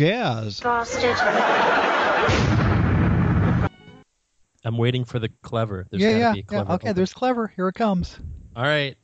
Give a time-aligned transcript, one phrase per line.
[0.00, 0.60] is that Jazz.
[0.60, 1.16] bastard?
[4.64, 5.86] I'm waiting for the clever.
[5.90, 6.46] There's yeah, yeah, be a yeah.
[6.46, 6.72] clever.
[6.72, 7.46] Okay, there's clever.
[7.54, 8.18] Here it comes.
[8.54, 8.96] All right.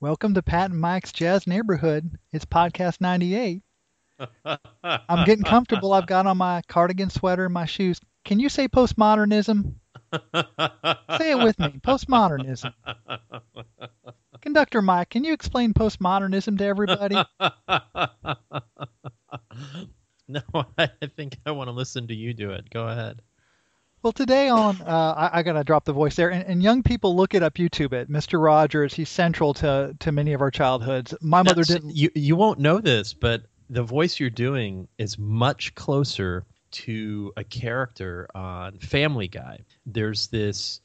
[0.00, 2.10] Welcome to Pat and Mike's Jazz Neighborhood.
[2.32, 3.62] It's podcast 98.
[4.84, 5.92] I'm getting comfortable.
[5.92, 8.00] I've got on my cardigan sweater and my shoes.
[8.24, 9.74] Can you say postmodernism?
[10.12, 11.80] say it with me.
[11.82, 12.72] Postmodernism.
[14.42, 17.16] Conductor Mike, can you explain postmodernism to everybody?
[20.28, 20.40] no,
[20.76, 22.68] I think I want to listen to you do it.
[22.70, 23.22] Go ahead.
[24.02, 26.82] Well, today on, uh, I, I got to drop the voice there, and, and young
[26.82, 28.10] people look it up, YouTube it.
[28.10, 28.40] Mr.
[28.42, 31.14] Rogers, he's central to, to many of our childhoods.
[31.20, 31.96] My mother didn't.
[31.96, 37.44] You you won't know this, but the voice you're doing is much closer to a
[37.44, 39.60] character on Family Guy.
[39.86, 40.80] There's this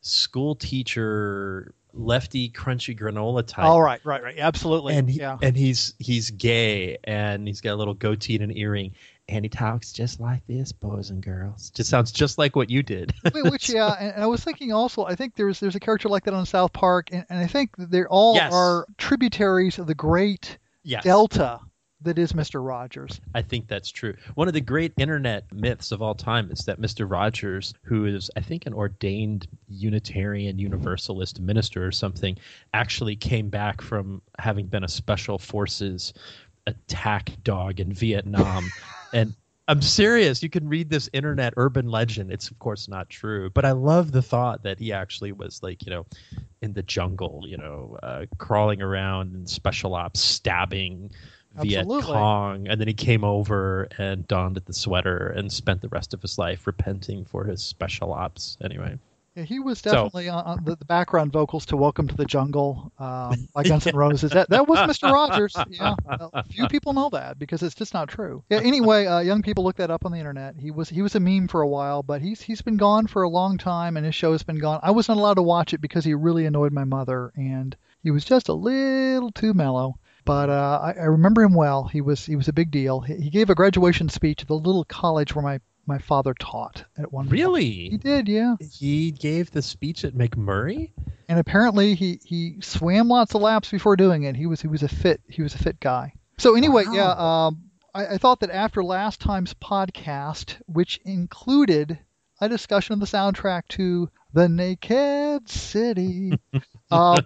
[0.00, 3.64] school teacher, lefty, crunchy granola type.
[3.64, 4.38] All right, right, right.
[4.38, 4.94] Absolutely.
[4.96, 5.38] and he, yeah.
[5.42, 8.92] and he's he's gay and he's got a little goatee and an earring
[9.28, 12.82] and he talks just like this boys and girls just sounds just like what you
[12.82, 16.08] did Which, yeah, and, and I was thinking also, I think there's there's a character
[16.08, 18.52] like that on South Park, and, and I think they all Yes.
[18.52, 21.58] are tributaries of the great yes delta
[22.06, 22.64] that is Mr.
[22.64, 23.20] Rogers.
[23.34, 26.80] i think that's true one of the great internet myths of all time is that
[26.80, 32.36] mr rogers who is i think an ordained unitarian universalist minister or something
[32.74, 36.14] actually came back from having been a special forces
[36.66, 38.70] attack dog in vietnam
[39.12, 39.34] and
[39.68, 40.44] I'm serious.
[40.44, 42.30] You can read this internet urban legend.
[42.30, 45.84] It's of course not true, but I love the thought that he actually was like,
[45.84, 46.06] you know,
[46.62, 51.10] in the jungle, you know, uh, crawling around in special ops, stabbing
[51.62, 56.14] Viet Cong, and then he came over and donned the sweater and spent the rest
[56.14, 58.56] of his life repenting for his special ops.
[58.62, 58.98] Anyway,
[59.34, 62.92] Yeah, he was definitely on, on the, the background vocals to "Welcome to the Jungle"
[62.98, 64.30] um, by Guns N' Roses.
[64.32, 65.12] That that was Mr.
[65.12, 65.54] Rogers.
[65.68, 68.42] Yeah, well, few people know that because it's just not true.
[68.48, 68.60] Yeah.
[68.60, 70.56] Anyway, uh, young people look that up on the internet.
[70.56, 73.22] He was he was a meme for a while, but he's he's been gone for
[73.22, 74.80] a long time, and his show has been gone.
[74.82, 78.24] I wasn't allowed to watch it because he really annoyed my mother, and he was
[78.24, 79.98] just a little too mellow.
[80.26, 81.84] But uh, I, I remember him well.
[81.84, 83.00] He was he was a big deal.
[83.00, 86.84] He, he gave a graduation speech at the little college where my my father taught
[86.98, 87.26] at one.
[87.26, 87.32] point.
[87.32, 87.70] Really?
[87.90, 88.56] He did, yeah.
[88.60, 90.90] he gave the speech at McMurray.
[91.28, 94.34] and apparently he he swam lots of laps before doing it.
[94.36, 96.12] He was he was a fit he was a fit guy.
[96.38, 96.92] So anyway, Wow.
[96.92, 97.14] yeah,
[97.46, 97.62] um,
[97.94, 101.98] I, I thought that after last time's podcast, which included
[102.40, 106.32] a discussion of the soundtrack to The Naked City,
[106.90, 107.16] um,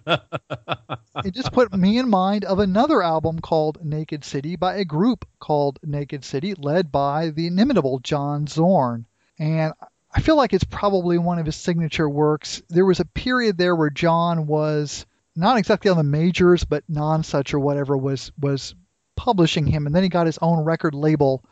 [1.24, 5.26] it just put me in mind of another album called Naked City by a group
[5.38, 9.06] called Naked City, led by the inimitable John Zorn.
[9.38, 9.72] And
[10.12, 12.62] I feel like it's probably one of his signature works.
[12.68, 17.54] There was a period there where John was not exactly on the majors, but Nonesuch
[17.54, 18.74] or whatever was was
[19.16, 21.44] publishing him, and then he got his own record label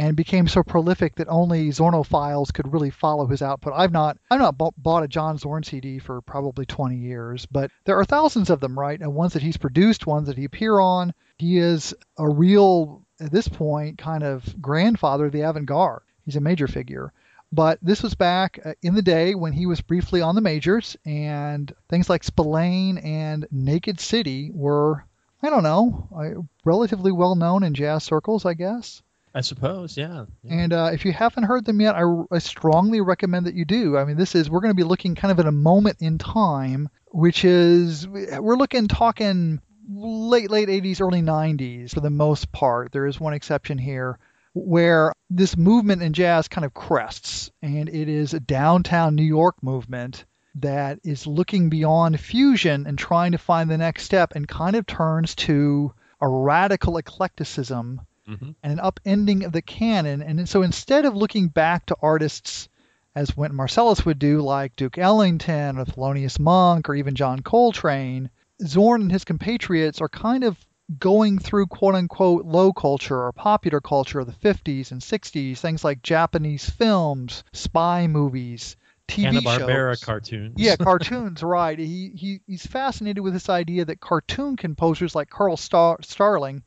[0.00, 3.74] and became so prolific that only Zornophiles could really follow his output.
[3.76, 7.98] I've not I've not bought, a John Zorn CD for probably 20 years, but there
[7.98, 8.98] are thousands of them, right?
[8.98, 11.12] And ones that he's produced, ones that he appear on.
[11.36, 16.00] He is a real at this point kind of grandfather of the avant-garde.
[16.24, 17.12] He's a major figure.
[17.52, 20.96] But this was back uh, in the day when he was briefly on the majors,
[21.04, 25.04] and things like Spillane and Naked City were,
[25.42, 29.02] I don't know, uh, relatively well known in jazz circles, I guess.
[29.34, 30.24] I suppose, yeah.
[30.42, 30.54] yeah.
[30.54, 32.02] And uh, if you haven't heard them yet, I,
[32.32, 33.96] I strongly recommend that you do.
[33.96, 36.18] I mean, this is we're going to be looking kind of at a moment in
[36.18, 42.92] time, which is we're looking talking late late 80s, early 90s for the most part.
[42.92, 44.18] There is one exception here
[44.52, 49.62] where this movement in jazz kind of crests, and it is a downtown New York
[49.62, 50.24] movement
[50.56, 54.86] that is looking beyond fusion and trying to find the next step, and kind of
[54.86, 58.54] turns to a radical eclecticism Mhm.
[58.62, 60.22] and an upending of the canon.
[60.22, 62.68] And so instead of looking back to artists
[63.14, 68.30] as Wynton Marsalis would do, like Duke Ellington or Thelonious Monk or even John Coltrane,
[68.64, 70.56] Zorn and his compatriots are kind of
[70.98, 75.84] going through quote unquote low culture or popular culture of the 50s and 60s, things
[75.84, 78.76] like Japanese films, spy movies,
[79.08, 80.04] TV Hanna-Barbera shows.
[80.04, 80.54] cartoons.
[80.56, 81.78] Yeah, cartoons, right.
[81.78, 86.62] He, he he's fascinated with this idea that cartoon composers like Carl Star- Starling,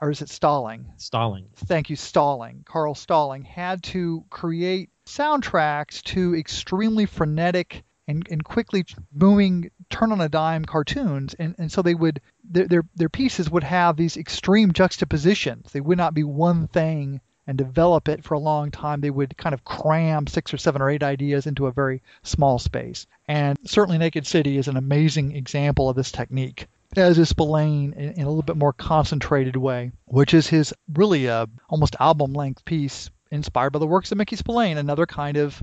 [0.00, 0.86] or is it Stalling?
[0.96, 1.46] Stalling.
[1.56, 2.62] Thank you, Stalling.
[2.64, 10.20] Carl Stalling had to create soundtracks to extremely frenetic and, and quickly moving turn on
[10.20, 14.16] a dime cartoons and, and so they would their, their their pieces would have these
[14.16, 19.00] extreme juxtapositions they would not be one thing and develop it for a long time
[19.00, 22.58] they would kind of cram six or seven or eight ideas into a very small
[22.58, 27.92] space and certainly naked city is an amazing example of this technique as is Spillane
[27.92, 32.32] in, in, a little bit more concentrated way, which is his really a almost album
[32.32, 35.62] length piece inspired by the works of Mickey Spillane, another kind of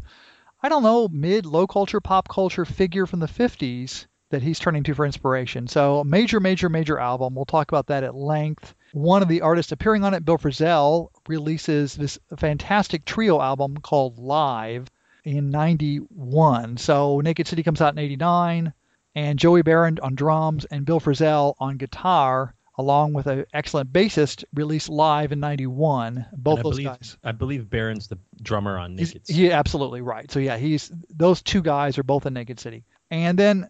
[0.61, 4.83] I don't know mid low culture pop culture figure from the 50s that he's turning
[4.83, 5.67] to for inspiration.
[5.67, 7.35] So major major major album.
[7.35, 8.75] We'll talk about that at length.
[8.93, 14.17] One of the artists appearing on it, Bill Frisell, releases this fantastic trio album called
[14.17, 14.87] Live
[15.23, 16.77] in 91.
[16.77, 18.73] So Naked City comes out in 89
[19.15, 24.43] and Joey Baron on drums and Bill Frisell on guitar, along with an excellent bassist,
[24.53, 26.25] released live in '91.
[26.33, 27.17] Both those believe, guys.
[27.23, 29.41] I believe Baron's the drummer on Naked City.
[29.41, 30.29] Yeah, absolutely right.
[30.29, 32.83] So yeah, he's those two guys are both in Naked City.
[33.09, 33.69] And then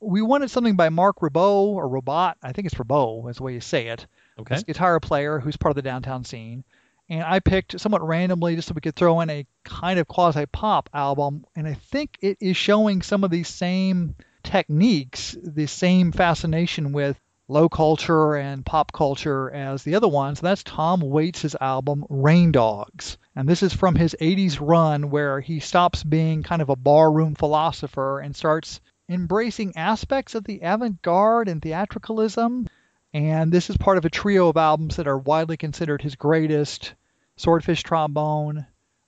[0.00, 2.38] we wanted something by Marc Ribot or Robot.
[2.42, 4.06] I think it's Ribot, is the way you say it.
[4.38, 4.54] Okay.
[4.54, 6.64] This guitar player who's part of the downtown scene.
[7.08, 10.44] And I picked somewhat randomly just so we could throw in a kind of quasi
[10.46, 11.44] pop album.
[11.54, 14.16] And I think it is showing some of these same
[14.46, 20.40] techniques, the same fascination with low culture and pop culture as the other ones.
[20.40, 23.18] That's Tom Waits' album Rain Dogs.
[23.34, 27.34] And this is from his 80s run where he stops being kind of a barroom
[27.34, 32.68] philosopher and starts embracing aspects of the avant garde and theatricalism.
[33.12, 36.94] And this is part of a trio of albums that are widely considered his greatest
[37.36, 38.66] Swordfish Trombone,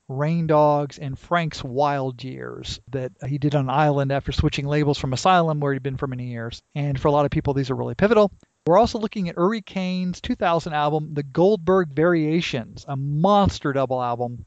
[0.08, 5.12] Rain Dogs, and Frank's Wild Years that he did on Island after switching labels from
[5.12, 6.62] Asylum, where he'd been for many years.
[6.74, 8.32] And for a lot of people, these are really pivotal.
[8.66, 14.44] We're also looking at Uri Caine's 2000 album, The Goldberg Variations, a monster double album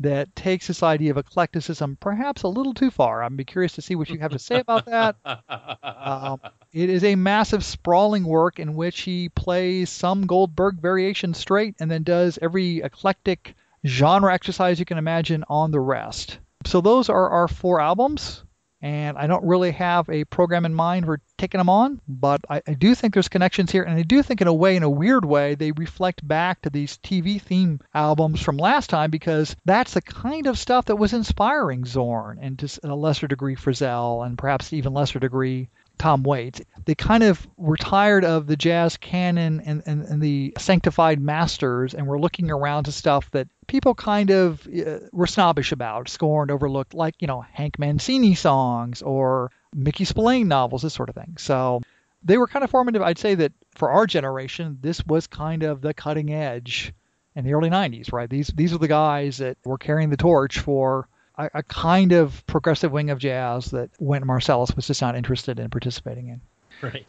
[0.00, 3.22] that takes this idea of eclecticism perhaps a little too far.
[3.22, 5.16] I'm be curious to see what you have to say about that.
[5.84, 6.40] um,
[6.72, 11.90] it is a massive, sprawling work in which he plays some Goldberg variation straight and
[11.90, 13.54] then does every eclectic
[13.86, 16.38] genre exercise you can imagine on the rest.
[16.66, 18.44] So those are our four albums,
[18.82, 22.62] and I don't really have a program in mind for taking them on, but I,
[22.66, 24.90] I, do think there's connections here, and I do think in a way, in a
[24.90, 29.94] weird way, they reflect back to these TV theme albums from last time because that's
[29.94, 34.38] the kind of stuff that was inspiring Zorn and to a lesser degree Frisell and
[34.38, 35.68] perhaps even lesser degree
[36.00, 36.62] Tom Waits.
[36.86, 41.92] They kind of were tired of the jazz canon and, and, and the sanctified masters
[41.92, 46.50] and were looking around to stuff that people kind of uh, were snobbish about, scorned,
[46.50, 51.36] overlooked, like, you know, Hank Mancini songs or Mickey Spillane novels, this sort of thing.
[51.36, 51.82] So
[52.22, 53.02] they were kind of formative.
[53.02, 56.94] I'd say that for our generation, this was kind of the cutting edge
[57.36, 58.28] in the early 90s, right?
[58.28, 61.08] These, these are the guys that were carrying the torch for
[61.40, 65.58] a, a kind of progressive wing of jazz that Wynton Marsalis was just not interested
[65.58, 66.40] in participating in.
[66.82, 67.06] Right.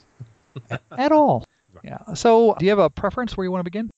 [0.97, 1.45] at all.
[1.85, 2.15] Yeah.
[2.15, 3.89] So, do you have a preference where you want to begin?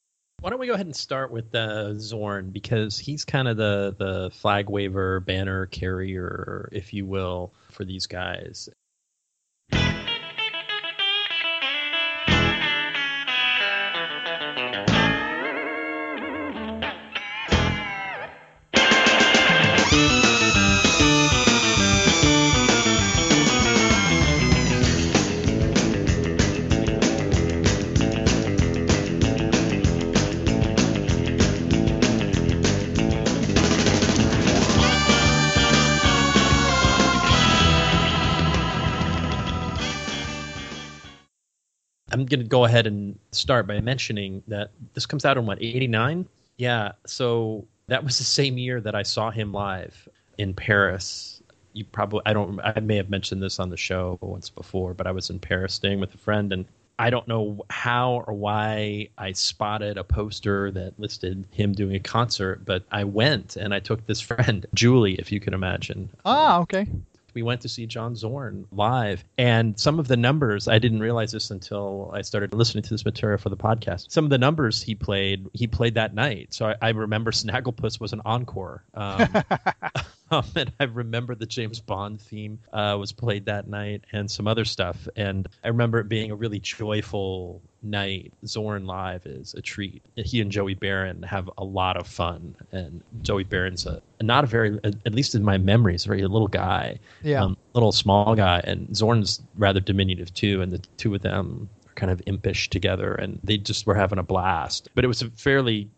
[0.42, 3.96] Why don't we go ahead and start with uh, Zorn because he's kind of the
[3.98, 8.70] the flag waver, banner carrier, if you will, for these guys.
[42.24, 45.62] I'm going to go ahead and start by mentioning that this comes out in what
[45.62, 46.26] 89.
[46.56, 51.44] Yeah, so that was the same year that I saw him live in Paris.
[51.74, 55.06] You probably I don't I may have mentioned this on the show once before, but
[55.06, 56.64] I was in Paris staying with a friend and
[56.98, 62.00] I don't know how or why I spotted a poster that listed him doing a
[62.00, 66.10] concert, but I went and I took this friend, Julie, if you can imagine.
[66.24, 66.88] Ah, okay
[67.34, 69.24] we went to see John Zorn live.
[69.38, 73.06] And some of the numbers, I didn't realize this until I started listening to this
[73.06, 74.12] material for the podcast.
[74.12, 76.54] Some of the numbers he played, he played that night.
[76.54, 78.84] So I, I remember Snagglepuss was an encore.
[78.94, 79.28] Um,
[80.38, 84.48] um, and I remember the James Bond theme uh, was played that night and some
[84.48, 85.08] other stuff.
[85.16, 88.34] And I remember it being a really joyful night.
[88.46, 90.02] Zorn live is a treat.
[90.16, 94.48] He and Joey Baron have a lot of fun, and Joey Baron's a not a
[94.48, 98.62] very, at least in my memories, a very little guy, yeah, um, little small guy,
[98.64, 103.14] and Zorn's rather diminutive too, and the two of them are kind of impish together,
[103.14, 104.90] and they just were having a blast.
[104.96, 105.90] But it was a fairly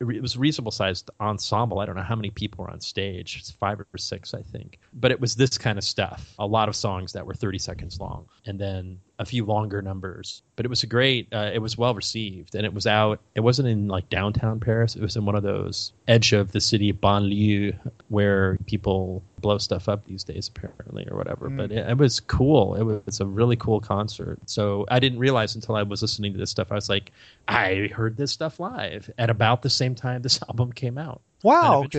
[0.00, 1.78] it was a reasonable sized ensemble.
[1.78, 3.36] I don't know how many people were on stage.
[3.38, 4.78] It's five or six, I think.
[4.92, 6.34] But it was this kind of stuff.
[6.38, 8.26] A lot of songs that were 30 seconds long.
[8.46, 10.42] And then a few longer numbers.
[10.56, 11.28] But it was a great.
[11.32, 13.20] Uh, it was well received, and it was out.
[13.34, 14.96] It wasn't in like downtown Paris.
[14.96, 17.76] It was in one of those edge of the city banlieue
[18.08, 21.50] where people blow stuff up these days, apparently, or whatever.
[21.50, 21.56] Mm.
[21.58, 22.74] But it, it was cool.
[22.74, 24.38] It was a really cool concert.
[24.46, 26.72] So I didn't realize until I was listening to this stuff.
[26.72, 27.12] I was like,
[27.46, 31.20] I heard this stuff live at about the same time this album came out.
[31.42, 31.90] Wow, Kind of.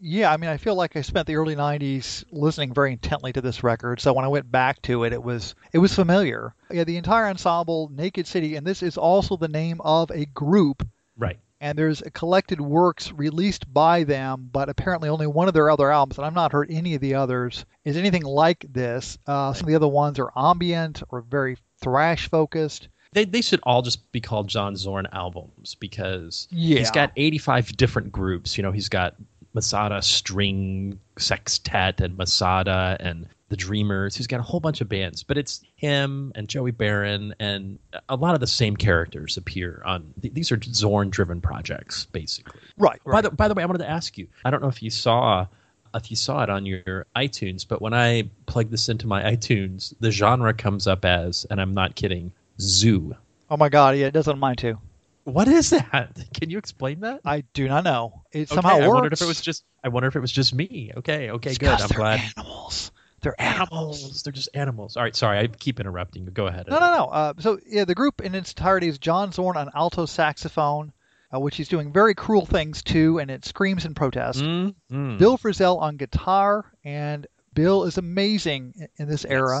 [0.00, 3.40] Yeah, I mean, I feel like I spent the early '90s listening very intently to
[3.40, 4.00] this record.
[4.00, 6.54] So when I went back to it, it was it was familiar.
[6.70, 10.86] Yeah, the entire ensemble, Naked City, and this is also the name of a group.
[11.16, 11.38] Right.
[11.60, 16.18] And there's collected works released by them, but apparently only one of their other albums,
[16.18, 19.16] and I've not heard any of the others, is anything like this.
[19.28, 22.88] Uh, Some of the other ones are ambient or very thrash focused.
[23.12, 26.78] They, they should all just be called John Zorn albums because Yeah.
[26.78, 28.56] he's got 85 different groups.
[28.56, 29.14] You know, he's got
[29.54, 34.16] Masada String Sextet and Masada and the Dreamers.
[34.16, 37.78] He's got a whole bunch of bands, but it's him and Joey Baron and
[38.08, 40.14] a lot of the same characters appear on.
[40.22, 42.60] th- These are Zorn-driven projects, basically.
[42.78, 42.98] Right.
[43.04, 44.26] By the by the way, I wanted to ask you.
[44.44, 45.46] I don't know if you saw
[45.94, 49.92] if you saw it on your iTunes, but when I plug this into my iTunes,
[50.00, 53.16] the genre comes up as, and I'm not kidding, zoo.
[53.50, 54.78] oh my God, yeah, it does on mine too.
[55.24, 56.16] What is that?
[56.34, 57.20] Can you explain that?
[57.24, 58.22] I do not know.
[58.32, 58.94] It Okay, somehow I works.
[58.94, 59.64] wondered if it was just.
[59.84, 60.90] I wonder if it was just me.
[60.96, 61.68] Okay, okay, It's good.
[61.68, 62.20] I'm they're glad.
[62.36, 62.90] Animals.
[63.20, 64.22] They're animals.
[64.24, 64.96] They're just animals.
[64.96, 65.38] All right, sorry.
[65.38, 66.24] I keep interrupting.
[66.26, 66.66] Go ahead.
[66.68, 67.04] No, no, no.
[67.04, 70.92] Uh, so yeah, the group in its entirety is John Zorn on alto saxophone,
[71.32, 74.40] uh, which he's doing very cruel things to, and it screams in protest.
[74.42, 75.18] Mm, mm.
[75.18, 79.60] Bill Frisell on guitar, and Bill is amazing in, in this era.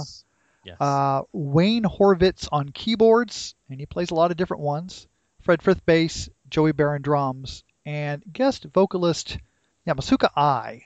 [0.64, 0.80] Yes.
[0.80, 5.06] Uh, Wayne Horvitz on keyboards, and he plays a lot of different ones.
[5.42, 9.38] Fred Frith bass, Joey Baron drums, and guest vocalist
[9.86, 10.84] Yamatsuka Eye,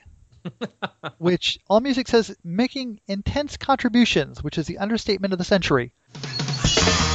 [1.19, 5.93] which All Music says making intense contributions, which is the understatement of the century.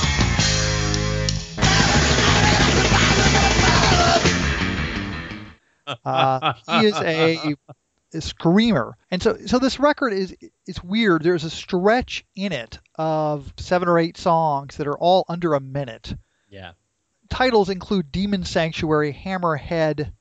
[6.05, 7.57] Uh, he is a
[8.21, 11.23] screamer, and so so this record is it's weird.
[11.23, 15.61] There's a stretch in it of seven or eight songs that are all under a
[15.61, 16.15] minute.
[16.49, 16.73] yeah.
[17.31, 20.13] Titles include Demon Sanctuary, Hammerhead,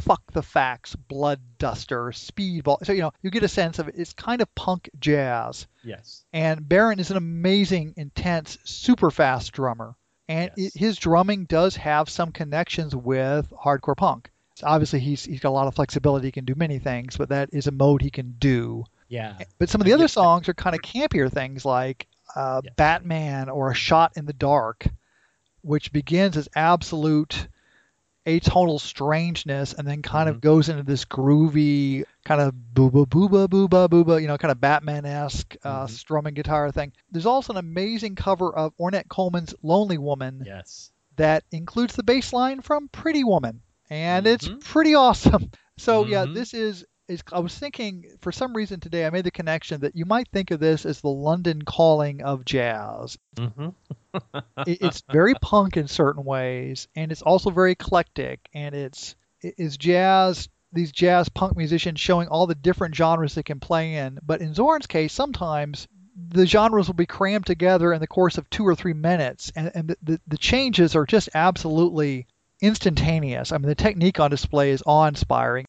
[0.00, 2.84] Fuck the Facts, Blood Duster, Speedball.
[2.86, 3.94] So you know you get a sense of it.
[3.98, 5.66] It's kind of punk jazz.
[5.82, 6.24] Yes.
[6.32, 9.94] And Baron is an amazing, intense, super fast drummer.
[10.26, 10.74] And Yes.
[10.74, 14.30] it, his drumming does have some connections with hardcore punk.
[14.62, 16.28] Obviously, he's, he's got a lot of flexibility.
[16.28, 18.84] He can do many things, but that is a mode he can do.
[19.08, 19.36] Yeah.
[19.58, 20.08] But some of the other Yeah.
[20.08, 22.06] songs are kind of campier things like
[22.36, 22.74] uh, Yes.
[22.76, 24.86] Batman or A Shot in the Dark,
[25.62, 27.46] which begins as absolute
[28.26, 30.40] atonal strangeness and then kind of Mhm.
[30.40, 35.04] goes into this groovy kind of booba booba booba booba, you know, kind of Batman
[35.04, 35.90] esque uh, Mhm.
[35.90, 36.92] strumming guitar thing.
[37.10, 40.90] There's also an amazing cover of Ornette Coleman's Lonely Woman Yes.
[41.16, 44.60] that includes the bass line from Pretty Woman, and it's Mhm.
[44.60, 45.50] pretty awesome.
[45.76, 46.34] So yeah, Mhm.
[46.34, 47.22] this is is.
[47.32, 50.52] I was thinking for some reason today I made the connection that you might think
[50.52, 53.18] of this as the London calling of jazz.
[53.36, 53.70] hmm
[54.66, 59.54] It- it's very punk in certain ways, and it's also very eclectic, and it's it
[59.58, 60.48] is jazz.
[60.72, 64.18] These jazz punk musicians showing all the different genres they can play in.
[64.22, 68.48] But in Zorn's case, sometimes the genres will be crammed together in the course of
[68.48, 72.26] two or three minutes, and, and the, the, the changes are just absolutely
[72.62, 73.52] instantaneous.
[73.52, 75.66] I mean, the technique on display is awe-inspiring.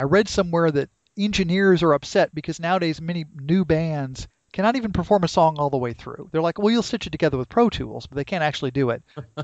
[0.00, 5.24] I read somewhere that engineers are upset because nowadays many new bands cannot even perform
[5.24, 6.28] a song all the way through.
[6.30, 8.90] They're like, well, you'll stitch it together with Pro Tools, but they can't actually do
[8.90, 9.02] it.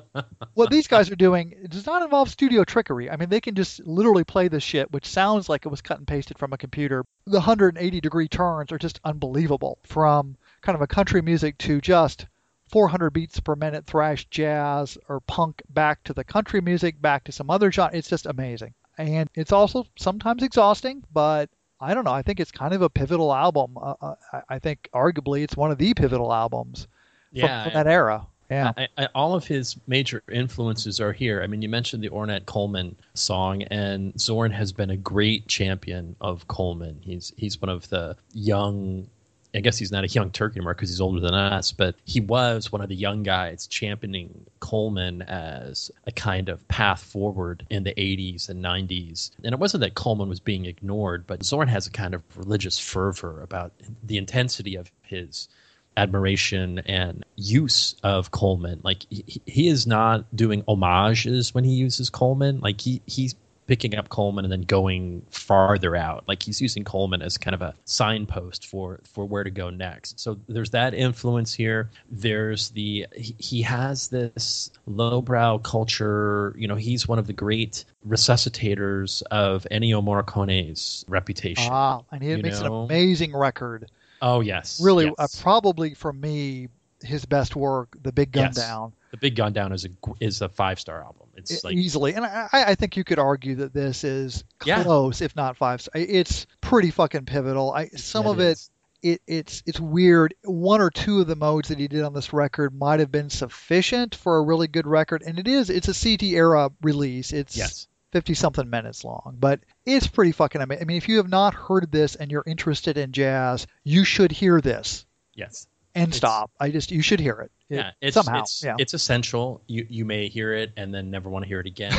[0.55, 3.11] what these guys are doing does not involve studio trickery.
[3.11, 5.99] I mean, they can just literally play this shit, which sounds like it was cut
[5.99, 7.05] and pasted from a computer.
[7.27, 12.27] The 180 degree turns are just unbelievable from kind of a country music to just
[12.71, 17.33] 400 beats per minute thrash jazz or punk back to the country music, back to
[17.33, 17.97] some other genre.
[17.97, 18.75] It's just amazing.
[18.99, 21.49] And it's also sometimes exhausting, but
[21.81, 22.13] I don't know.
[22.13, 23.79] I think it's kind of a pivotal album.
[23.79, 24.15] Uh, uh,
[24.49, 26.87] I- think arguably it's one of the pivotal albums
[27.35, 28.27] from- from, that era.
[28.51, 28.73] Yeah.
[28.77, 31.41] I, I, all of his major influences are here.
[31.41, 36.17] I mean, you mentioned the Ornette Coleman song, and Zorn has been a great champion
[36.21, 36.99] of Coleman.
[37.01, 39.07] He's he's one of the young
[39.55, 42.21] I guess he's not a young Turk anymore because he's older than us, but he
[42.21, 47.83] was one of the young guys championing Coleman as a kind of path forward in
[47.83, 49.31] the 80s and 90s.
[49.43, 52.79] And it wasn't that Coleman was being ignored, but Zorn has a kind of religious
[52.79, 53.73] fervor about
[54.05, 55.49] the intensity of his
[55.97, 58.81] admiration and use of Coleman.
[58.83, 62.61] Like he, he is not doing homages when he uses Coleman.
[62.61, 63.35] Like he he's
[63.71, 66.25] picking up Coleman and then going farther out.
[66.27, 70.19] Like he's using Coleman as kind of a signpost for for where to go next.
[70.19, 71.89] So there's that influence here.
[72.11, 76.53] There's the he, has this lowbrow culture.
[76.59, 81.69] You know, he's one of the great resuscitators of Ennio Morricone's reputation.
[81.71, 82.83] Ah, and he makes know?
[82.83, 83.89] an amazing record.
[84.21, 85.15] Oh yes, Really, yes.
[85.17, 86.67] uh, probably for me,
[87.03, 88.57] his best work, The Big Gun Yes.
[88.57, 88.93] Down.
[89.11, 89.89] The Big Gun Down is a
[90.21, 91.27] is a five star album.
[91.37, 92.15] It's E- like easily.
[92.15, 94.83] And I, I think you could argue that this is Yeah.
[94.83, 95.81] close, if not five.
[95.81, 95.93] star.
[96.01, 97.73] It's pretty fucking pivotal.
[97.73, 98.71] I, some Yeah, of it it, is.
[99.03, 100.35] it, it's it's weird.
[100.45, 103.31] One or two of the modes that he did on this record might have been
[103.31, 105.71] sufficient for a really good record, and it is.
[105.71, 107.33] It's a CD era release.
[107.33, 110.83] It's yes, 50 something minutes long, but it's pretty fucking amazing.
[110.83, 114.31] I mean, if you have not heard this and you're interested in jazz, you should
[114.31, 115.05] hear this
[115.35, 115.67] yes.
[115.95, 116.51] And It's- stop.
[116.61, 117.51] I just you should hear it.
[117.69, 118.41] It- yeah, it's somehow.
[118.41, 119.63] it's, yeah, it's essential.
[119.67, 121.93] You you may hear it and then never want to hear it again.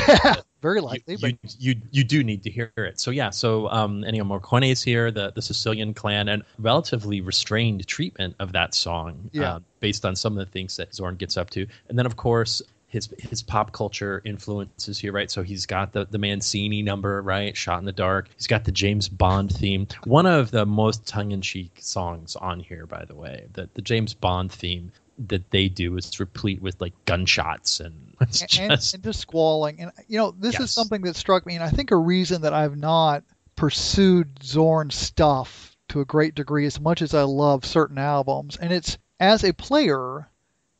[0.62, 1.16] very you, likely.
[1.16, 3.00] but you, you you do need to hear it.
[3.00, 7.86] So yeah, so um, Ennio Morricone is here, the the Sicilian clan, and relatively restrained
[7.86, 9.54] treatment of that song, Yeah.
[9.56, 12.16] uh, based on some of the things that Zorn gets up to, and then of
[12.16, 12.60] course.
[12.92, 15.30] His, his pop culture influences here, right?
[15.30, 17.56] So he's got the, the Mancini number, right?
[17.56, 18.28] Shot in the Dark.
[18.36, 19.88] He's got the James Bond theme.
[20.04, 23.46] One of the most tongue in cheek songs on here, by the way.
[23.54, 24.92] The, the James Bond theme
[25.28, 29.80] that they do is replete with like gunshots and it's and, just and just squalling.
[29.80, 30.62] And you know, this Yes.
[30.64, 33.24] is something that struck me, and I think a reason that I've not
[33.56, 38.72] pursued Zorn stuff to a great degree as much as I love certain albums, and
[38.72, 40.28] it's as a player.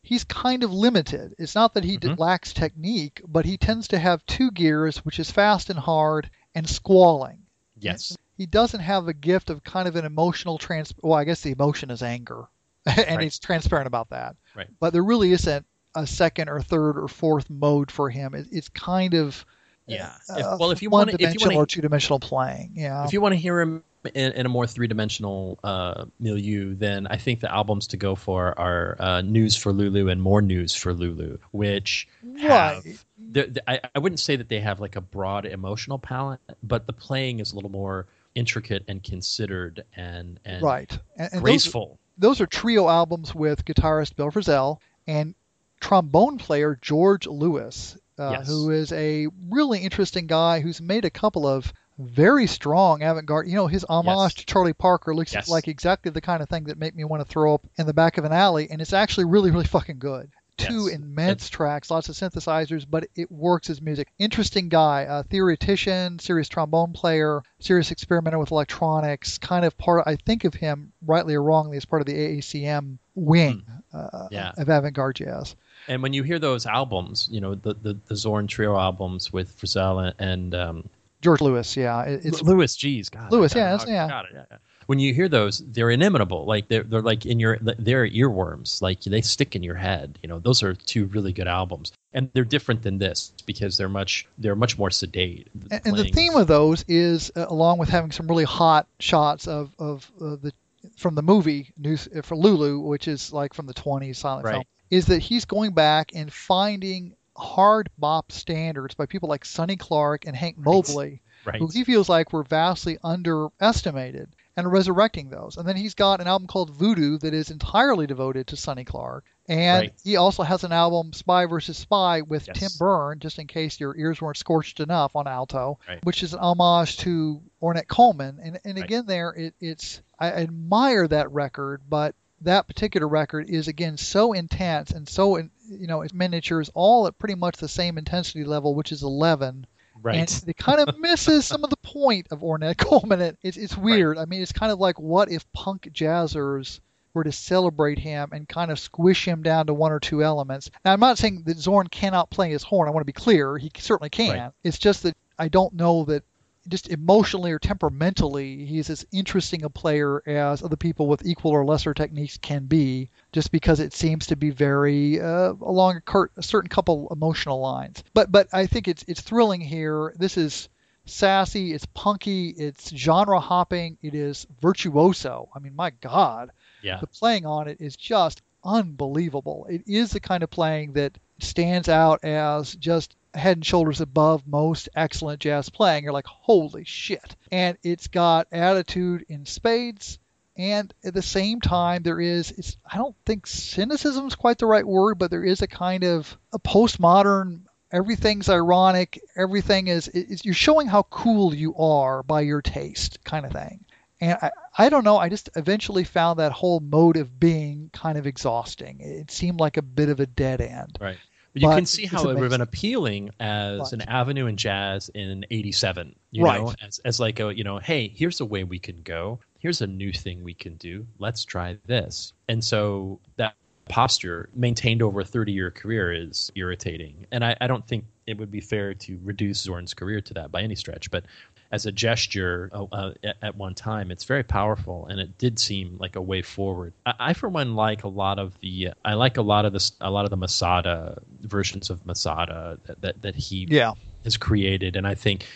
[0.03, 1.35] He's kind of limited.
[1.39, 2.19] It's not that he Mhm.
[2.19, 6.69] lacks technique, but he tends to have two gears, which is fast and hard, and
[6.69, 7.39] squalling.
[7.79, 8.17] yes.
[8.37, 10.93] He doesn't have a gift of kind of an emotional trans.
[11.03, 12.45] Well, I guess the emotion is anger,
[12.87, 13.21] and Right.
[13.23, 14.37] he's transparent about that.
[14.55, 14.69] Right.
[14.81, 18.35] But there really isn't a second or third or fourth mode for him.
[18.35, 19.45] It, it's kind of
[19.87, 20.13] Yeah.
[20.31, 22.73] uh, If, well, if you want, if you one-dimensional or want two-dimensional playing.
[22.75, 23.05] Yeah.
[23.05, 23.83] if you want to hear him
[24.15, 28.59] in, in a more three-dimensional uh, milieu, then I think the albums to go for
[28.59, 32.09] are uh, "News for Lulu" and "More News for Lulu," which
[32.41, 32.85] have.
[32.85, 33.05] Right.
[33.19, 36.87] they're- they- I, I wouldn't say that they have like a broad emotional palette, but
[36.87, 40.91] the playing is a little more intricate and considered and and right.
[41.17, 41.99] And, and those, graceful.
[42.19, 45.35] those are trio albums with guitarist Bill Frisell and
[45.81, 48.49] trombone player George Lewis, uh, Yes.
[48.49, 53.47] who is a really interesting guy who's made a couple of very strong avant-garde.
[53.49, 54.35] You know, his homage Yes.
[54.35, 55.49] to Charlie Parker looks Yes.
[55.49, 57.95] like exactly the kind of thing that make me want to throw up in the
[57.95, 60.31] back of an alley, and it's actually really, really fucking good.
[60.59, 64.09] Two immense tracks, lots of synthesizers, but it works as music.
[64.19, 69.39] Interesting guy, a theoretician, serious trombone player, serious experimenter with electronics.
[69.39, 70.05] Kind of part.
[70.07, 74.35] I think of him rightly or wrongly as part of the AACM wing uh, Hmm.
[74.35, 74.53] Yeah.
[74.57, 75.57] of avant-garde jazz.
[75.89, 79.57] And when you hear those albums, you know the the, the Zorn trio albums with
[79.61, 80.89] Frisell and, um,
[81.21, 83.89] George Lewis, yeah, it- it's Lewis, geez, God, Lewis, yeah, it.
[83.89, 84.09] yeah.
[84.09, 84.57] Got it, yeah, yeah.
[84.87, 86.45] When you hear those, they're inimitable.
[86.45, 88.83] Like they're they're like in your they're earworms.
[88.83, 90.19] Like they stick in your head.
[90.23, 93.89] You know, those are two really good albums, and they're different than this because they're
[93.89, 95.47] much they're much more sedate.
[95.71, 99.47] and, and the theme of those is uh, along with having some really hot shots
[99.47, 100.53] of of uh, the
[100.97, 104.53] from the movie news uh, for Lulu, which is like from the 20s silent Right.
[104.55, 109.77] film, is that he's going back and finding hard bop standards by people like Sonny
[109.77, 111.59] Clark and Hank Mobley, right.
[111.59, 115.57] who he feels like were vastly underestimated, and resurrecting those.
[115.57, 119.25] And then he's got an album called Voodoo that is entirely devoted to Sonny Clark.
[119.49, 119.95] And Right.
[120.05, 122.59] he also has an album, Spy versus Spy, with Yes.
[122.59, 126.05] Tim Berne, just in case your ears weren't scorched enough on alto, Right.
[126.05, 128.39] which is an homage to Ornette Coleman.
[128.43, 128.85] And, and Right.
[128.85, 134.33] again, there it, it's I admire that record, but that particular record is again so
[134.33, 138.45] intense and so in, you know it's miniatures all at pretty much the same intensity
[138.45, 139.67] level, which is 11
[140.03, 140.17] right.
[140.17, 143.21] and it kind of misses some of the point of Ornette Coleman.
[143.21, 144.19] It, it's it's weird.
[144.19, 146.81] I mean, it's kind of like what if punk jazzers
[147.15, 150.71] were to celebrate him and kind of squish him down to one or two elements.
[150.85, 152.89] Now, I'm not saying that Zorn cannot play his horn.
[152.89, 153.59] I want to be clear.
[153.59, 154.39] He certainly can.
[154.39, 154.51] Right.
[154.65, 156.25] It's just that I don't know that
[156.69, 161.65] just emotionally or temperamentally, he's as interesting a player as other people with equal or
[161.65, 166.31] lesser techniques can be, just because it seems to be very uh, along a, cur-
[166.37, 168.05] a certain couple emotional lines.
[168.15, 170.15] But but I think it's it's thrilling here.
[170.17, 170.69] This is
[171.05, 175.49] sassy, it's punky, it's genre hopping, it is virtuoso.
[175.55, 176.99] I mean, my God, Yeah.
[177.01, 179.67] the playing on it is just unbelievable.
[179.69, 184.47] It is the kind of playing that stands out as just head and shoulders above
[184.47, 186.05] most excellent jazz playing.
[186.05, 187.37] You're like, holy shit.
[187.51, 190.19] And it's got attitude in spades.
[190.57, 194.67] And at the same time, there is, it's, I don't think cynicism is quite the
[194.67, 200.45] right word, but there is a kind of a postmodern, everything's ironic, everything is, is
[200.45, 203.85] you're showing how cool you are by your taste kind of thing.
[204.21, 208.19] And I, I don't know, I just eventually found that whole mode of being kind
[208.19, 209.01] of exhausting.
[209.01, 210.99] It seemed like a bit of a dead end.
[211.01, 211.19] Right.
[211.53, 214.47] But you But can see how it would have been appealing as But- an avenue
[214.47, 216.15] in jazz in '87.
[216.31, 216.61] You Right.
[216.61, 219.39] know, as, as like a you know, hey, here's a way we can go.
[219.59, 221.07] Here's a new thing we can do.
[221.19, 222.33] Let's try this.
[222.49, 223.55] And so that
[223.89, 227.27] posture maintained over a 30 year career is irritating.
[227.31, 230.51] And I, I don't think it would be fair to reduce Zorn's career to that
[230.53, 231.11] by any stretch.
[231.11, 231.25] But
[231.71, 235.59] as a gesture uh, uh, at, at one time, it's very powerful, and it did
[235.59, 236.93] seem like a way forward.
[237.07, 239.91] I, I for one, like a lot of the I like a lot of the
[240.01, 243.93] a lot of the Masada versions of Masada that that, that he Yeah.
[244.25, 245.47] has created, and I think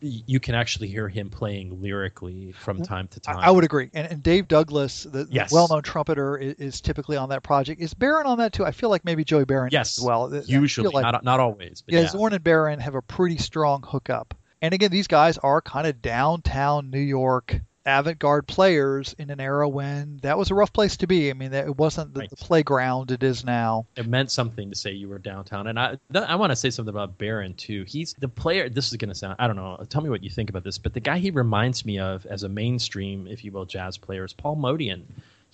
[0.00, 2.84] you can actually hear him playing lyrically from mm-hmm.
[2.84, 3.36] time to time.
[3.38, 3.90] I, would agree.
[3.94, 7.80] And, and Dave Douglas, the, the well-known trumpeter, is, is typically on that project.
[7.80, 8.64] Is Baron on that too?
[8.64, 10.34] I feel like maybe Joey Baron Yes, as well.
[10.46, 12.08] Usually like- not not always, but yeah, yeah.
[12.08, 14.34] Zorn and Baron have a pretty strong hookup.
[14.62, 19.68] And again, these guys are kind of downtown New York avant-garde players in an era
[19.68, 21.30] when that was a rough place to be.
[21.30, 22.30] I mean, that- it wasn't the, Right.
[22.30, 23.86] the playground it is now.
[23.96, 25.66] it meant something to say you were downtown.
[25.68, 27.84] And I, th- I want to say something about Baron too.
[27.86, 28.68] He's the player.
[28.68, 29.78] This is going to sound, I don't know.
[29.88, 30.78] Tell me what you think about this.
[30.78, 34.24] But the guy he reminds me of as a mainstream, if you will, jazz player
[34.24, 35.02] is Paul Motian.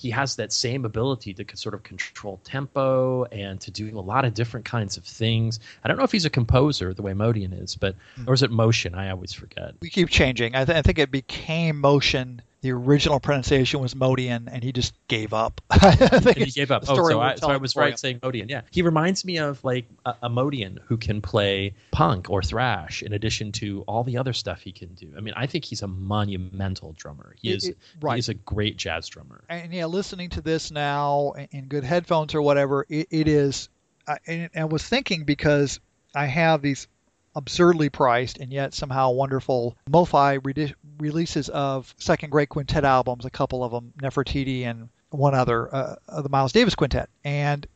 [0.03, 4.25] He has that same ability to sort of control tempo and to do a lot
[4.25, 5.61] of different kinds of things.
[5.85, 8.29] I don't know if he's a composer the way Motian is, but hmm.
[8.29, 8.97] or is it motion?
[8.97, 9.75] I always forget.
[9.81, 10.57] We keep changing.
[10.57, 12.43] I, th- I think it became motion.
[12.63, 15.61] The original pronunciation was Modian, and he just gave up.
[15.69, 16.85] I think And he gave up.
[16.89, 17.97] Oh, so I, so I was right you.
[17.97, 18.49] saying Modian.
[18.49, 23.03] Yeah, he reminds me of like a, a Motian who can play punk or thrash
[23.03, 25.13] in addition to all the other stuff he can do.
[25.17, 27.35] I mean, I think he's a monumental drummer.
[27.41, 27.69] He is.
[27.69, 28.15] it- right.
[28.15, 29.45] He is a great jazz drummer.
[29.49, 33.69] and yeah, listening to this now in- in good headphones or whatever, it, it is.
[34.07, 35.81] I, and I was thinking because
[36.15, 36.87] I have these
[37.35, 43.31] absurdly priced and yet somehow wonderful MoFi redi- releases of second grade quintet albums, a
[43.31, 47.67] couple of them, Nefertiti and one other, uh, of the Miles Davis Quintet, and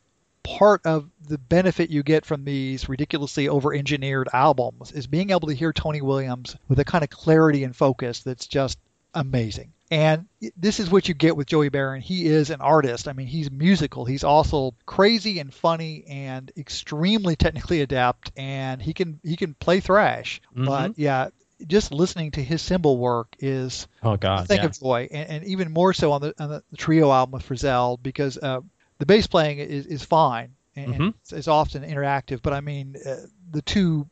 [0.43, 5.53] part of the benefit you get from these ridiculously over-engineered albums is being able to
[5.53, 8.79] hear Tony Williams with a kind of clarity and focus that's just
[9.13, 9.73] amazing.
[9.89, 12.01] And this is what you get with Joey Baron.
[12.01, 13.07] He is an artist.
[13.07, 14.03] I mean, he's musical.
[14.05, 18.31] He's also crazy and funny and extremely technically adept.
[18.35, 20.41] And he can he can play thrash.
[20.53, 21.29] But yeah,
[21.65, 24.65] just listening to his cymbal work is Oh a God, thing yeah.
[24.65, 27.97] of joy, and, and even more so on the on the trio album with Frisell
[28.01, 28.59] because uh,
[28.99, 31.13] the bass playing is, is fine and, Mhm.
[31.21, 32.41] it's, it's often interactive.
[32.41, 33.15] But I mean, uh,
[33.51, 34.07] the two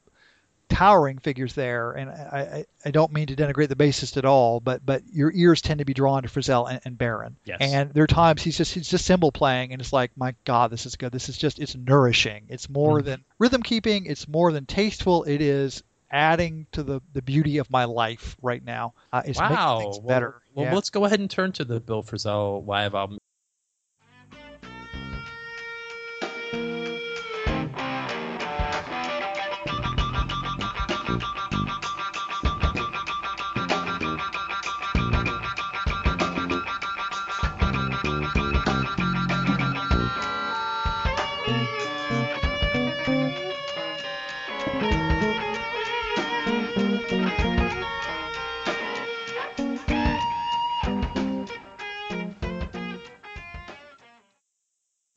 [0.76, 4.60] towering figures there, and I, I, I don't mean to denigrate the bassist at all,
[4.60, 7.38] but but your ears tend to be drawn to Frisell and, and Baron.
[7.46, 7.58] Yes.
[7.62, 10.72] And there are times he's just he's just cymbal playing, and it's like, my God,
[10.72, 11.12] this is good.
[11.12, 12.46] This is just it's nourishing.
[12.50, 13.06] It's more Mhm.
[13.06, 14.06] than rhythm keeping.
[14.06, 15.24] It's more than tasteful.
[15.24, 18.94] It is adding to the, the beauty of my life right now.
[19.12, 19.50] Uh, it's wow.
[19.78, 20.42] making things Well- better.
[20.54, 20.76] Well, Yeah.
[20.76, 23.18] let's go ahead and turn to the Bill Frisell live album.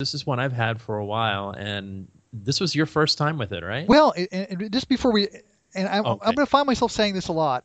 [0.08, 3.52] This is one I've had for a while, and this was your first time with
[3.52, 3.86] it, right?
[3.86, 5.28] Well, and, and just before we,
[5.74, 6.26] and I'm, Okay.
[6.26, 7.64] I'm going to find myself saying this a lot.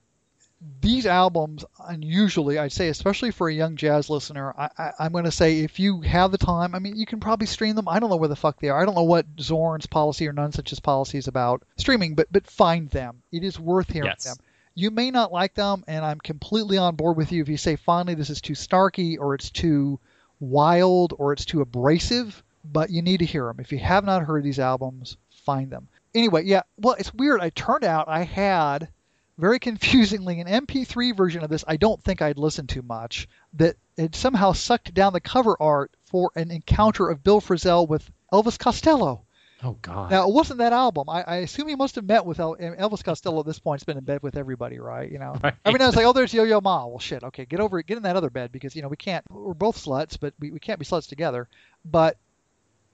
[0.81, 5.31] These albums, unusually, I'd say, especially for a young jazz listener, I, I'm going to
[5.31, 7.87] say if you have the time, I mean, you can probably stream them.
[7.87, 8.81] I don't know where the fuck they are.
[8.81, 12.89] I don't know what Zorn's policy or Nonesuch's policy is about streaming, but but find
[12.89, 13.23] them.
[13.31, 14.23] It is worth hearing Yes.
[14.25, 14.37] them.
[14.75, 17.75] You may not like them, and I'm completely on board with you if you say
[17.77, 19.99] finally this is too snarky or it's too
[20.49, 23.59] wild or it's too abrasive, but you need to hear them.
[23.59, 25.87] If you have not heard these albums, find them.
[26.15, 27.41] Anyway, yeah, well, it's weird.
[27.41, 28.89] I turned out I had
[29.37, 33.27] very confusingly, an MP3 version of this I don't think I'd listen to much.
[33.53, 38.09] That it somehow sucked down the cover art for an encounter of Bill Frisell with
[38.31, 39.25] Elvis Costello.
[39.63, 40.11] Oh God.
[40.11, 41.09] Now it wasn't that album.
[41.09, 43.79] I, I assume he must have met with El, Elvis Costello at this point.
[43.79, 45.09] He's been in bed with everybody, right?
[45.09, 45.35] You know.
[45.43, 45.55] Right.
[45.65, 46.85] I mean, I was like, oh, there's Yo Yo Ma.
[46.85, 47.21] Well, shit.
[47.21, 47.85] Okay, get over, it.
[47.85, 49.25] get in that other bed because you know we can't.
[49.29, 51.49] We're both sluts, but we, we can't be sluts together.
[51.83, 52.17] But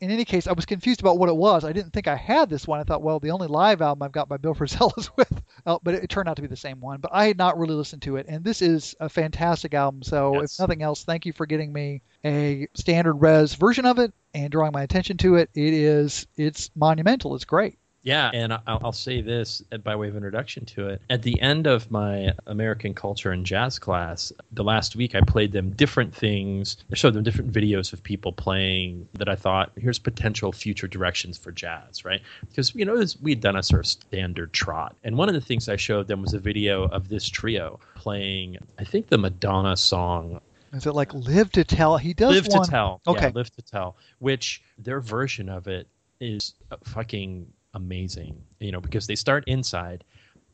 [0.01, 1.63] in any case, I was confused about what it was.
[1.65, 2.79] I didn't think I had this one.
[2.79, 5.79] I thought, well, the only live album I've got by Bill Frisell is with, oh,
[5.81, 6.99] but it, it turned out to be the same one.
[6.99, 10.03] But I had not really listened to it, and this is a fantastic album.
[10.03, 10.53] So Yes.
[10.53, 14.51] if nothing else, thank you for getting me a standard res version of it and
[14.51, 15.49] drawing my attention to it.
[15.55, 17.33] It is, it's monumental.
[17.35, 17.78] It's great.
[18.01, 21.01] Yeah, and I- I'll, I'll say this by way of introduction to it.
[21.09, 25.51] At the end of my American culture and jazz class, the last week I played
[25.51, 26.77] them different things.
[26.91, 31.37] I showed them different videos of people playing that I thought, here's potential future directions
[31.37, 32.21] for jazz, right?
[32.49, 34.95] Because, you know, this- we'd done a sort of standard trot.
[35.03, 38.57] And one of the things I showed them was a video of this trio playing,
[38.79, 40.39] I think, the Madonna song
[40.71, 41.97] Is it like Live to Tell?
[41.97, 42.63] He does Live one.
[42.63, 43.01] to Tell.
[43.07, 43.25] Okay.
[43.25, 45.87] Yeah, Live to Tell, which their version of it
[46.21, 50.03] is uh, fucking amazing, you know, because they start inside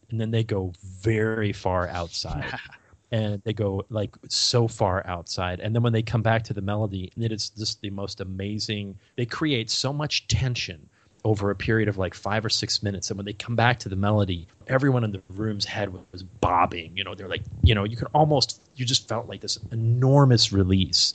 [0.10, 2.60] and then they go very far outside.
[3.12, 5.60] and they go like so far outside.
[5.60, 8.98] And then when they come back to the melody it is just the most amazing.
[9.16, 10.90] They create so much tension
[11.24, 13.10] over a period of like five or six minutes.
[13.10, 16.96] And when they come back to the melody everyone in the room's head was bobbing
[16.96, 20.52] you know they're like you know you could almost you just felt like this enormous
[20.52, 21.14] release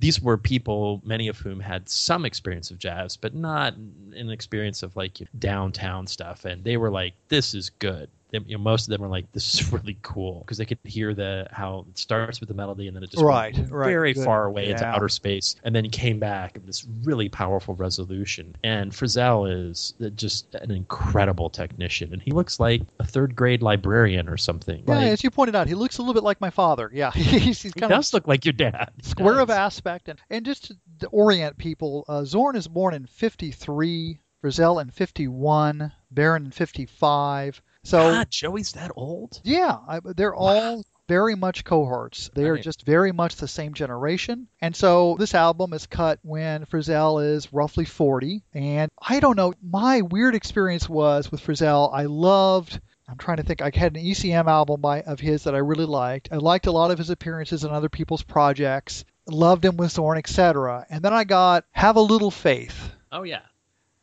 [0.00, 4.82] these were people, many of whom had some experience of jazz, but not an experience
[4.82, 6.44] of like downtown stuff.
[6.44, 8.08] And they were like, "This is good."
[8.46, 11.14] You know, most of them are like, "This is really cool," because they could hear
[11.14, 14.24] the how it starts with the melody and then it just Right, right, very good.
[14.24, 18.54] far away into outer space, and then he came back in this really powerful resolution.
[18.64, 24.28] And Frisell is just an incredible technician, and he looks like a third grade librarian
[24.28, 24.82] or something.
[24.86, 26.90] Yeah, Like, as you pointed out, he looks a little bit like my father.
[26.92, 28.90] Yeah, he's, he's he kind of does look like your dad.
[29.02, 33.06] Square of aspect and, and just to, to orient people uh, zorn is born in
[33.06, 39.40] 53 Frisell in 51 Baron in 55 so God, Joey's that old.
[39.44, 42.62] yeah I, they're all very much cohorts they are Right.
[42.62, 47.52] just very much the same generation and so this album is cut when Frisell is
[47.52, 53.18] roughly 40 and I don't know my weird experience was with Frisell I loved I'm
[53.18, 53.60] trying to think.
[53.60, 56.30] I had an ECM album by, of his that I really liked.
[56.32, 59.04] I liked a lot of his appearances on other people's projects.
[59.26, 60.86] Loved him with Zorn, etc.
[60.88, 62.92] And then I got Have a Little Faith.
[63.12, 63.42] Oh yeah.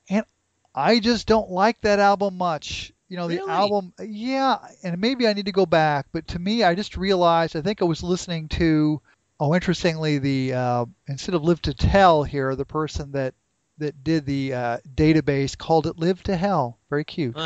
[0.08, 0.24] And
[0.76, 2.94] I just don't like that album much.
[3.12, 3.52] You know, the Really?
[3.52, 7.58] album, yeah, and maybe I need to go back, but to me, I just realized,
[7.58, 9.02] I think I was listening to,
[9.38, 13.34] oh, interestingly, the, uh, instead of Live to Tell here, the person that,
[13.80, 16.78] that did the uh, database called it Live to Hell.
[16.90, 17.36] Very cute.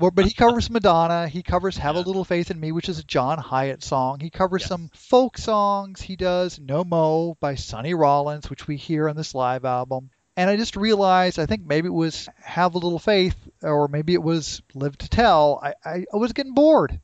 [0.00, 1.28] Well, but he covers Madonna.
[1.28, 4.20] He covers "Have a Little Faith in Me," which is a John Hiatt song.
[4.20, 4.68] He covers Yes.
[4.68, 6.00] some folk songs.
[6.00, 10.10] He does "No Moe" by Sonny Rollins, which we hear on this live album.
[10.38, 14.14] And I just realized, I think maybe it was "Have a Little Faith," or maybe
[14.14, 17.00] it was "Live to Tell." I, I, I was getting bored.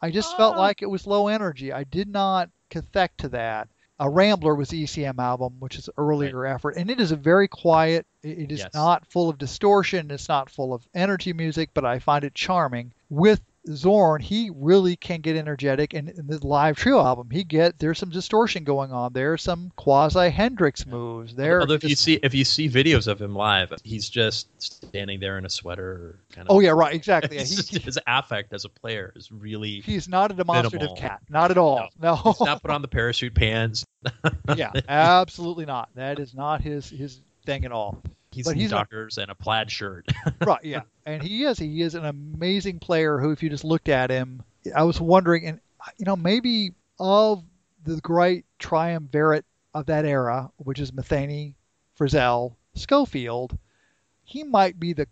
[0.00, 0.58] I just felt Oh.
[0.60, 1.74] like it was low energy.
[1.74, 3.68] I did not connect to that.
[3.98, 7.16] A Rambler was the ECM album, which is an earlier effort, and it is a
[7.16, 8.06] very quiet.
[8.22, 8.72] It it is Yes.
[8.72, 10.10] not full of distortion.
[10.10, 12.94] It's not full of energy music, but I find it charming.
[13.10, 17.78] With Zorn, he really can get energetic, and in the live trio album, he get
[17.78, 19.12] there's some distortion going on.
[19.12, 21.34] There's some quasi Hendrix moves.
[21.34, 25.20] There, Although if you see if you see videos of him live, he's just standing
[25.20, 26.18] there in a sweater.
[26.32, 27.36] Kind of, oh yeah, right, exactly.
[27.36, 29.80] Yeah, His, he, his affect as a player is really.
[29.80, 30.96] he's not a demonstrative Minimal.
[30.96, 31.88] cat, not at all.
[32.00, 33.84] No, He's not put on the parachute pants.
[34.56, 35.90] yeah, absolutely not.
[35.94, 38.02] That is not his his thing at all.
[38.32, 38.86] He's But in he's a-
[39.18, 40.06] and a plaid shirt.
[40.40, 40.82] right, yeah.
[41.06, 41.58] And he is.
[41.58, 44.42] He is an amazing player who, if you just looked at him,
[44.74, 45.60] I was wondering, and,
[45.98, 47.42] you know, maybe of
[47.84, 51.54] the great triumvirate of that era, which is Metheny,
[51.98, 53.56] Frisell, Scofield,
[54.24, 55.08] he might be the,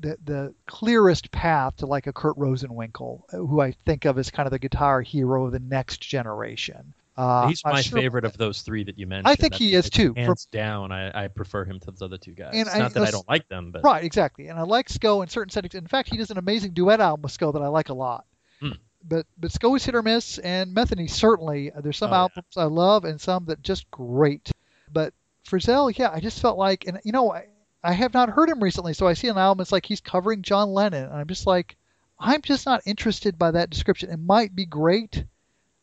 [0.00, 4.46] the, the clearest path to like a Kurt Rosenwinkel, who I think of as kind
[4.46, 6.94] of the guitar hero of the next generation.
[7.16, 9.28] Uh, he's my sure- favorite of those three that you mentioned.
[9.28, 10.14] I think he is, too.
[10.16, 12.52] Hands down, I, I prefer him to those other two guys.
[12.54, 14.48] And it's I- not that I don't like them, but Right, exactly.
[14.48, 15.74] And I like Sco in certain settings.
[15.74, 18.24] In fact, he does an amazing duet album with Sco that I like a lot.
[18.60, 18.70] Hmm.
[19.06, 21.70] But but Sco is hit or miss, and Metheny certainly.
[21.76, 22.18] There's some Oh, yeah.
[22.20, 24.50] albums I love and some that just great.
[24.92, 25.12] But
[25.44, 27.46] Frisell, yeah, I just felt like, and you know, I,
[27.82, 29.60] I have not heard him recently, so I see an album.
[29.60, 31.76] It's like he's covering John Lennon, and I'm just like,
[32.18, 34.08] I'm just not interested by that description.
[34.10, 35.24] It might be great,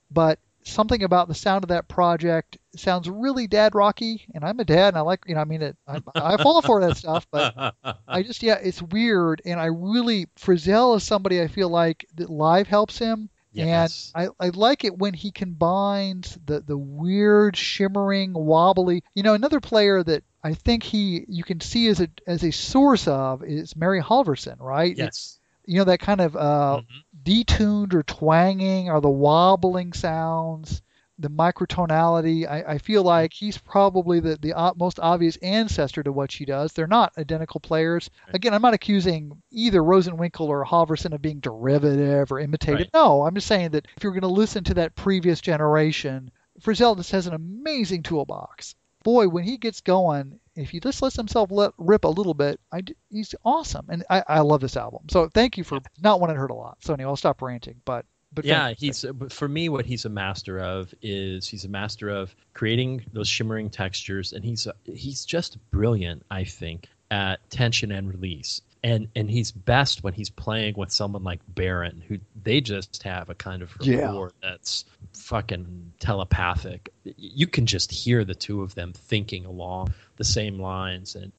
[0.10, 0.40] but
[0.70, 4.90] something about the sound of that project sounds really dad rocky, and I'm a dad,
[4.90, 7.76] and I like, you know, I mean, it, I, I fall for that stuff, but
[8.08, 12.30] I just, yeah, it's weird, and I really, Frisell is somebody I feel like that
[12.30, 13.30] live helps him.
[13.52, 14.12] Yes.
[14.16, 19.04] And I, I like it when he combines the, the weird, shimmering, wobbly.
[19.16, 22.52] You know, another player that I think he you can see as a as a
[22.52, 24.96] source of is Mary Halvorson, right?
[24.96, 25.40] yes.
[25.66, 26.86] you know that kind of uh, Mhm.
[27.24, 30.82] Detuned or twanging or the wobbling sounds
[31.20, 32.50] the microtonality.
[32.50, 33.08] I, I feel hmm.
[33.08, 36.72] like he's probably the, the most obvious ancestor to what she does.
[36.74, 38.10] They're not identical players.
[38.28, 38.36] Right.
[38.36, 42.90] again i'm not accusing either rosenwinkel or halvorson of being derivative or imitated Right.
[42.94, 46.96] no i'm just saying that if you're going to listen to that previous generation frisell
[46.98, 48.76] just has an amazing toolbox.
[49.04, 52.60] Boy when he gets going if he just lets himself let rip a little bit,
[52.72, 55.04] I he's awesome, and I, I love this album.
[55.10, 56.78] So thank you for not one I heard a lot.
[56.82, 57.82] So anyway, I'll stop ranting.
[57.86, 61.70] But but yeah, he's uh, for me what he's a master of is he's a
[61.70, 66.24] master of creating those shimmering textures, and he's uh, he's just brilliant.
[66.30, 71.24] I think at tension and release, and and he's best when he's playing with someone
[71.24, 74.02] like Baron, who they just have a kind of Yeah.
[74.06, 76.90] rapport that's fucking telepathic.
[77.04, 81.32] You can just hear the two of them thinking along the same lines, and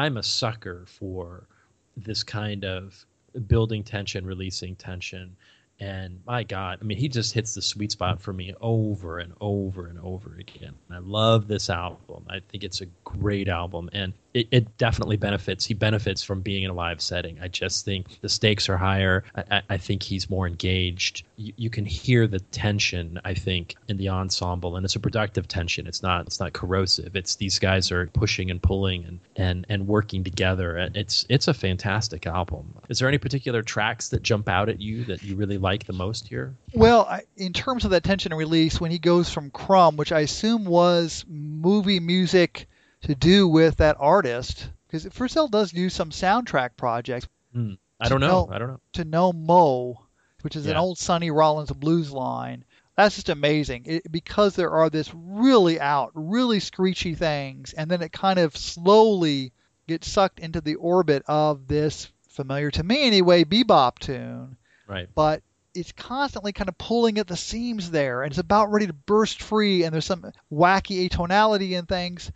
[0.00, 1.46] I'm a sucker for
[1.94, 3.04] this kind of
[3.48, 5.36] building tension, releasing tension.
[5.80, 9.32] And my God, I mean, he just hits the sweet spot for me over and
[9.40, 10.74] over and over again.
[10.88, 12.26] And I love this album.
[12.28, 15.64] I think it's a great album, and it, it definitely benefits.
[15.64, 17.38] He benefits from being in a live setting.
[17.40, 19.24] I just think the stakes are higher.
[19.34, 21.24] I, I, think he's more engaged.
[21.36, 23.18] You, you can hear the tension.
[23.24, 25.86] I think in the ensemble, and it's a productive tension.
[25.86, 26.26] It's not.
[26.26, 27.16] It's not corrosive.
[27.16, 30.76] It's these guys are pushing and pulling and and and working together.
[30.76, 32.74] And It's it's a fantastic album.
[32.88, 35.92] Is there any particular tracks that jump out at you that you really like the
[35.92, 36.56] most here?
[36.74, 40.12] Well, I, in terms of that tension and release, when he goes from Crumb, which
[40.12, 42.68] I assume was movie music
[43.02, 47.28] to do with that artist, because Frisell does do some soundtrack projects.
[47.52, 47.74] Hmm.
[48.00, 48.46] I don't know.
[48.46, 48.54] No.
[48.54, 48.80] I don't know.
[48.94, 50.06] to No Moe,
[50.42, 52.64] which is an old Sonny Rollins blues line.
[52.96, 58.02] That's just amazing it, because there are this really out, really screechy things, and then
[58.02, 59.52] it kind of slowly
[59.86, 64.56] gets sucked into the orbit of this familiar to me anyway bebop tune.
[64.86, 65.08] Right.
[65.14, 65.42] But
[65.74, 69.42] it's constantly kind of pulling at the seams there, and it's about ready to burst
[69.42, 72.30] free, and there's some wacky atonality and things.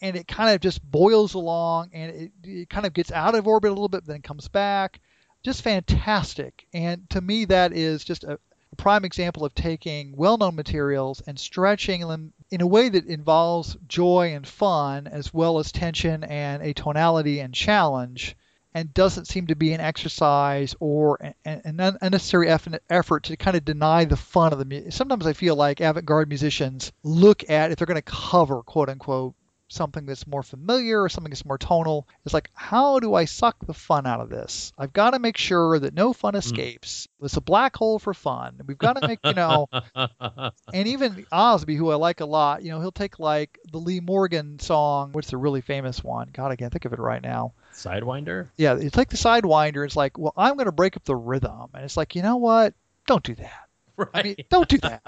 [0.00, 3.46] And it kind of just boils along, and it, it kind of gets out of
[3.46, 5.00] orbit a little bit, then comes back
[5.42, 6.66] just fantastic.
[6.72, 8.38] And to me, that is just a,
[8.72, 13.06] a prime example of taking well known materials and stretching them in a way that
[13.06, 18.36] involves joy and fun, as well as tension and a tonality and challenge,
[18.78, 23.64] and doesn't seem to be an exercise or an, an unnecessary effort to kind of
[23.64, 24.92] deny the fun of the music.
[24.92, 28.88] Sometimes I feel like avant garde musicians look at, if they're going to cover, quote
[28.88, 29.34] unquote,
[29.68, 32.06] something that's more familiar or something that's more tonal.
[32.24, 34.72] It's like, how do I suck the fun out of this?
[34.78, 36.38] I've got to make sure that no fun mm.
[36.38, 37.08] escapes.
[37.22, 38.60] It's a black hole for fun.
[38.66, 39.68] We've got to make, you know,
[40.74, 44.00] and even Osby, who I like a lot, you know, he'll take like the Lee
[44.00, 46.30] Morgan song, which is a really famous one.
[46.32, 47.52] God, I can't think of it right now.
[47.74, 48.48] Sidewinder.
[48.56, 49.84] Yeah, it's like the Sidewinder.
[49.84, 51.68] It's like, well, I'm going to break up the rhythm.
[51.74, 52.74] And it's like, you know what?
[53.06, 53.67] Don't do that.
[53.98, 54.08] Right.
[54.14, 55.02] I mean, don't do that.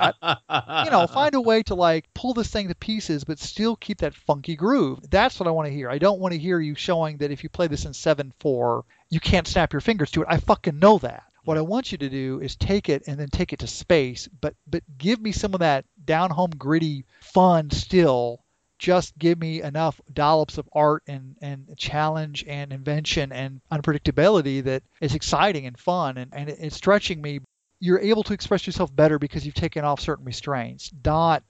[0.84, 3.98] you know, find a way to like pull this thing to pieces, but still keep
[3.98, 4.98] that funky groove.
[5.08, 5.88] That's what I want to hear.
[5.88, 8.84] I don't want to hear you showing that if you play this in seven four,
[9.08, 10.28] you can't snap your fingers to it.
[10.28, 11.22] I fucking know that.
[11.44, 14.28] What I want you to do is take it and then take it to space,
[14.28, 18.44] but but give me some of that down home gritty fun still.
[18.78, 24.82] Just give me enough dollops of art and, and challenge and invention and unpredictability that
[25.02, 27.40] is exciting and fun and, and it's stretching me
[27.80, 30.92] you're able to express yourself better because you've taken off certain restraints.
[31.04, 31.42] Not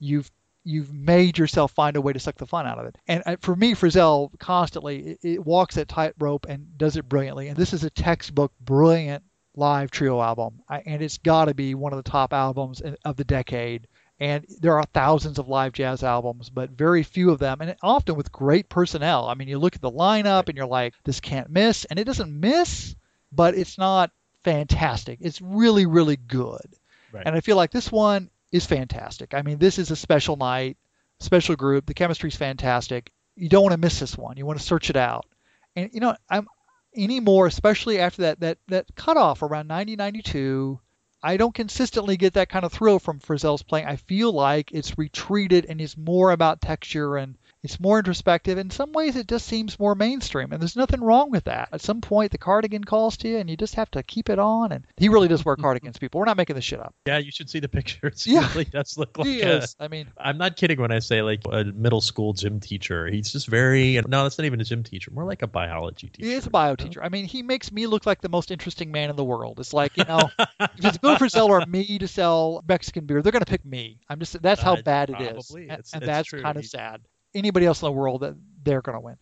[0.00, 0.30] you've
[0.64, 2.96] you've made yourself find a way to suck the fun out of it.
[3.06, 7.48] And uh, for me, Frisell constantly it, it walks that tightrope and does it brilliantly.
[7.48, 9.22] And this is a textbook brilliant
[9.54, 13.16] live trio album, I, and it's got to be one of the top albums of
[13.16, 13.86] the decade.
[14.18, 18.14] And there are thousands of live jazz albums, but very few of them, and often
[18.14, 19.26] with great personnel.
[19.26, 22.04] I mean, you look at the lineup and you're like, this can't miss, and it
[22.04, 22.94] doesn't miss,
[23.32, 24.12] but it's not
[24.44, 25.18] fantastic.
[25.20, 26.66] It's really, really good.
[27.12, 27.24] Right.
[27.26, 29.34] And I feel like this one is fantastic.
[29.34, 30.76] I mean, this is a special night,
[31.18, 31.86] special group.
[31.86, 33.10] The chemistry's fantastic.
[33.36, 34.36] You don't want to miss this one.
[34.36, 35.26] You want to search it out.
[35.74, 36.46] And you know, I'm
[36.94, 40.78] anymore, especially after that that that cutoff around 1992.
[41.22, 43.86] I don't consistently get that kind of thrill from Frisell's playing.
[43.86, 48.58] I feel like it's retreated and is more about texture and it's more introspective.
[48.58, 51.70] In some ways, it just seems more mainstream, and there's nothing wrong with that.
[51.72, 54.38] At some point, the cardigan calls to you, and you just have to keep it
[54.38, 54.70] on.
[54.72, 56.18] And he really does wear cardigans, people.
[56.20, 56.94] We're not making this shit up.
[57.06, 58.26] Yeah, you should see the pictures.
[58.26, 58.42] Yeah.
[58.48, 59.74] He really does look like He a, is.
[59.80, 63.06] I mean, I'm not kidding when I say like a middle school gym teacher.
[63.06, 65.10] He's just very no, that's not even a gym teacher.
[65.10, 66.28] More like a biology teacher.
[66.28, 67.02] he is a bio teacher.
[67.02, 69.58] I mean, he makes me look like the most interesting man in the world.
[69.60, 70.28] It's like you know,
[70.60, 73.98] if it's Bill Frisell or me to sell Mexican beer, they're going to pick me.
[74.08, 75.62] I'm just that's how Uh, bad it is, probably.
[75.62, 77.00] and, It's- and it's that's kind of sad.
[77.34, 79.16] Anybody else in the world that they're going to win.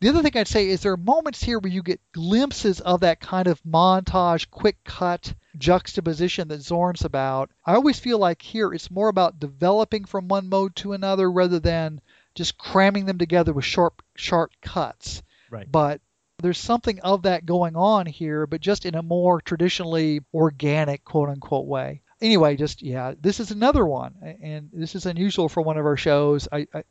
[0.00, 3.00] The other thing I'd say is there are moments here where you get glimpses of
[3.00, 7.50] that kind of montage, quick cut juxtaposition that Zorn's about.
[7.64, 11.60] I always feel like here it's more about developing from one mode to another rather
[11.60, 12.02] than
[12.34, 15.22] just cramming them together with sharp, sharp cuts.
[15.50, 15.70] Right.
[15.70, 16.02] But
[16.38, 21.30] there's something of that going on here, but just in a more traditionally organic, quote
[21.30, 22.02] unquote, way.
[22.20, 25.96] Anyway, just yeah, this is another one, and this is unusual for one of our
[25.96, 26.48] shows.
[26.52, 26.82] I, I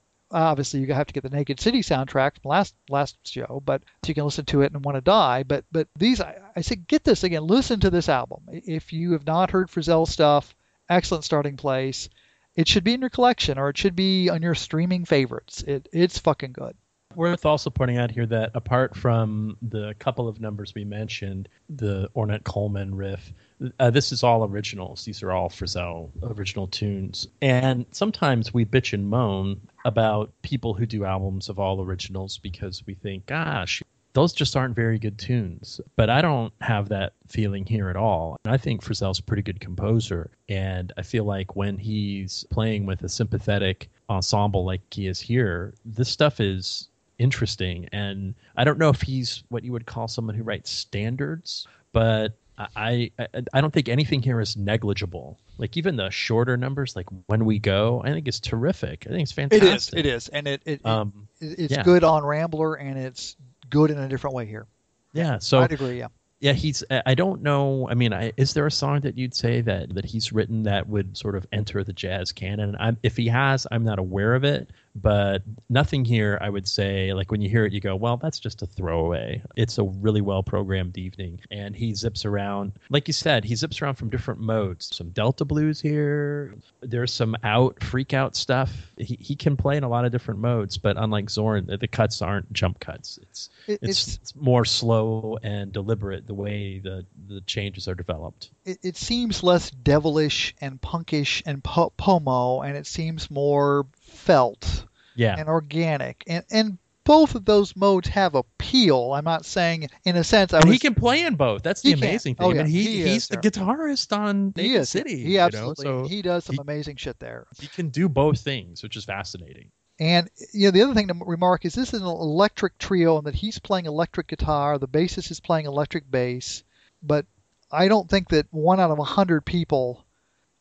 [0.43, 4.09] obviously you have to get the Naked City soundtrack from last last show, but so
[4.09, 5.43] you can listen to it and want to die.
[5.43, 7.47] But but these I, I said get this again.
[7.47, 10.55] Listen to this album if you have not heard Frisell stuff.
[10.89, 12.09] Excellent starting place.
[12.55, 15.63] It should be in your collection or it should be on your streaming favorites.
[15.63, 16.75] It it's fucking good.
[17.15, 22.09] Worth also pointing out here that apart from the couple of numbers we mentioned, the
[22.13, 23.31] Ornette Coleman riff,
[23.79, 25.05] uh, this is all originals.
[25.05, 27.27] These are all Frisell original tunes.
[27.41, 32.86] And sometimes we bitch and moan about people who do albums of all originals because
[32.86, 33.81] we think, gosh,
[34.13, 35.79] those just aren't very good tunes.
[35.95, 38.38] But I don't have that feeling here at all.
[38.45, 40.31] I think Frisell's a pretty good composer.
[40.49, 45.73] And I feel like when he's playing with a sympathetic ensemble like he is here,
[45.86, 47.88] this stuff is interesting.
[47.91, 52.38] And I don't know if he's what you would call someone who writes standards, but
[52.58, 55.38] I, I I don't think anything here is negligible.
[55.58, 59.06] Like even the shorter numbers, like when we go, I think it's terrific.
[59.08, 59.66] I think it's fantastic.
[59.74, 59.89] is.
[59.93, 61.84] It is, and it, it, Um, it it's yeah.
[61.84, 63.36] good on Rambler, and it's
[63.70, 64.68] good in a different way here.
[65.14, 65.39] yeah.
[65.39, 65.97] So I'd agree.
[65.99, 66.08] Yeah.
[66.39, 66.84] yeah, he's.
[66.89, 67.89] I don't know.
[67.89, 70.88] I mean, I, is there a song that you'd say that that he's written that
[70.88, 72.76] would sort of enter the jazz canon?
[72.80, 74.70] I'm, if he has, I'm not aware of it.
[74.96, 77.14] But nothing here, I would say.
[77.14, 80.22] Like when you hear it, you go, "Well, that's just a throwaway." It's a really
[80.22, 82.74] well programmed evening, and he zips around.
[82.89, 84.96] Like you said, he zips around from different modes.
[84.96, 86.56] Some Delta blues here.
[86.82, 88.72] There's some out freak out stuff.
[88.98, 91.88] He he can play in a lot of different modes, but unlike Zorn, the, the
[91.88, 93.20] cuts aren't jump cuts.
[93.22, 97.96] It's It, it's, it's it's more slow and deliberate the way the the changes are
[97.96, 98.50] developed.
[98.64, 104.86] it, it seems less devilish and punkish and po- pomo, and it seems more felt
[105.16, 109.14] Yeah, and organic, and and both of those modes have appeal.
[109.14, 111.62] I'm not saying in a sense I was, he can play in both.
[111.62, 112.03] That's the He can.
[112.03, 112.58] amazing oh, thing.
[112.58, 112.82] Oh, I mean, yeah.
[112.82, 115.18] he, He he's the guitarist on he Naked is City.
[115.24, 117.45] he you know, absolutely so he does some he- amazing shit there.
[117.60, 119.70] he can do both things, which is fascinating.
[119.99, 123.28] And you know, the other thing to remark is this is an electric trio, and
[123.28, 126.64] that he's playing electric guitar, the bassist is playing electric bass.
[127.03, 127.26] But
[127.72, 130.03] I don't think that one out of a hundred people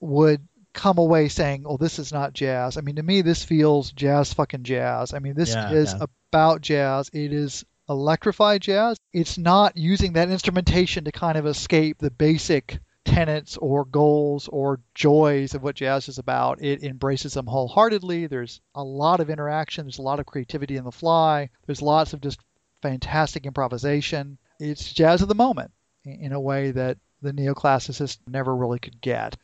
[0.01, 3.91] would come away saying, "Oh, this is not jazz." I mean, to me, this feels
[3.93, 5.15] jazz, fucking jazz.
[5.15, 6.05] I mean, this Yeah, is yeah.
[6.33, 7.09] about jazz.
[7.13, 8.99] It is electrified jazz.
[9.13, 14.81] It's not using that instrumentation to kind of escape the basic tenets or goals or
[14.95, 16.63] joys of what jazz is about.
[16.63, 18.27] It embraces them wholeheartedly.
[18.27, 19.85] There's a lot of interaction.
[19.85, 21.51] There's a lot of creativity in the fly.
[21.67, 22.41] There's lots of just
[22.81, 24.39] fantastic improvisation.
[24.59, 25.71] It's jazz of the moment
[26.05, 29.37] in in a way that the neoclassicists never really could get.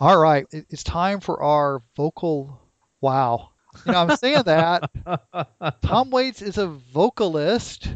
[0.00, 2.58] All right, it's time for our vocal
[3.00, 3.50] wow.
[3.86, 4.90] You know, I'm saying that
[5.82, 7.88] Tom Waits is a vocalist.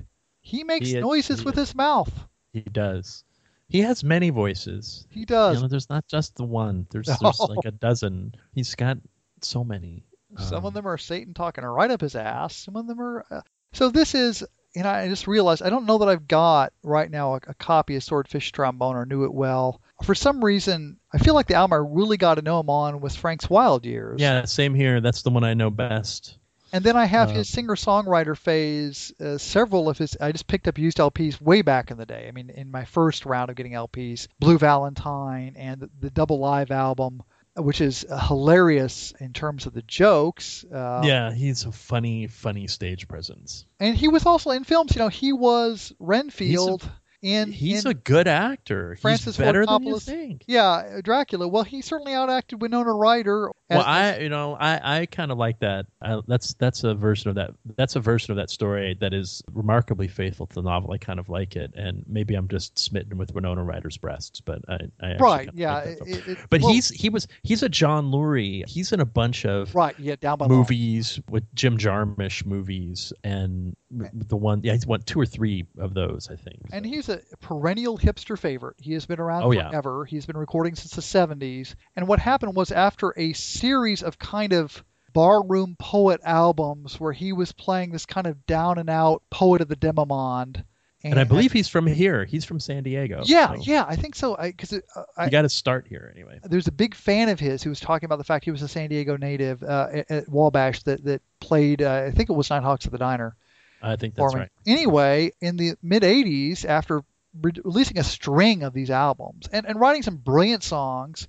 [0.42, 2.12] He makes He is- noises he with his mouth.
[2.52, 3.24] He does.
[3.68, 5.06] He has many voices.
[5.10, 5.56] He does.
[5.56, 6.86] You know, there's not just the one.
[6.90, 7.16] There's No.
[7.22, 8.34] there's like a dozen.
[8.52, 8.98] He's got
[9.40, 10.04] so many.
[10.38, 12.54] Some Um, of them are Satan talking right up his ass.
[12.54, 13.24] Some of them are.
[13.30, 13.40] Uh,
[13.72, 14.44] so this is,
[14.76, 17.96] and I just realized I don't know that I've got right now a, a copy
[17.96, 19.80] of Swordfish Trombone or knew it well.
[20.02, 23.00] For some reason, I feel like the album I really got to know him on
[23.00, 24.20] was Frank's Wild Years.
[24.20, 25.00] Yeah, same here.
[25.00, 26.36] That's the one I know best.
[26.72, 29.12] And then I have Uh, his singer songwriter phase.
[29.20, 32.26] Uh, several of his, I just picked up used LPs way back in the day.
[32.28, 36.40] I mean, in my first round of getting LPs, Blue Valentine and the, the double
[36.40, 37.22] live album,
[37.56, 40.64] which is uh, hilarious in terms of the jokes.
[40.64, 43.64] Uh, yeah, he's a funny, funny stage presence.
[43.78, 44.96] And he was also in films.
[44.96, 46.90] You know, he was Renfield
[47.24, 47.50] in.
[47.50, 48.96] he's a good actor.
[49.00, 50.44] Francis he's better Ford than you think.
[50.46, 51.48] Yeah, Dracula.
[51.48, 53.50] Well, he certainly outacted Winona Ryder.
[53.70, 55.86] Well, I, you know, I, I kind of like that.
[56.02, 57.52] I, that's that's a version of that.
[57.76, 60.92] That's a version of that story that is remarkably faithful to the novel.
[60.92, 64.60] I kind of like it, and maybe I'm just smitten with Winona Ryder's breasts, but
[64.68, 65.48] I, I right.
[65.54, 65.74] Yeah.
[65.76, 68.68] like it- it- but well, he's he was he's a John Lurie.
[68.68, 69.94] He's in a bunch of right.
[69.98, 70.56] Yeah, down by Law.
[70.56, 75.94] movies with Jim Jarmusch movies, and the one yeah he's won two or three of
[75.94, 76.58] those I think.
[76.72, 78.76] And he's a perennial hipster favorite.
[78.80, 79.70] He has been around Oh, yeah.
[79.70, 80.04] forever.
[80.04, 81.74] He's been recording since the 70s.
[81.96, 87.32] And what happened was after a series of kind of barroom poet albums where he
[87.32, 90.64] was playing this kind of down and out poet of the demimonde.
[91.04, 92.24] and I believe he's from here.
[92.24, 93.22] He's from San Diego.
[93.26, 94.36] Yeah, so yeah, I think so.
[94.40, 96.40] Because uh, I, You got to start here anyway.
[96.44, 98.68] there's a big fan of his who was talking about the fact he was a
[98.68, 101.82] San Diego native uh, at, at Wabash that that played.
[101.82, 103.36] Uh, I think it was Nighthawks at the Diner.
[103.84, 104.50] I think that's right.
[104.66, 107.02] Anyway, in the mid '80s, after
[107.40, 111.28] re- releasing a string of these albums and, and writing some brilliant songs,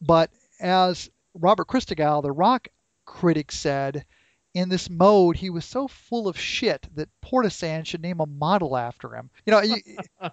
[0.00, 0.30] but
[0.60, 2.68] as Robert Christgau, the rock
[3.04, 4.04] critic, said,
[4.54, 8.76] in this mode, he was so full of shit that Portisand should name a model
[8.76, 9.30] after him.
[9.46, 9.76] You know, you,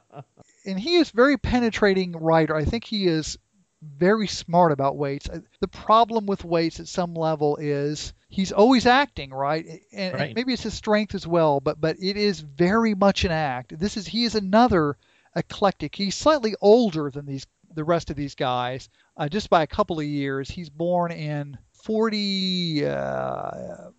[0.66, 2.56] and he is very penetrating writer.
[2.56, 3.38] I think he is
[3.82, 5.30] very smart about Waits.
[5.60, 9.66] The problem with Waits at some level is he's always acting, right?
[9.92, 13.32] And, and maybe it's his strength as well, but but it is very much an
[13.32, 13.78] act.
[13.78, 14.98] This is he is another
[15.36, 15.96] eclectic.
[15.96, 20.00] He's slightly older than these the rest of these guys, uh, just by a couple
[20.00, 20.50] of years.
[20.50, 22.86] He's born in 40.
[22.86, 23.92] Uh,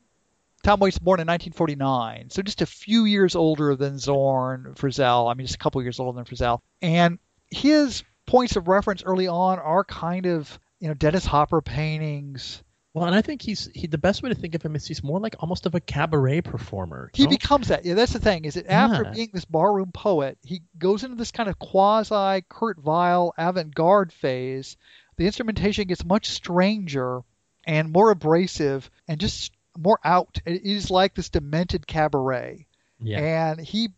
[0.63, 5.31] Tom Waits born in 1949, so just a few years older than Zorn, Frisell.
[5.31, 6.61] I mean, just a couple years older than Frisell.
[6.83, 7.19] And
[7.51, 12.63] his points of reference early on are kind of, you know, Dennis Hopper paintings.
[12.93, 13.87] Well, and I think he's he.
[13.87, 16.41] The best way to think of him is he's more like almost of a cabaret
[16.41, 17.11] performer.
[17.15, 17.31] He know?
[17.31, 17.85] becomes that.
[17.85, 18.45] Yeah, that's the thing.
[18.47, 19.11] Is that after Yeah.
[19.13, 24.77] being this barroom poet, he goes into this kind of quasi Kurt Weill avant-garde phase.
[25.17, 27.21] The instrumentation gets much stranger
[27.65, 30.39] and more abrasive and just more out.
[30.45, 32.67] It is like this demented cabaret.
[33.01, 33.19] yeah.
[33.21, 33.91] and he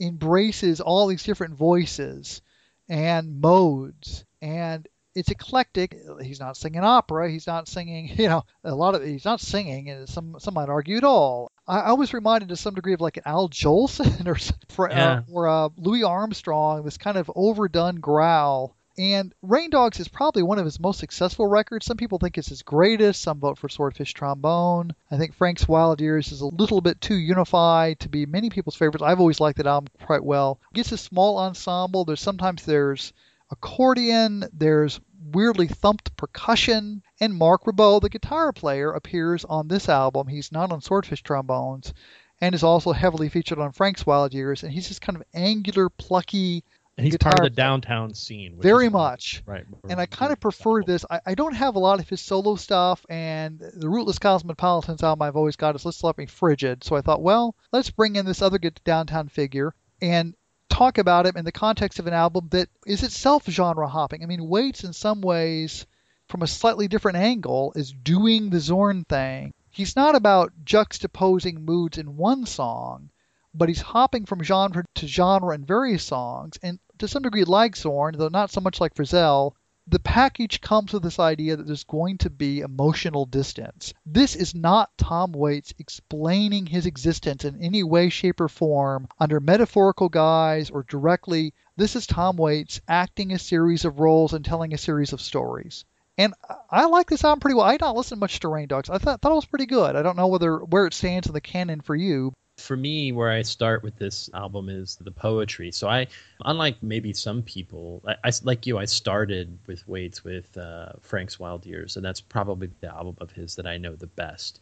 [0.00, 2.42] embraces all these different voices
[2.88, 4.24] and modes.
[4.42, 5.96] And it's eclectic.
[6.22, 7.30] He's not singing opera.
[7.30, 10.68] He's not singing you know a lot of he's not singing and some some might
[10.68, 11.50] argue at all.
[11.66, 14.36] I, I was reminded to some degree of like an al jolson or
[14.68, 15.12] for, Yeah.
[15.12, 20.42] uh, or uh, louis armstrong this kind of overdone growl and Rain Dogs is probably
[20.42, 21.86] one of his most successful records.
[21.86, 23.20] Some people think it's his greatest.
[23.20, 24.94] Some vote for Swordfish Trombone.
[25.10, 28.76] I think Frank's Wild Years is a little bit too unified to be many people's
[28.76, 29.02] favorites.
[29.02, 30.60] I've always liked that album quite well.
[30.72, 32.04] It gets a small ensemble.
[32.04, 33.12] There's sometimes there's
[33.50, 34.44] accordion.
[34.52, 35.00] There's
[35.32, 37.02] weirdly thumped percussion.
[37.20, 40.28] And Marc Ribot, the guitar player, appears on this album.
[40.28, 41.92] He's not on Swordfish Trombones
[42.40, 44.62] and is also heavily featured on Frank's Wild Years.
[44.62, 46.64] And he's this kind of angular, plucky,
[46.96, 48.56] and he's part of the downtown scene.
[48.58, 49.42] very is- much.
[49.46, 49.64] Right.
[49.88, 51.04] And I kind of prefer this.
[51.10, 55.22] I, I don't have a lot of his solo stuff, and the Rootless Cosmopolitans album
[55.22, 56.84] I've always got is Let's Let Me Frigid.
[56.84, 60.34] So I thought, well, let's bring in this other good downtown figure and
[60.68, 64.22] talk about him in the context of an album that is itself genre hopping.
[64.22, 65.86] I mean, Waits in some ways,
[66.28, 69.54] from a slightly different angle, is doing the Zorn thing.
[69.70, 73.10] He's not about juxtaposing moods in one song,
[73.56, 77.76] but he's hopping from genre to genre in various songs, and to some degree like
[77.76, 79.54] Zorn, though not so much like Frisell,
[79.88, 83.94] the package comes with this idea that there's going to be emotional distance.
[84.04, 89.38] This is not Tom Waits explaining his existence in any way, shape, or form under
[89.38, 91.54] metaphorical guise or directly.
[91.76, 95.84] This is Tom Waits acting a series of roles and telling a series of stories.
[96.18, 96.34] And
[96.70, 97.66] I- like this album pretty well.
[97.66, 98.90] I don't listen much to Rain Dogs.
[98.90, 99.94] I thought, thought it was pretty good.
[99.94, 102.32] I don't know whether where it stands in the canon for you.
[102.58, 105.70] For me, where I start with this album is the poetry.
[105.70, 106.06] So I,
[106.44, 111.38] unlike maybe some people, I, I- like you, I started with Waits with uh, Frank's
[111.38, 114.60] Wild Years, and that's probably the album of his that I know the best.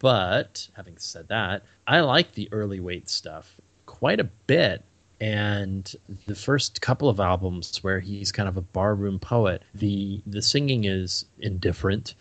[0.00, 3.56] But having said that, I like the early Waits stuff
[3.86, 4.84] quite a bit.
[5.20, 5.94] And
[6.26, 10.84] the first couple of albums where he's kind of a barroom poet, the the singing
[10.84, 12.16] is indifferent,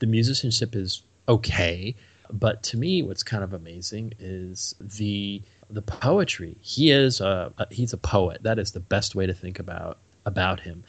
[0.00, 1.94] the musicianship is okay,
[2.30, 6.56] But to me, what's kind of amazing is the the poetry.
[6.60, 8.42] He is a, a he's a poet.
[8.42, 10.84] That is the best way to think about about him.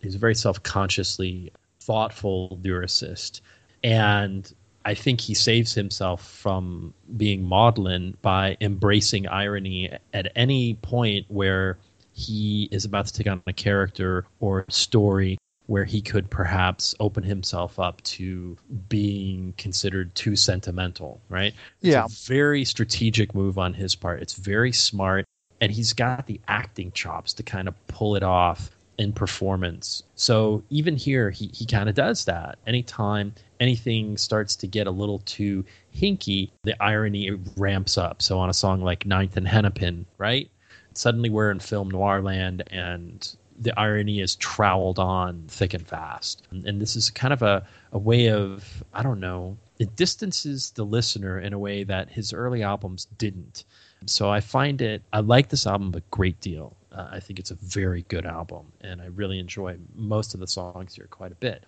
[0.00, 3.40] He's a very self consciously thoughtful lyricist,
[3.82, 4.52] and
[4.84, 11.78] I think he saves himself from being maudlin by embracing irony at any point where
[12.12, 17.22] he is about to take on a character or story where he could perhaps open
[17.22, 18.56] himself up to
[18.88, 21.54] being considered too sentimental, right?
[21.80, 22.04] It's Yeah.
[22.04, 24.20] a very strategic move on his part.
[24.22, 25.24] It's very smart,
[25.60, 30.02] and he's got the acting chops to kind of pull it off in performance.
[30.16, 32.58] So even here, he, he kind of does that.
[32.66, 35.64] Anytime anything starts to get a little too
[35.96, 38.20] hinky, the irony ramps up.
[38.20, 40.50] So on a song like Ninth and Hennepin, right?
[40.94, 46.46] Suddenly we're in film noir land and the irony is troweled on thick and fast.
[46.50, 50.70] And, and this is kind of a, a way of, I don't know, it distances
[50.70, 53.64] the listener in a way that his early albums didn't.
[54.06, 56.76] So I find it, I like this album a great deal.
[56.90, 60.46] Uh, I think it's a very good album, and I really enjoy most of the
[60.46, 61.64] songs here quite a bit.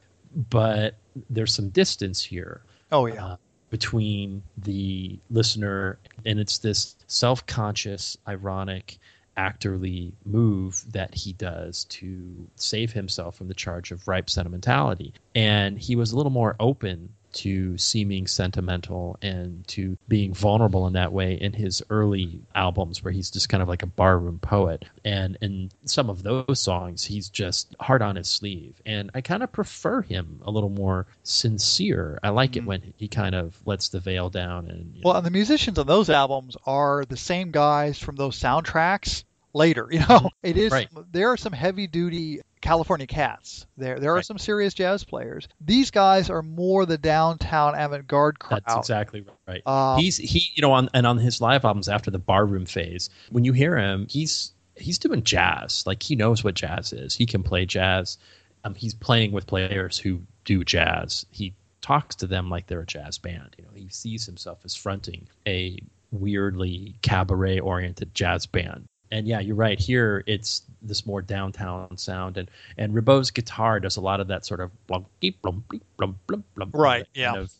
[0.50, 0.96] But
[1.30, 3.24] there's some distance here Oh yeah.
[3.24, 3.36] uh,
[3.70, 8.98] between the listener, and it's this self conscious, ironic,
[9.36, 15.12] actorly move that he does to save himself from the charge of ripe sentimentality.
[15.34, 20.92] And he was a little more open to seeming sentimental and to being vulnerable in
[20.94, 24.84] that way in his early albums where he's just kind of like a barroom poet.
[25.04, 28.80] And in some of those songs he's just hard on his sleeve.
[28.86, 32.18] And i kind of prefer him a little more sincere.
[32.22, 32.56] I like Mhm.
[32.56, 35.30] it when he kind of lets the veil down and you Well, know, and the
[35.30, 39.24] musicians on those albums are the same guys from those soundtracks
[39.54, 39.88] later.
[39.92, 40.72] You know, it is.
[40.72, 40.88] Right.
[41.12, 43.66] There are some heavy duty California cats.
[43.76, 44.24] There, there are Right.
[44.24, 45.46] some serious jazz players.
[45.60, 48.62] These guys are more the downtown avant-garde crowd.
[48.66, 52.10] that's exactly right Um, he's he you know on and on his live albums after
[52.10, 56.54] the barroom phase when you hear him he's he's doing jazz like he knows what
[56.54, 58.18] jazz is he can play jazz
[58.64, 62.86] um, he's playing with players who do jazz he talks to them like they're a
[62.86, 65.78] jazz band you know he sees himself as fronting a
[66.10, 72.36] weirdly cabaret oriented jazz band and yeah you're right here it's this more downtown sound
[72.36, 75.82] and and Ribot's guitar does a lot of that sort of blum, beep, blum, beep,
[75.96, 77.36] blum, blum, blum, Right, kind yeah.
[77.36, 77.52] of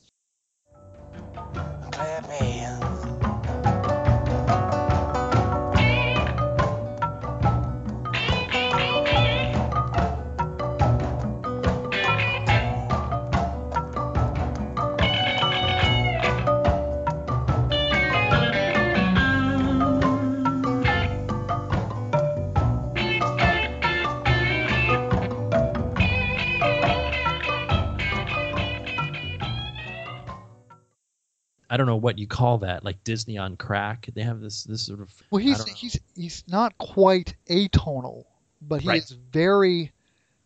[31.75, 34.09] I don't know what you call that, like Disney on crack.
[34.15, 38.27] They have this this sort of well, he's he's he's not quite atonal,
[38.63, 39.03] but he Right.
[39.03, 39.91] is very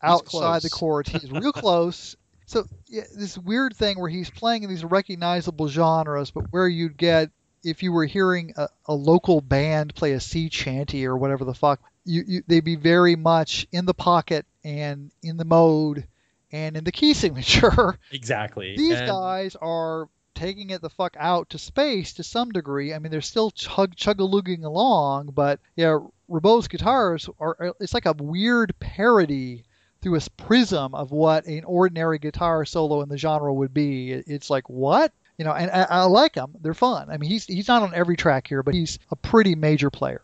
[0.02, 1.10] outside the chords.
[1.10, 2.16] He's real close.
[2.46, 6.96] So yeah, this weird thing where he's playing in these recognizable genres, but where you'd
[6.96, 7.28] get
[7.62, 11.52] if you were hearing a, a local band play a sea chanty or whatever the
[11.52, 16.06] fuck, you, you they'd be very much in the pocket and in the mode
[16.52, 17.98] and in the key signature.
[18.12, 20.08] exactly These And- guys are
[20.38, 22.94] taking it the fuck out to space to some degree.
[22.94, 28.06] I mean, they're still chug chug-a-lugging along, but yeah, Ribot's guitars are uh, it's like
[28.06, 29.64] a weird parody
[30.00, 34.12] through a prism of what an ordinary guitar solo in the genre would be.
[34.12, 35.12] It's like what?
[35.38, 36.54] You know, and I, I like them.
[36.60, 37.10] They're fun.
[37.10, 40.22] I mean, he's he's not on every track here, but he's a pretty major player.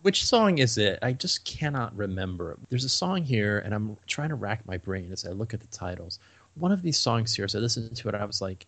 [0.00, 0.98] Which song is it?
[1.02, 2.58] I just cannot remember.
[2.70, 5.60] There's a song here, and I'm trying to rack my brain as I look at
[5.60, 6.18] the titles.
[6.54, 8.66] One of these songs here, as I listened to it, I was like,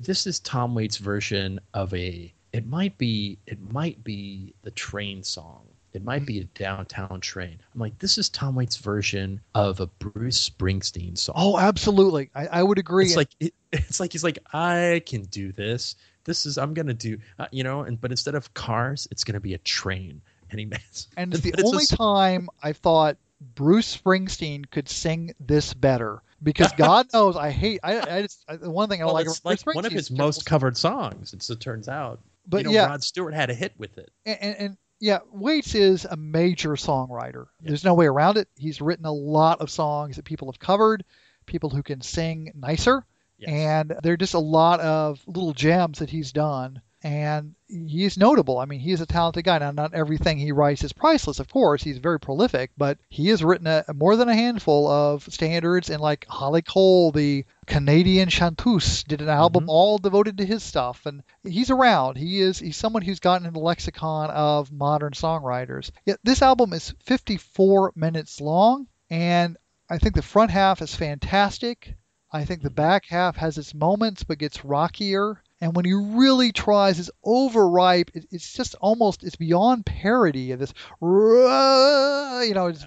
[0.00, 2.32] "This is Tom Waits' version of a.
[2.52, 3.38] It might be.
[3.46, 5.66] It might be the train song.
[5.92, 9.86] It might be a downtown train." I'm like, "This is Tom Waits' version of a
[9.86, 12.30] Bruce Springsteen song." Oh, absolutely.
[12.34, 13.06] I, I would agree.
[13.06, 15.96] it's like it, it's like he's like I can do this.
[16.24, 19.40] This is I'm gonna do uh, you know, and but instead of cars, it's gonna
[19.40, 20.20] be a train.
[20.50, 23.16] And he makes And it's the a only s- time I thought
[23.54, 27.80] Bruce Springsteen could sing this better because God knows I hate.
[27.82, 29.26] I, I just I, the one thing I well, like.
[29.26, 31.32] it's like one of his most covered songs.
[31.32, 34.12] It's, it turns out, But you know, yeah, Rod Stewart had a hit with it.
[34.24, 37.46] and, and, and yeah, Waits is a major songwriter.
[37.60, 38.48] There's no way around it.
[38.56, 41.04] He's written a lot of songs that people have covered,
[41.46, 43.04] people who can sing nicer,
[43.36, 43.50] Yes.
[43.50, 46.80] and there are just a lot of little gems that he's done.
[47.04, 48.58] And he's notable.
[48.58, 49.58] I mean, he's a talented guy.
[49.58, 51.82] Now, not everything he writes is priceless, of course.
[51.82, 55.90] He's very prolific, but he has written a, more than a handful of standards.
[55.90, 59.70] And like Holly Cole, the Canadian chanteuse, did an album Mm-hmm.
[59.70, 61.04] all devoted to his stuff.
[61.04, 62.16] And he's around.
[62.16, 65.90] He is he's someone who's gotten in the lexicon of modern songwriters.
[66.06, 69.58] Yet this album is 54 minutes long, and
[69.90, 71.96] I think the front half is fantastic.
[72.32, 75.42] I think the back half has its moments but gets rockier.
[75.60, 78.10] And when he really tries, it's overripe.
[78.14, 80.74] It, it's just almost it's beyond parody of this.
[81.00, 82.84] You know, it's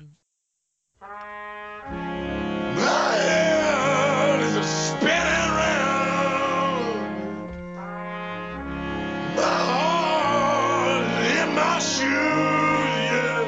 [2.76, 7.08] My head is spinning round.
[9.36, 12.04] My heart in my shoes,
[13.12, 13.46] yeah.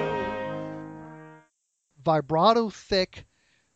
[2.03, 3.25] vibrato thick,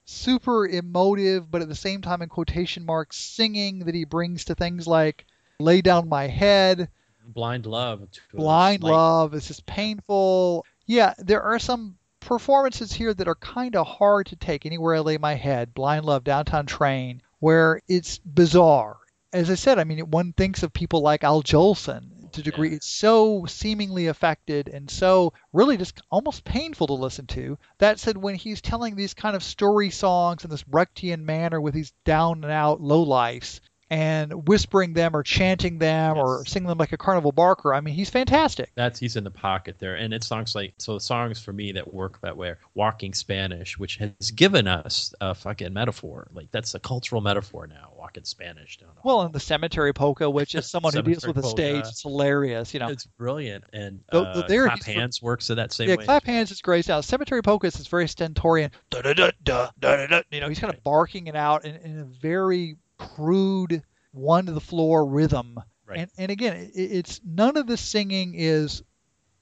[0.05, 4.55] super emotive, but at the same time in quotation marks singing that he brings to
[4.55, 5.27] things like
[5.64, 6.89] "Lay Down My Head,"
[7.26, 8.05] Blind Love.
[8.34, 10.66] "Blind Love." It's just painful.
[10.86, 14.66] Yeah, there are some performances here that are kind of hard to take.
[14.66, 18.97] Anywhere I lay my head, "Blind Love," "Downtown Train," where it's bizarre.
[19.32, 22.72] As I said, I mean, one thinks of people like Al Jolson to a degree.
[22.72, 22.76] Yeah.
[22.76, 27.57] It's so seemingly affected and so really just almost painful to listen to.
[27.78, 31.74] That said, when he's telling these kind of story songs in this Brechtian manner with
[31.74, 33.61] these down and out low lifes
[33.93, 37.93] and whispering them or chanting them or singing them like a carnival barker, I mean,
[37.93, 38.71] he's fantastic.
[38.73, 40.97] That's he's in the pocket there, and it's songs like so.
[40.97, 42.55] Songs for me that work that way.
[42.73, 46.27] Walking Spanish, which has given us a fucking metaphor.
[46.33, 47.91] Like that's a cultural metaphor now.
[47.95, 48.79] Walking Spanish.
[49.03, 51.89] Well, and the cemetery polka, which is someone who deals with a stage, polka.
[51.89, 52.73] it's hilarious.
[52.73, 56.05] You know, it's brilliant, and uh, there clap hands works in that same yeah, way.
[56.05, 56.87] clap hands is great.
[56.87, 58.71] Now, cemetery polka is very stentorian.
[58.89, 60.07] Da da da da da da.
[60.07, 60.21] da.
[60.31, 62.77] You know, he's kind of barking it out in, in a very
[63.16, 65.60] crude, one to the floor rhythm.
[65.86, 65.99] Right.
[65.99, 68.84] And and again, it, it's none of the singing is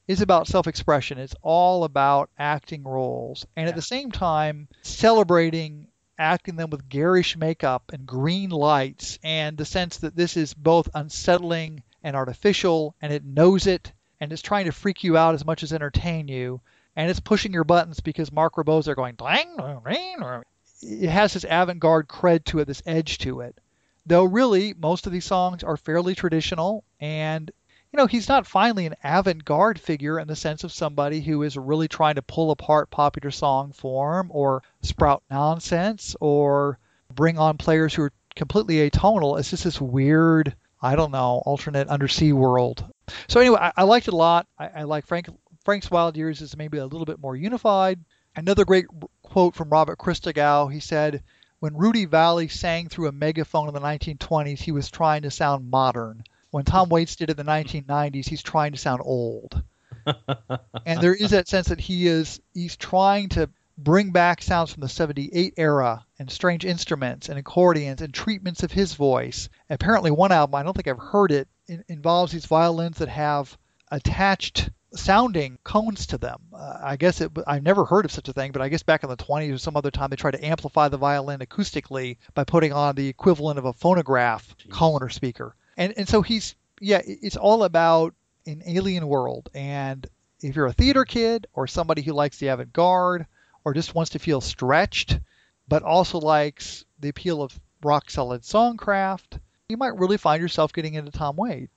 [0.08, 1.20] is about self-expression.
[1.20, 5.88] It's all about acting roles, and at the same time celebrating
[6.18, 10.90] acting them with garish makeup and green lights, and the sense that this is both
[10.94, 15.46] unsettling and artificial, and it knows it, and it's trying to freak you out as
[15.46, 16.62] much as entertain you,
[16.96, 19.16] and it's pushing your buttons because Marc Ribot's are going.
[19.16, 20.44] "Dang, dang, dang."
[20.82, 23.58] It has this avant-garde cred to it, this edge to it.
[24.06, 27.52] Though really, most of these songs are fairly traditional, and
[27.92, 31.58] you know, he's not finally an avant-garde figure in the sense of somebody who is
[31.58, 36.80] really trying to pull apart popular song form or sprout nonsense or
[37.14, 39.38] bring on players who are completely atonal.
[39.38, 42.86] It's just this weird, I don't know, alternate undersea world.
[43.28, 44.48] So anyway, I, I liked it a lot.
[44.58, 45.28] I, I like Frank
[45.66, 48.00] Frank's Wild Years is maybe a little bit more unified.
[48.36, 48.86] Another great
[49.32, 50.68] quote from Robert Christgau.
[50.68, 51.24] He said,
[51.60, 55.70] "When Rudy Vallée sang through a megaphone in the 1920s, he was trying to sound
[55.70, 59.64] modern." When Tom Waits did it in the 1990s, he's trying to sound old.
[60.86, 64.82] and there is that sense that he is he's trying to bring back sounds from
[64.82, 69.48] the 78 era and strange instruments and accordions and treatments of his voice.
[69.70, 73.58] Apparently one album, I don't think I've heard it, in, involves these violins that have
[73.90, 76.42] attached sounding cones to them.
[76.54, 79.04] Uh, I guess it I've never heard of such a thing, but I guess back
[79.04, 82.44] in the 20s or some other time they tried to amplify the violin acoustically by
[82.44, 84.72] putting on the equivalent of a phonograph Jeez.
[84.72, 85.56] cone or speaker.
[85.78, 88.14] And and so he's yeah, it's all about
[88.46, 90.08] an alien world and
[90.42, 93.28] if you're a theater kid or somebody who likes the avant-garde
[93.64, 95.20] or just wants to feel stretched
[95.68, 99.40] but also likes the appeal of rock solid songcraft,
[99.70, 101.72] you might really find yourself getting into Tom Waits.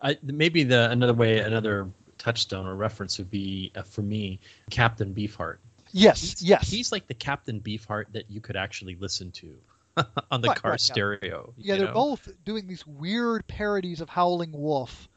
[0.00, 1.88] I, maybe the another way, another
[2.24, 5.56] touchstone or reference would be uh, for me, Captain Beefheart.
[5.92, 6.68] Yes, He's, yes.
[6.70, 9.54] He's like the Captain Beefheart that you could actually listen to
[10.30, 10.92] on the Right, car right, yeah.
[10.92, 11.52] stereo.
[11.56, 11.94] yeah, you they're know?
[11.94, 15.08] both doing these weird parodies of Howling Wolf,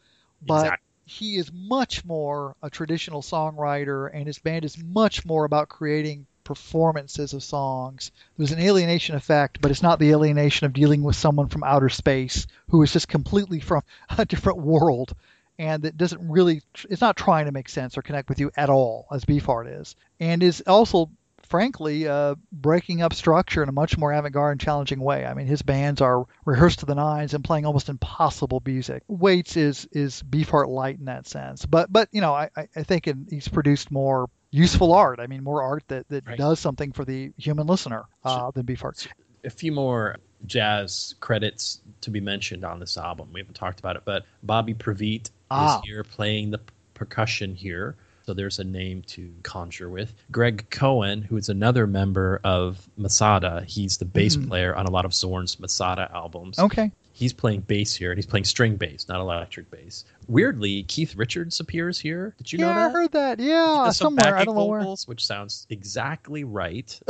[0.46, 0.84] but Exactly.
[1.06, 6.28] he is much more a traditional songwriter, and his band is much more about creating
[6.44, 8.12] performances of songs.
[8.38, 11.90] There's an alienation effect, but it's not the alienation of dealing with someone from outer
[11.90, 13.82] space who is just completely from
[14.18, 15.16] a different world
[15.60, 18.70] and that doesn't really, it's not trying to make sense or connect with you at
[18.70, 21.10] all, as Beefheart is, and is also
[21.44, 25.26] frankly, uh, breaking up structure in a much more avant-garde and challenging way.
[25.26, 29.04] I mean, his bands are rehearsed to the nines and playing almost impossible music.
[29.08, 33.08] Waits is is Beefheart light in that sense, but but you know, I I think
[33.08, 35.20] in, he's produced more useful art.
[35.20, 36.38] I mean, more art that that Right.
[36.38, 39.08] does something for the human listener uh, than Beefheart.
[39.46, 43.30] a few more jazz credits to be mentioned on this album.
[43.32, 45.80] We haven't talked about it, but Bobby Previte Ah.
[45.80, 46.60] is here playing the
[46.94, 47.96] percussion here.
[48.26, 50.14] So there's a name to conjure with.
[50.32, 54.50] Greg Cohen, who is another member of Masada, he's the bass Mhm.
[54.50, 56.60] player on a lot of Zorn's Masada albums.
[56.60, 56.92] Okay.
[57.14, 60.04] He's playing bass here, and he's playing string bass, not electric bass.
[60.28, 62.36] Weirdly, Keith Richards appears here.
[62.38, 62.90] Did you yeah, know that?
[62.90, 63.40] I heard that.
[63.40, 64.36] Yeah, somewhere.
[64.36, 64.84] I don't know where.
[64.84, 67.00] which sounds exactly right.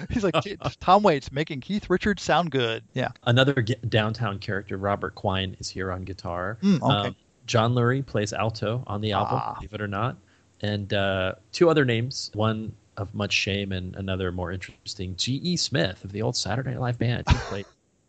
[0.00, 0.34] Uh, He's like
[0.80, 2.82] Tom Waits making Keith Richards sound good.
[2.94, 3.08] Yeah.
[3.24, 3.54] another
[3.88, 6.58] downtown character, Robert Quine, is here on guitar.
[6.62, 7.08] Mm, okay.
[7.08, 7.16] Um,
[7.46, 9.54] John Lurie plays alto on the album, Ah.
[9.54, 10.16] believe it or not.
[10.62, 15.14] And uh, two other names, one of much shame and another more interesting.
[15.16, 15.56] G.E.
[15.58, 17.24] Smith of the old Saturday Night Live band.
[17.28, 17.66] He played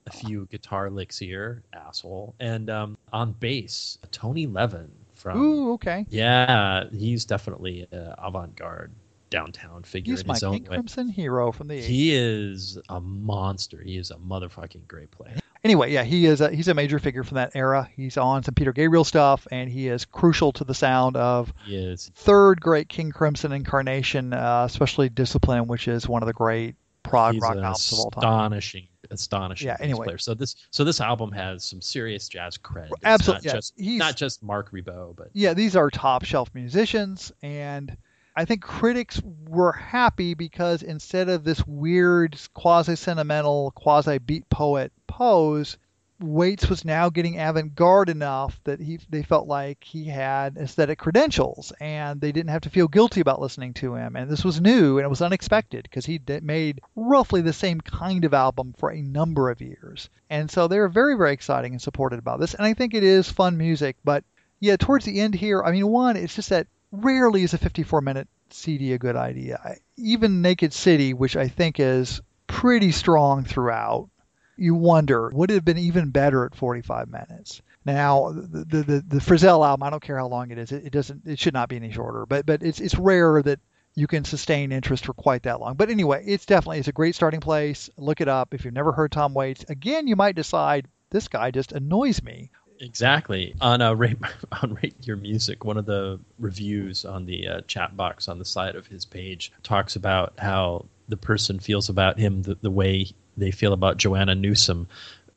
[0.08, 2.34] a few guitar licks here, asshole.
[2.40, 5.38] And um, on bass, Tony Levin from.
[5.42, 6.06] Ooh, okay.
[6.10, 8.94] Yeah, he's definitely an avant garde
[9.30, 10.68] downtown figure He's in my his own King way.
[10.70, 11.84] Crimson hero from the 80s.
[11.84, 13.82] He is a monster.
[13.84, 15.36] He is a motherfucking great player.
[15.64, 17.90] anyway, yeah, he is a, he's a major figure from that era.
[17.96, 21.76] He's on some Peter Gabriel stuff, and he is crucial to the sound of He
[21.76, 26.76] is third great King Crimson incarnation, uh, especially Discipline, which is one of the great
[27.04, 28.24] prog he's rock albums of all time.
[28.54, 30.04] Astonishing astonishing Yeah, anyway.
[30.06, 30.18] player.
[30.18, 32.90] So this, so this album has some serious jazz cred.
[33.06, 33.54] Absolutely, not yeah.
[33.58, 37.96] just He's- not just Marc Ribot, but Yeah, these are top shelf musicians, and
[38.38, 44.92] I think critics were happy because instead of this weird, quasi sentimental, quasi beat poet
[45.08, 45.78] pose,
[46.20, 51.74] Waits was now getting avant-garde enough that he they felt like he had aesthetic credentials,
[51.80, 54.16] and they didn't have to feel guilty about listening to him.
[54.16, 58.24] And this was new and it was unexpected because he made roughly the same kind
[58.24, 61.82] of album for a number of years, and so they were very very exciting and
[61.82, 62.54] supported about this.
[62.54, 64.24] And I think it is fun music, but
[64.60, 68.02] yeah, towards the end here, I mean, one, it's just that rarely is a 54
[68.02, 69.76] minute CD a good idea.
[69.98, 74.10] Even Naked City, which I think is pretty strong throughout,
[74.56, 77.62] you wonder would it have been even better at 45 minutes.
[77.86, 80.86] Now, the the the, the Frisell album, I don't care how long it is, it,
[80.86, 82.26] it doesn't, it should not be any shorter.
[82.26, 83.60] But but it's it's rare that
[83.96, 85.76] you can sustain interest for quite that long.
[85.76, 87.90] But anyway, it's definitely it's a great starting place.
[87.98, 89.66] Look it up if you've never heard Tom Waits.
[89.70, 92.52] Again, you might decide this guy just annoys me.
[92.80, 93.56] Exactly.
[93.62, 94.18] On uh, rate
[94.64, 98.46] on rate your music, one of the reviews on the uh, chat box on the
[98.46, 103.08] side of his page talks about how the person feels about him the, the way
[103.38, 104.88] they feel about Joanna Newsom.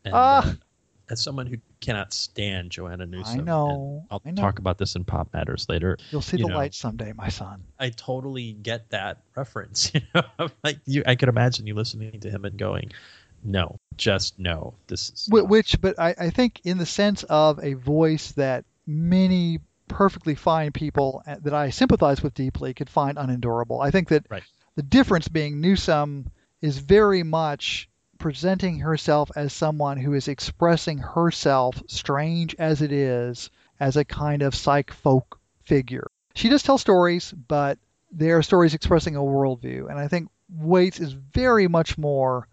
[0.05, 0.51] And, Ah.
[0.51, 0.55] uh,
[1.11, 4.43] as someone who cannot stand Joanna Newsom, I know, I'll I know.
[4.43, 5.99] talk about this in Pop Matters later.
[6.13, 7.65] You'll see you the know, light someday, my son.
[7.81, 9.91] I totally get that reference.
[9.95, 12.93] You know, like you, I could imagine you listening to him and going,
[13.43, 14.75] "No, just no.
[14.87, 18.33] This is Wh- not- Which, but I, I think in the sense of a voice
[18.33, 23.81] that many perfectly fine people uh, that I sympathize with deeply could find unendurable.
[23.81, 24.43] I think that Right.
[24.77, 26.31] the difference being Newsom
[26.61, 27.89] is very much
[28.19, 34.43] presenting herself as someone who is expressing herself, strange as it is, as a kind
[34.43, 36.07] of psych folk figure.
[36.35, 37.79] She does tell stories, but
[38.13, 39.89] they are stories expressing a worldview.
[39.89, 42.47] And I think Waits is very much more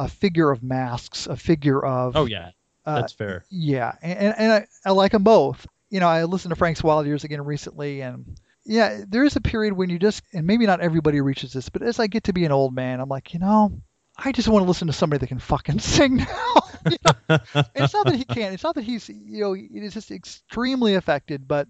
[0.00, 2.50] a figure of masks, a figure of oh yeah,
[2.86, 3.44] uh, that's fair.
[3.50, 5.66] yeah, and, and I, I like them both.
[5.90, 9.40] You know, I listened to Frank's Wild Years again recently, and yeah, there is a
[9.42, 12.32] period when you just, and maybe not everybody reaches this, but as I get to
[12.32, 13.78] be an old man, I'm like, you know,
[14.16, 16.54] I just want to listen to somebody that can fucking sing now.
[16.90, 17.40] You know?
[17.74, 18.54] It's not that he can't.
[18.54, 21.46] It's not that he's, you know, it is just extremely affected.
[21.46, 21.68] But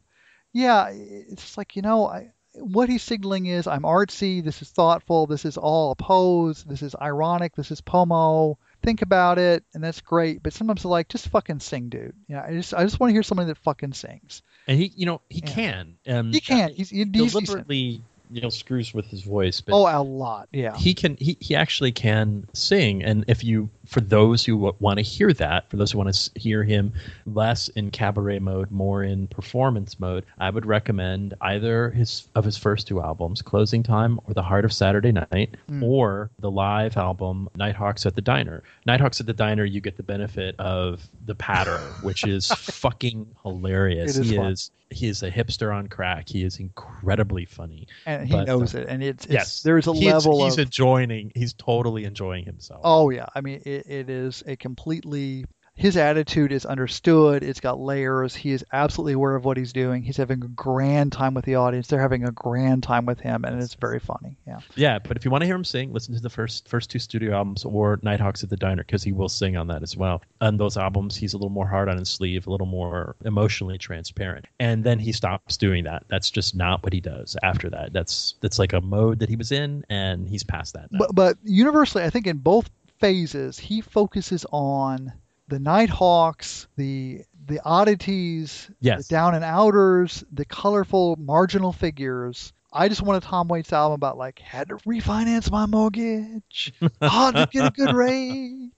[0.52, 4.42] yeah, it's just like, you know, I, what he's signaling is I'm artsy.
[4.42, 5.26] This is thoughtful.
[5.26, 6.64] This is all a pose.
[6.64, 7.54] This is ironic.
[7.54, 8.58] This is pomo.
[8.82, 10.42] Think about it, and that's great.
[10.42, 12.14] But sometimes I'm like, just fucking sing, dude.
[12.28, 14.42] Yeah, I just I just want to hear somebody that fucking sings.
[14.66, 15.52] And he, you know, he Yeah.
[15.52, 15.98] can.
[16.08, 16.72] Um, He can.
[16.72, 20.48] He's he, deliberately, you know, screws with his voice, but Oh, a lot.
[20.52, 20.76] Yeah.
[20.76, 21.16] he can.
[21.16, 23.02] He, he actually can sing.
[23.02, 26.40] And if you, for those who want to hear that, for those who want to
[26.40, 26.92] hear him
[27.26, 32.56] less in cabaret mode, more in performance mode, I would recommend either his of his
[32.56, 35.82] first two albums, Closing Time or The Heart of Saturday Night, Mm.
[35.82, 38.62] or the live album Nighthawks at the Diner.
[38.86, 44.16] Nighthawks at the Diner, you get the benefit of the patter, which is fucking hilarious.
[44.16, 44.46] Is he fun.
[44.52, 46.28] is he is a hipster on crack.
[46.28, 47.86] He is incredibly funny.
[48.06, 50.44] and he but, knows uh, it, and it's, it's yes, There is a he's, level
[50.44, 51.32] he's of enjoying.
[51.34, 52.80] He's totally enjoying himself.
[52.84, 55.44] Oh yeah, I mean it, it is a completely
[55.80, 57.42] his attitude is understood.
[57.42, 58.36] It's got layers.
[58.36, 60.02] He is absolutely aware of what he's doing.
[60.02, 61.86] He's having a grand time with the audience.
[61.86, 64.36] They're having a grand time with him, and it's very funny.
[64.46, 64.58] Yeah.
[64.76, 66.98] Yeah, but if you want to hear him sing, listen to the first first two
[66.98, 70.20] studio albums or Nighthawks at the Diner because he will sing on that as well.
[70.42, 73.78] On those albums, he's a little more hard on his sleeve, a little more emotionally
[73.78, 76.04] transparent, and then he stops doing that.
[76.08, 77.94] That's just not what he does after that.
[77.94, 80.98] That's that's like a mode that he was in, and he's past that now.
[80.98, 82.68] But but universally, I think in both
[82.98, 85.14] phases, he focuses on
[85.50, 89.06] the Nighthawks, the the oddities, Yes.
[89.08, 92.52] the down and outers, the colorful marginal figures.
[92.72, 96.72] I just want a Tom Waits album about like had to refinance my mortgage,
[97.02, 98.70] hard to get a good rate.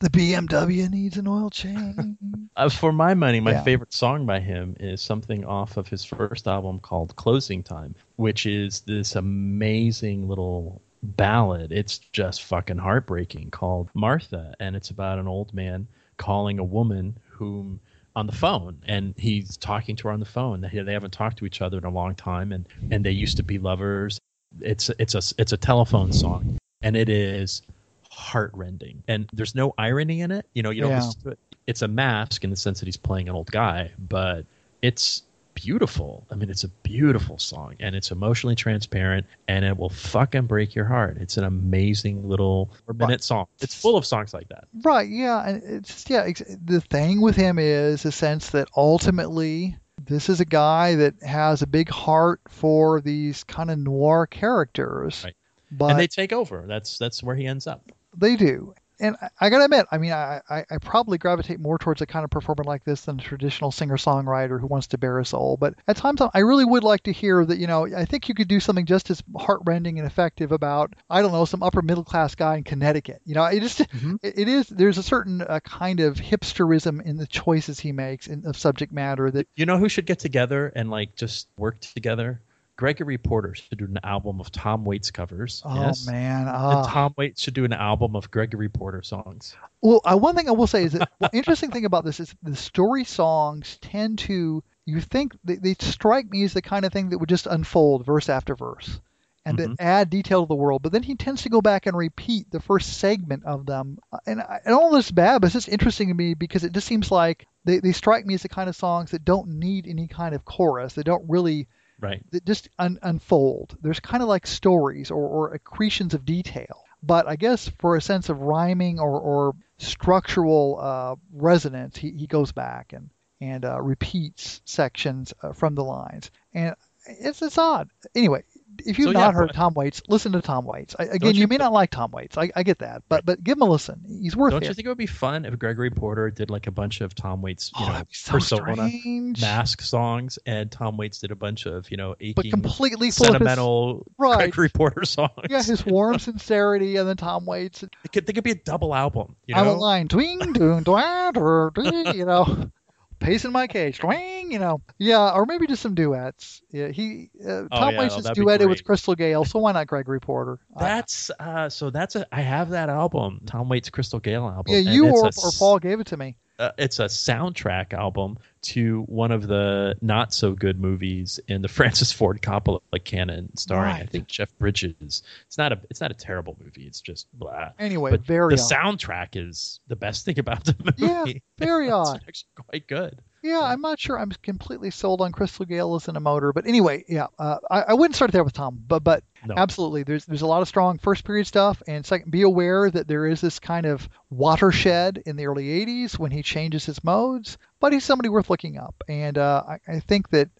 [0.00, 2.16] The BMW needs an oil change.
[2.56, 3.62] Uh, for my money, my Yeah.
[3.62, 8.46] favorite song by him is something off of his first album called Closing Time, which
[8.46, 11.70] is this amazing little ballad.
[11.70, 14.54] It's just fucking heartbreaking called Martha.
[14.58, 15.86] And it's about an old man
[16.20, 17.80] calling a woman whom
[18.14, 20.60] on the phone and he's talking to her on the phone.
[20.60, 23.36] They, they haven't talked to each other in a long time and and they used
[23.38, 24.18] to be lovers.
[24.60, 27.62] It's it's a it's a telephone song and it is
[28.10, 29.02] heartrending.
[29.08, 30.46] And there's no irony in it.
[30.54, 31.32] You know you don't Yeah.
[31.32, 31.38] it.
[31.66, 34.44] It's a mask in the sense that he's playing an old guy but
[34.82, 35.22] it's
[35.62, 36.26] beautiful.
[36.30, 40.74] I mean it's a beautiful song and it's emotionally transparent and it will fucking break
[40.74, 41.18] your heart.
[41.20, 43.46] It's an amazing little four minute song.
[43.60, 44.64] It's full of songs like that.
[44.82, 46.22] Right, yeah, and it's just, yeah.
[46.24, 51.14] Ex- the thing with him is a sense that ultimately this is a guy that
[51.22, 55.34] has a big heart for these kind of noir characters, Right.
[55.70, 56.64] but and they take over.
[56.66, 57.90] That's that's where he ends up.
[58.16, 58.74] They do.
[59.00, 62.24] And I, gotta admit, I mean, I, I, I probably gravitate more towards a kind
[62.24, 65.56] of performer like this than a traditional singer-songwriter who wants to bare a soul.
[65.58, 67.58] But at times, I really would like to hear that.
[67.58, 71.22] You know, I think you could do something just as heartrending and effective about, I
[71.22, 73.22] don't know, some upper middle class guy in Connecticut.
[73.24, 74.18] You know, it just Mhm.
[74.22, 74.68] it, it is.
[74.68, 78.92] There's a certain uh, kind of hipsterism in the choices he makes in of subject
[78.92, 82.42] matter that You know who should get together and like just work together?
[82.80, 85.62] Gregory Porter should do an album of Tom Waits covers.
[85.66, 86.06] oh yes.
[86.06, 86.86] man, ah.
[86.88, 89.54] Tom Waits should do an album of Gregory Porter songs.
[89.82, 92.34] Well, uh, one thing I will say is that the interesting thing about this is
[92.42, 96.92] the story songs tend to you think they, they strike me as the kind of
[96.92, 98.98] thing that would just unfold verse after verse
[99.44, 99.76] and Mhm.
[99.76, 100.80] that add detail to the world.
[100.82, 104.18] But then he tends to go back and repeat the first segment of them, Uh,
[104.26, 106.72] and, I- and all this is bad, but it's just interesting to me because it
[106.72, 109.86] just seems like they, they strike me as the kind of songs that don't need
[109.86, 110.94] any kind of chorus.
[110.94, 111.68] They don't really
[112.00, 112.22] Right.
[112.30, 113.76] that just un- unfold.
[113.82, 116.84] There's kind of like stories or, or accretions of detail.
[117.02, 122.26] But I guess for a sense of rhyming or, or structural uh, resonance, he, he
[122.26, 126.74] goes back and and uh, repeats sections uh, from the lines, and
[127.06, 127.88] it's it's odd.
[128.14, 128.44] Anyway,
[128.86, 130.94] if you've So, not yeah, heard but- Tom Waits, listen to Tom Waits.
[130.98, 132.36] I, again, you, you may not like Tom Waits.
[132.38, 134.02] I, I get that, but but give him a listen.
[134.06, 134.68] He's worth Don't it.
[134.68, 137.42] you think it would be fun if Gregory Porter did like a bunch of Tom
[137.42, 139.40] Waits, you oh, know, so persona strange.
[139.40, 143.16] mask songs, and Tom Waits did a bunch of, you know, but completely of his-
[143.16, 144.36] sentimental Right.
[144.52, 145.30] Gregory Porter songs.
[145.48, 147.82] yeah, his warm sincerity, and then Tom Waits.
[147.82, 149.36] It could, they could be a double album.
[149.46, 149.60] You know?
[149.62, 150.54] I'm a line, twing,
[150.84, 152.70] dwa, you know,
[153.20, 156.62] pacing my cage, twing, you know, yeah, or maybe just some duets.
[156.70, 158.84] Yeah, he uh, Oh, Tom yeah, Waits oh, duetted with.
[158.84, 160.58] Crystal Gayle, so why not Gregory Porter?
[160.78, 161.90] That's uh, so.
[161.90, 162.26] That's a.
[162.32, 164.72] I have that album, Tom Waits' Crystal Gayle album.
[164.74, 166.36] yeah, you or, or Paul gave it to me.
[166.60, 171.68] Uh, it's a soundtrack album to one of the not so good movies in the
[171.76, 175.22] Francis Ford Coppola canon, starring I think Jeff Bridges.
[175.46, 176.86] It's not a it's not a terrible movie.
[176.86, 177.70] It's just blah.
[177.78, 181.42] Anyway, But very the soundtrack is the best thing about the movie.
[181.58, 182.22] Yeah, very it's odd.
[182.28, 183.18] actually quite good.
[183.42, 186.66] Yeah, I'm not sure I'm completely sold on Crystal Gayle as in a motor, but
[186.66, 189.54] anyway, yeah, uh, I, I wouldn't start there with Tom, but but No.
[189.56, 193.08] absolutely, there's there's a lot of strong first period stuff, and second, be aware that
[193.08, 197.56] there is this kind of watershed in the early '80s when he changes his modes,
[197.80, 200.50] but he's somebody worth looking up, and uh, I, I think that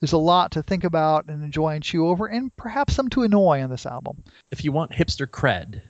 [0.00, 3.22] there's a lot to think about and enjoy and chew over, and perhaps some to
[3.22, 4.24] annoy on this album.
[4.50, 5.82] If you want hipster cred,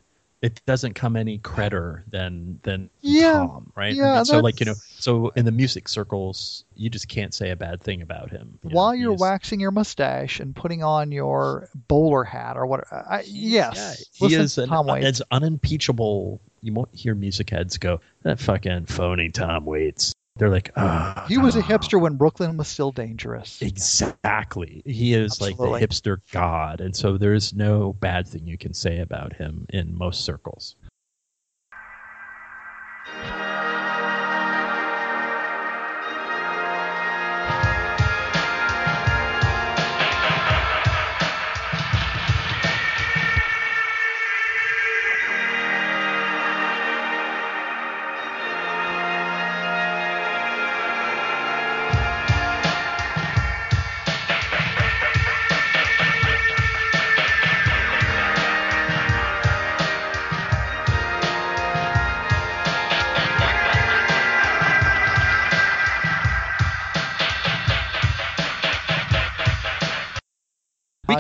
[0.45, 3.95] it doesn't come any credder than than Yeah, Tom, right?
[3.95, 7.32] I yeah, mean, so like you know, so in the music circles, you just can't
[7.32, 8.59] say a bad thing about him.
[8.62, 12.66] you know, While you're he's- waxing your mustache and putting on your bowler hat or
[12.66, 15.07] what, I, yes, Yeah, he is an, Tom Waits.
[15.07, 16.40] it's unimpeachable.
[16.62, 20.14] You won't hear music heads go that fucking phony Tom Waits.
[20.37, 23.62] They're like, ah, He was a hipster when Brooklyn was still dangerous.
[23.62, 24.82] Exactly.
[24.85, 25.68] He is Absolutely.
[25.68, 29.64] like the hipster god, and so there's no bad thing you can say about him
[29.68, 30.74] in most circles.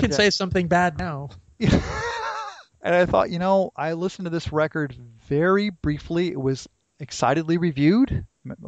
[0.08, 1.30] Can say something bad now.
[1.60, 4.96] and I thought, you know, I listened to this record
[5.26, 6.28] very briefly.
[6.28, 6.68] It was
[7.00, 8.26] excitedly reviewed,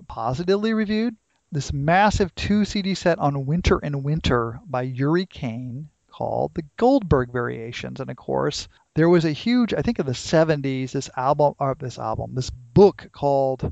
[0.08, 1.16] positively reviewed.
[1.52, 7.30] This massive two CD set on Winter and Winter by Uri Caine called the Goldberg
[7.32, 8.00] Variations.
[8.00, 11.76] And of course, there was a huge, I think in the 70s, this album, or
[11.78, 13.70] this album, this book called,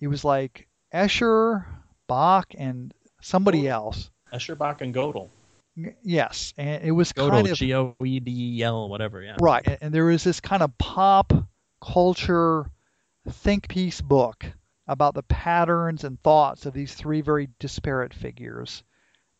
[0.00, 1.64] it was like Escher,
[2.06, 2.92] Bach, and
[3.22, 4.10] somebody else.
[4.32, 5.30] Escher, Bach, and Godel.
[6.02, 9.22] Yes, and it was Godel, kind of G O E D E L, whatever.
[9.22, 9.36] Yeah.
[9.40, 11.32] right, and- and there was this kind of pop
[11.80, 12.70] culture
[13.28, 14.46] think piece book
[14.88, 18.82] about the patterns and thoughts of these three very disparate figures.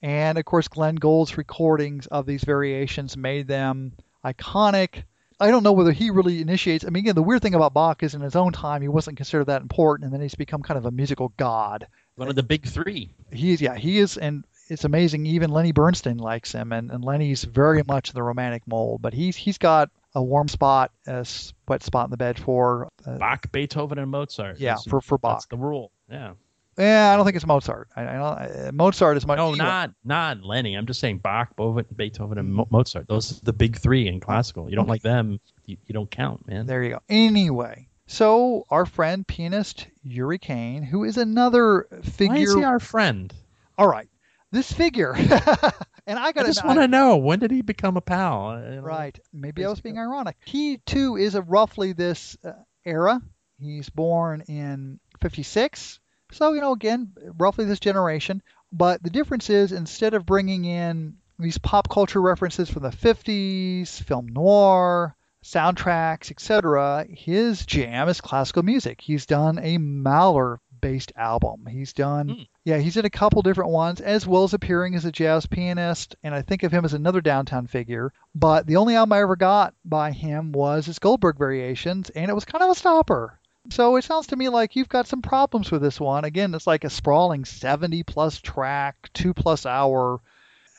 [0.02, 3.92] And of course, Glenn Gould's recordings of these variations made them
[4.24, 5.04] iconic.
[5.38, 6.84] I don't know whether he really initiates.
[6.84, 9.16] I mean, again, the weird thing about Bach is in his own time, he wasn't
[9.16, 11.86] considered that important, and then he's become kind of a musical god.
[12.16, 13.10] One of the big three.
[13.32, 15.26] He is, yeah, he is, and it's amazing.
[15.26, 19.36] Even Lenny Bernstein likes him, and, and Lenny's very much the romantic mold, but he's
[19.36, 21.26] he's got a warm spot, a
[21.68, 22.88] wet spot in the bed for.
[23.06, 24.58] Uh, Bach, Beethoven, and Mozart.
[24.58, 25.48] Yeah, That's- for- for That's Bach.
[25.50, 25.90] the rule.
[26.10, 26.32] Yeah.
[26.78, 27.88] yeah, I don't think it's Mozart.
[27.96, 30.74] I, I don't, uh, Mozart is my No, not not Lenny.
[30.74, 33.08] I'm just saying Bach, Beethoven, Beethoven, and Mo- Mozart.
[33.08, 34.70] Those are the big three in classical.
[34.70, 36.66] You don't like them, you, you don't count, man.
[36.66, 37.00] There you go.
[37.08, 42.34] Anyway, so our friend pianist Uri Caine, who is another figure.
[42.34, 43.34] Why is he our friend?
[43.78, 44.08] All right,
[44.56, 45.12] this figure,
[46.06, 48.48] and I I got just want to know when did he become a pal?
[48.48, 49.18] I- I- Right.
[49.32, 50.36] Maybe I was being ironic.
[50.44, 52.52] He too is of roughly this uh,
[52.84, 53.20] era.
[53.60, 56.00] He's born in 56.
[56.32, 58.42] So, you know, again, roughly this generation.
[58.72, 64.02] But the difference is instead of bringing in these pop culture references from the 50s,
[64.02, 69.00] film noir, soundtracks, etc., his jam is classical music.
[69.00, 71.66] He's done a Mahler based album.
[71.66, 72.42] He's done, Hmm.
[72.64, 76.16] yeah, he's in a couple different ones, as well as appearing as a jazz pianist.
[76.22, 78.12] And I think of him as another downtown figure.
[78.34, 82.34] But the only album I ever got by him was his Goldberg Variations, and it
[82.34, 83.38] was kind of a stopper.
[83.70, 86.24] So it sounds to me like you've got some problems with this one.
[86.24, 90.20] Again, it's like a sprawling 70 plus track, two plus hour.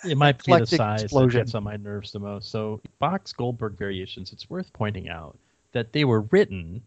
[0.08, 1.40] It might be the size explosion.
[1.40, 2.50] that gets on my nerves the most.
[2.50, 5.38] So Bach's Goldberg variations, it's worth pointing out
[5.74, 6.82] that they were written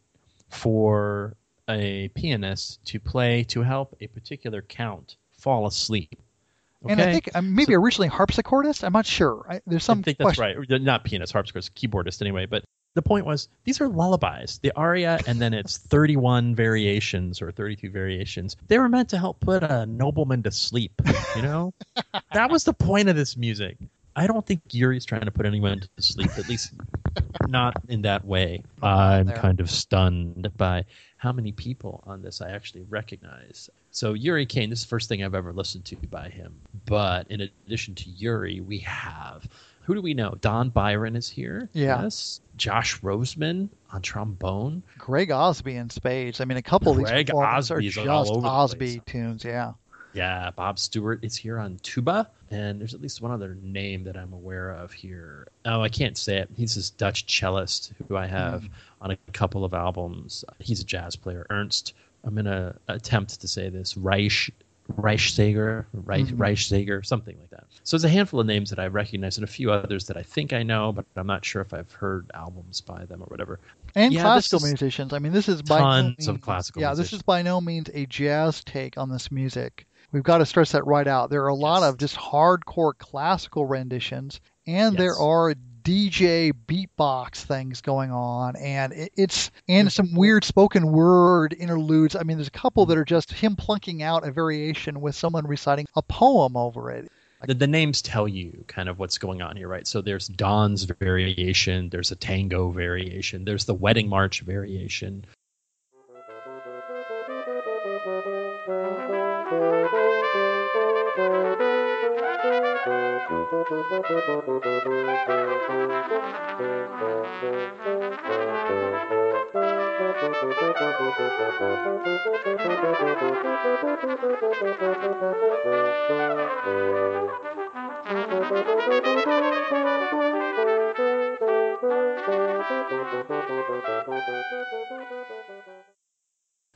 [0.49, 1.35] for
[1.71, 6.21] a pianist to play to help a particular count fall asleep.
[6.85, 6.93] Okay?
[6.93, 8.85] And I think um, maybe originally harpsichordist.
[8.85, 9.45] I'm not sure.
[9.49, 10.59] I, there's some I think that's question.
[10.59, 10.69] right.
[10.69, 12.47] They're Not pianist, harpsichordist, keyboardist anyway.
[12.47, 12.65] But
[12.95, 14.59] the point was, these are lullabies.
[14.63, 18.57] The aria, and then it's 31 variations or 32 variations.
[18.69, 20.93] They were meant to help put a nobleman to sleep.
[21.37, 21.75] You know,
[22.33, 23.77] that was the point of this music.
[24.17, 26.73] I don't think Uri's trying to put anyone to sleep, at least
[27.49, 28.65] not in that way.
[28.83, 30.85] I'm kind of stunned by
[31.21, 33.69] how many people on this I actually recognize.
[33.91, 36.59] So Uri Caine, this is the first thing I've ever listened to by him.
[36.87, 39.47] But in addition to Uri, we have
[39.83, 40.35] who do we know?
[40.41, 41.69] Don Byron is here.
[41.75, 42.05] Yeah.
[42.05, 42.41] Yes.
[42.57, 44.83] Josh Roseman on trombone.
[44.97, 46.41] Greg Osby in spades.
[46.41, 49.45] I mean, a couple of these Greg are just all over the Osby tunes.
[49.45, 49.73] Yeah.
[50.13, 54.17] Yeah, Bob Stewart is here on tuba, and there's at least one other name that
[54.17, 55.47] I'm aware of here.
[55.65, 56.49] Oh, I can't say it.
[56.57, 58.69] He's this Dutch cellist who I have
[59.01, 60.45] on a couple of albums.
[60.59, 61.95] He's a jazz player, Ernst.
[62.25, 64.51] I'm gonna attempt to say this Reich
[64.97, 66.37] Reichsager, Reich, Mhm.
[66.37, 67.65] Reichsager, something like that.
[67.85, 70.23] So there's a handful of names that I recognize and a few others that I
[70.23, 73.61] think I know, but I'm not sure if I've heard albums by them or whatever.
[73.95, 75.13] And Yeah, classical musicians.
[75.13, 77.89] I mean, this is by no tons of classical Yeah, this is by no means
[77.95, 79.87] a jazz take on this music.
[80.13, 81.31] We've got to stress that right out.
[81.31, 81.91] There are a lot Yes.
[81.91, 89.13] of just hardcore classical renditions, and there are DJ beatbox things going on, and it,
[89.17, 89.93] it's and mm-hmm.
[89.93, 92.17] some weird spoken word interludes.
[92.17, 95.47] I mean, there's a couple that are just him plunking out a variation with someone
[95.47, 97.11] reciting a poem over it.
[97.47, 99.87] the, the names tell you kind of what's going on here, right?
[99.87, 105.25] So there's Don's variation, there's a tango variation, there's the wedding march variation.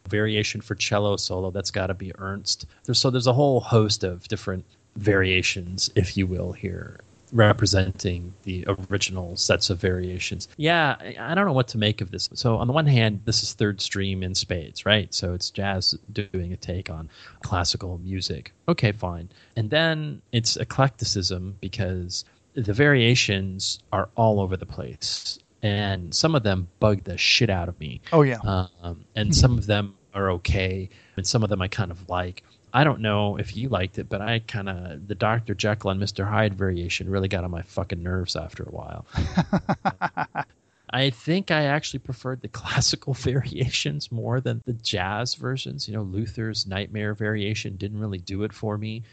[0.08, 2.66] Variation for cello solo, that's got to be Ernst.
[2.84, 4.64] There's, so there's a whole host of different
[4.96, 7.00] variations, if you will, here
[7.32, 10.46] representing the original sets of variations.
[10.56, 12.30] Yeah, I- don't know what to make of this.
[12.34, 15.12] So on the one hand, this is third stream in spades, right?
[15.12, 17.10] So it's jazz doing a take on
[17.42, 18.52] classical music.
[18.68, 19.28] Okay, fine.
[19.56, 22.24] And then it's eclecticism because
[22.54, 25.38] the variations are all over the place.
[25.62, 28.38] And some of them bug the shit out of me Oh yeah,
[28.82, 32.44] um, and some of them are okay, and some of them I kind of like.
[32.74, 35.54] I don't know if you liked it, but I kind of the Dr.
[35.54, 36.28] Jekyll and Mr.
[36.28, 39.06] Hyde variation really got on my fucking nerves after a while.
[40.90, 45.86] I think I actually preferred the classical variations more than the jazz versions.
[45.88, 49.04] You know, Luther's Nightmare variation didn't really do it for me.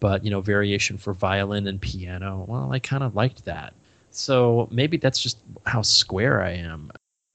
[0.00, 2.44] But you know variation for violin and piano.
[2.48, 3.74] Well i kind of liked that.
[4.10, 6.90] So maybe that's just how square i am.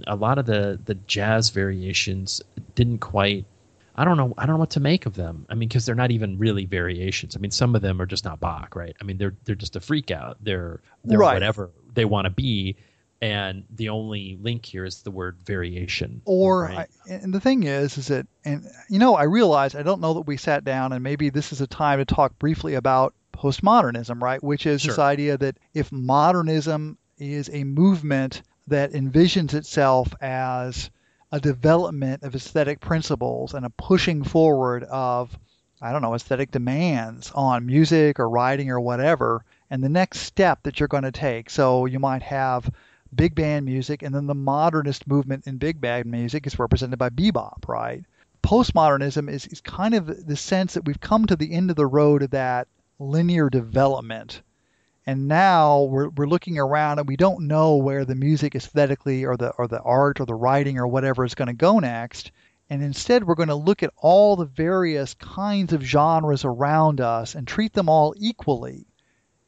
[0.08, 2.42] A lot of the the jazz variations
[2.76, 3.46] didn't quite
[3.96, 5.46] i don't know i don't know what to make of them.
[5.50, 7.36] I mean because they're not even really variations.
[7.36, 8.96] I mean some of them are just not bach right?
[9.00, 10.38] I mean they're they're just a freak out.
[10.42, 11.34] They're they're Right.
[11.36, 12.76] whatever they want to be
[13.24, 16.90] and the only link here is the word variation Or, right?
[17.10, 20.16] I, and the thing is, is that, and you know, I realize I don't know
[20.16, 24.22] that we sat down, and maybe this is a time to talk briefly about postmodernism,
[24.22, 24.44] right?
[24.44, 30.90] Which is this idea that if modernism is a movement that envisions itself as
[31.32, 35.34] a development of aesthetic principles and a pushing forward of,
[35.82, 40.64] I don't know, aesthetic demands on music or writing or whatever, and the next step
[40.64, 41.50] that you're going to take.
[41.50, 42.70] So you might have
[43.14, 47.10] big band music, and then the modernist movement in big band music is represented by
[47.10, 48.04] bebop, right?
[48.44, 51.86] Postmodernism is, is kind of the sense that we've come to the end of the
[51.86, 52.68] road of that
[53.00, 54.42] linear development.
[55.06, 59.36] And now we're, we're looking around and we don't know where the music aesthetically or
[59.36, 62.32] the or the art or the writing or whatever is going to go next.
[62.70, 67.36] And instead we're going to look at all the various kinds of genres around us
[67.36, 68.88] and treat them all equally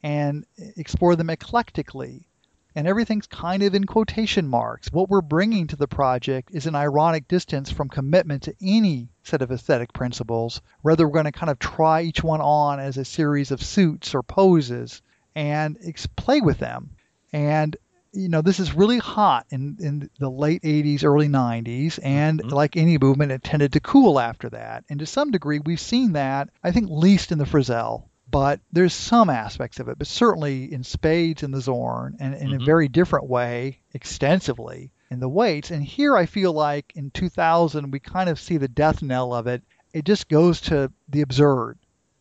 [0.02, 0.44] and
[0.76, 2.28] explore them eclectically
[2.76, 4.92] and everything's kind of in quotation marks.
[4.92, 9.42] What we're bringing to the project is an ironic distance from commitment to any set
[9.42, 10.60] of aesthetic principles.
[10.84, 14.14] Rather, we're going to kind of try each one on as a series of suits
[14.14, 15.02] or poses
[15.34, 16.90] and ex- play with them.
[17.32, 17.76] And
[18.12, 22.50] you know, this is really hot in, in the late 80s, early 90s, and Mhm.
[22.50, 24.84] like any movement, it tended to cool after that.
[24.88, 28.92] And to some degree, we've seen that, I think, least in the Frisell but there's
[28.94, 32.64] some aspects of it, but certainly in Spades and the Zorn, and in a Mhm.
[32.66, 35.70] very different way, extensively in the Waits.
[35.70, 39.46] And here I feel like in 2000 we kind of see the death knell of
[39.46, 39.62] it.
[39.92, 41.78] It just goes to the absurd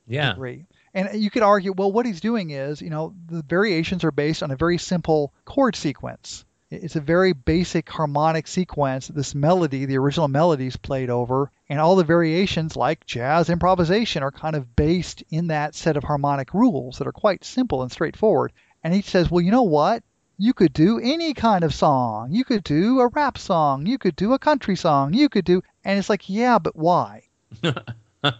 [0.07, 0.65] yeah degree.
[0.93, 4.41] And you could argue, well, what he's doing is, you know, the variations are based
[4.43, 6.45] on a very simple chord sequence.
[6.71, 9.07] It's a very basic harmonic sequence.
[9.07, 14.23] This melody, the original melody, is played over, and all the variations, like jazz improvisation,
[14.23, 17.91] are kind of based in that set of harmonic rules that are quite simple and
[17.91, 18.51] straightforward.
[18.83, 20.03] And he says, well, you know what?
[20.39, 22.31] You could do any kind of song.
[22.31, 23.85] You could do a rap song.
[23.85, 25.13] You could do a country song.
[25.13, 27.27] You could do, and it's like, yeah, but why?
[27.61, 27.73] You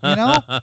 [0.03, 0.39] know?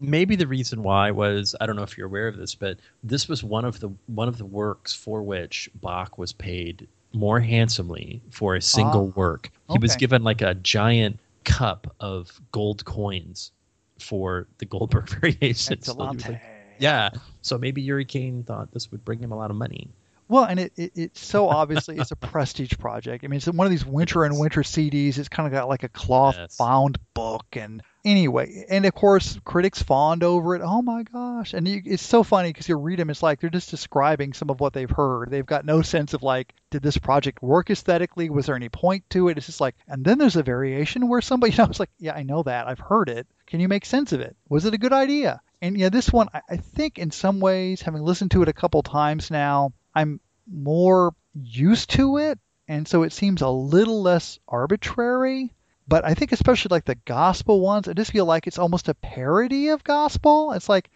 [0.00, 3.28] maybe the reason why was I don't know if you're aware of this, but this
[3.28, 8.20] was one of the one of the works for which Bach was paid more handsomely
[8.30, 9.50] for a single Ah, work.
[9.70, 13.52] He was given like a giant cup of gold coins
[13.98, 15.86] for the Goldberg variations.
[15.86, 16.28] So he was Excellent.
[16.28, 16.42] like-
[16.78, 17.10] yeah,
[17.42, 19.88] so maybe Uri Caine thought this would bring him a lot of money.
[20.28, 23.22] Well, and it, it it's so obviously it's a prestige project.
[23.24, 25.18] I mean, it's one of these winter and winter CDs.
[25.18, 26.56] It's kind of got like a cloth Yes.
[26.56, 30.62] bound book, and anyway, and of course critics fawned over it.
[30.62, 31.54] Oh my gosh!
[31.54, 34.50] And you, it's so funny because you read them, it's like they're just describing some
[34.50, 35.30] of what they've heard.
[35.30, 38.30] They've got no sense of like, did this project work aesthetically?
[38.30, 39.36] Was there any point to it?
[39.36, 42.14] It's just like, and then there's a variation where somebody, you know, it's like, yeah,
[42.14, 43.26] I know that, I've heard it.
[43.46, 44.36] Can you make sense of it?
[44.48, 45.40] Was it a good idea?
[45.60, 48.52] And yeah, this one, I, I think in some ways, having listened to it a
[48.52, 50.20] couple times now, I'm
[50.50, 55.52] more used to it, and so it seems a little less arbitrary.
[55.92, 58.94] But I think especially like the gospel ones, I just feel like it's almost a
[58.94, 60.52] parody of gospel.
[60.52, 60.88] It's like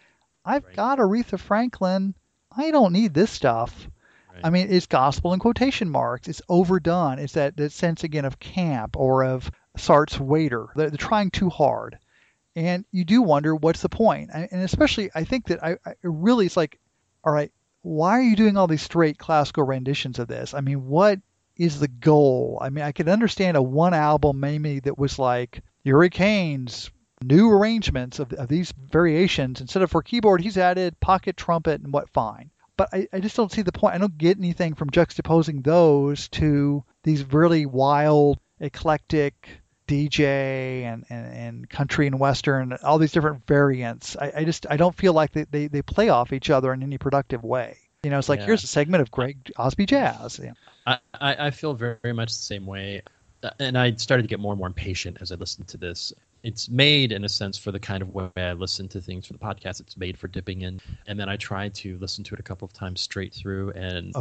[0.43, 0.75] I've Right.
[0.75, 2.15] got Aretha Franklin.
[2.49, 3.87] I don't need this stuff.
[4.33, 4.41] Right.
[4.43, 6.27] I mean, it's gospel in quotation marks.
[6.27, 7.19] It's overdone.
[7.19, 10.69] It's that, that sense again of camp or of Sartre's waiter.
[10.75, 11.99] They're, they're trying too hard,
[12.55, 14.31] and you do wonder what's the point.
[14.33, 16.79] And especially, I think that I, I really it's like,
[17.23, 17.51] all right,
[17.83, 20.55] why are you doing all these straight classical renditions of this?
[20.55, 21.19] I mean, what
[21.57, 22.57] is the goal?
[22.61, 26.91] I mean, I could understand a one album maybe that was like Uri Caine's
[27.23, 29.61] new arrangements of, of these variations.
[29.61, 32.51] Instead of for keyboard, he's added pocket trumpet and what fine.
[32.77, 33.95] But I, I just don't see the point.
[33.95, 39.49] I don't get anything from juxtaposing those to these really wild, eclectic
[39.87, 44.15] DJ and, and, and country and western, all these different variants.
[44.15, 46.83] I, I just I don't feel like they, they, they play off each other in
[46.83, 47.77] any productive way.
[48.03, 48.45] You know, it's like Yeah.
[48.47, 50.39] here's a segment of Greg Osby jazz.
[50.41, 50.53] Yeah.
[50.85, 53.01] I, I feel very, much the same way.
[53.43, 56.13] Uh, And I started to get more and more impatient as I listened to this.
[56.43, 59.33] It's made, in a sense, for the kind of way I listen to things for
[59.33, 59.81] the podcast.
[59.81, 60.79] It's made for dipping in.
[61.07, 64.13] And then I tried to listen to it a couple of times straight through, and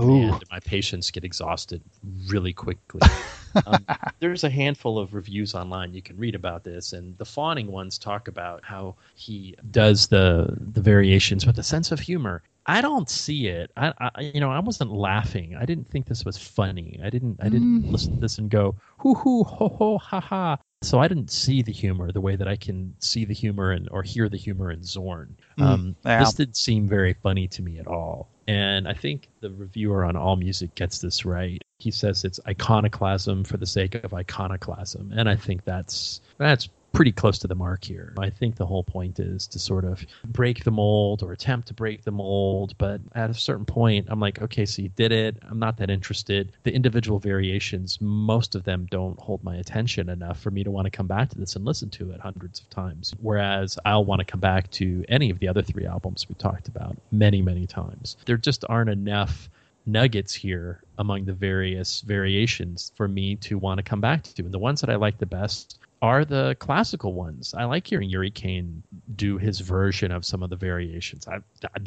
[0.51, 1.83] my patience get exhausted
[2.27, 3.03] really quickly.
[3.67, 3.85] um,
[4.19, 7.99] there's a handful of reviews online you can read about this, and the fawning ones
[7.99, 12.43] talk about how he does the the variations with a sense of humor.
[12.67, 13.71] I don't see it.
[13.77, 15.55] I, I you know I wasn't laughing.
[15.57, 16.99] I didn't think this was funny.
[17.03, 17.91] I didn't I didn't Mm.
[17.91, 20.59] listen to this and go hoo hoo ho ho ha ha.
[20.83, 23.89] So I didn't see the humor the way that I can see the humor and
[23.91, 25.37] or hear the humor in Zorn.
[25.59, 25.97] Mm, Um.
[26.05, 28.29] This didn't seem very funny to me at all.
[28.49, 31.61] And I think the reviewer on All Music gets this right.
[31.79, 37.13] He says it's iconoclasm for the sake of iconoclasm, and I think that's that's pretty
[37.13, 38.15] close to the mark here.
[38.19, 41.75] I think the whole point is to sort of break the mold or attempt to
[41.75, 45.37] break the mold, but at a certain point, I'm like, okay, so you did it.
[45.47, 46.53] I'm not that interested.
[46.63, 50.87] The individual variations, most of them don't hold my attention enough for me to want
[50.87, 53.15] to come back to this and listen to it hundreds of times.
[53.21, 56.67] Whereas I'll want to come back to any of the other three albums we talked
[56.67, 58.17] about many, many times.
[58.25, 59.51] There just aren't enough
[59.85, 64.43] nuggets here among the various variations for me to want to come back to.
[64.43, 67.53] And the ones that I like the best are the classical ones.
[67.53, 68.83] I like hearing Uri Caine
[69.15, 71.27] do his version of some of the variations.
[71.29, 71.39] I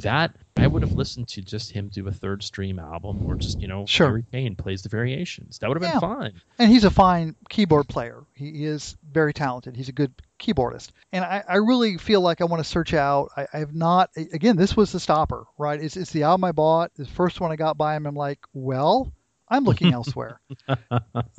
[0.03, 3.61] that I would have listened to just him do a third stream album or just,
[3.61, 4.09] you know, Sure.
[4.09, 5.59] Uri Caine plays the variations.
[5.59, 5.99] That would have Yeah.
[5.99, 6.33] been fine.
[6.59, 8.23] And he's a fine keyboard player.
[8.35, 9.75] He is very talented.
[9.77, 10.89] He's a good keyboardist.
[11.13, 13.29] And I, I really feel like I want to search out.
[13.37, 15.81] I, I have not, again, this was the stopper, right?
[15.81, 16.91] It's, it's the album I bought.
[16.95, 18.05] The first one I got by him.
[18.05, 19.11] I'm like, well,
[19.49, 20.39] I'm looking elsewhere.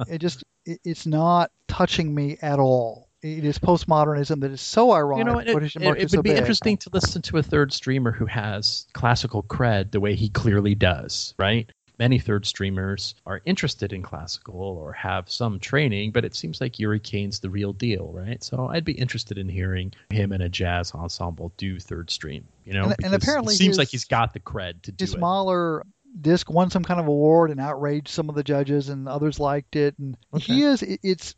[0.08, 0.44] it just,
[0.84, 3.08] it's not touching me at all.
[3.22, 5.26] It is postmodernism that is so ironic.
[5.26, 6.38] You know, it, it, it would be big.
[6.38, 10.74] interesting to listen to a third streamer who has classical cred the way he clearly
[10.74, 11.70] does, right?
[11.98, 16.78] Many third streamers are interested in classical or have some training, but it seems like
[16.78, 18.42] Uri Caine's the real deal, right?
[18.42, 22.72] So I'd be interested in hearing him and a jazz ensemble do third stream, you
[22.72, 22.84] know?
[22.84, 25.20] And- and apparently it seems his- like he's got the cred to do his it.
[25.20, 25.84] Mahler
[26.18, 29.76] disc won some kind of award and outraged some of the judges, and others liked
[29.76, 29.94] it.
[29.98, 31.34] And he is it's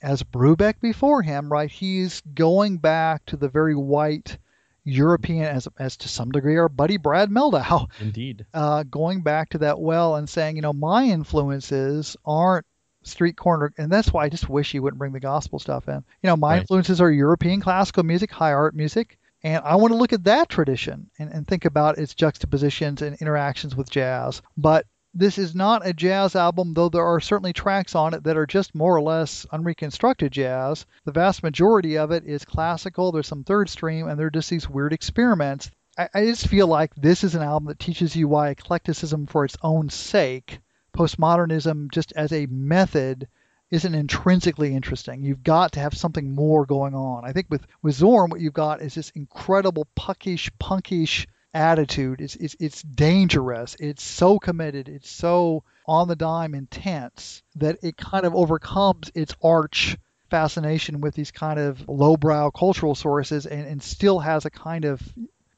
[0.00, 1.70] as Brubeck before him, right?
[1.70, 4.38] He's going back to the very white
[4.84, 8.46] European, as as to some degree, our buddy Brad Mehldau, Indeed.
[8.54, 12.66] uh, going back to that well and saying, you know, my influences aren't
[13.02, 16.04] street corner, and that's why I just wish he wouldn't bring the gospel stuff in.
[16.22, 16.60] You know, my Right.
[16.60, 20.48] influences are European classical music, high art music, and I want to look at that
[20.48, 24.42] tradition and, and think about its juxtapositions and interactions with jazz.
[24.56, 28.36] But this is not a jazz album, though there are certainly tracks on it that
[28.36, 30.84] are just more or less unreconstructed jazz.
[31.04, 34.50] The vast majority of it is classical, there's some third stream, and there are just
[34.50, 35.70] these weird experiments.
[35.96, 39.44] I, I just feel like this is an album that teaches you why eclecticism for
[39.44, 40.58] its own sake,
[40.92, 43.28] postmodernism just as a method,
[43.70, 45.22] isn't intrinsically interesting.
[45.22, 47.24] You've got to have something more going on.
[47.24, 52.20] I think with, with Zorn, what you've got is this incredible puckish, punkish attitude.
[52.20, 53.76] It's, it's, it's dangerous.
[53.80, 54.88] It's so committed.
[54.88, 59.96] It's so on the dime intense that it kind of overcomes its arch
[60.30, 65.00] fascination with these kind of lowbrow cultural sources and, and still has a kind of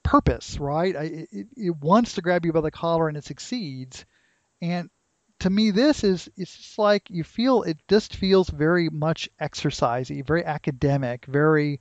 [0.02, 0.96] purpose, right?
[0.96, 4.06] I, it, it wants to grab you by the collar and it succeeds.
[4.62, 4.88] And
[5.40, 10.24] to me, this is it's just like you feel it just feels very much exercisey,
[10.24, 11.80] very academic, very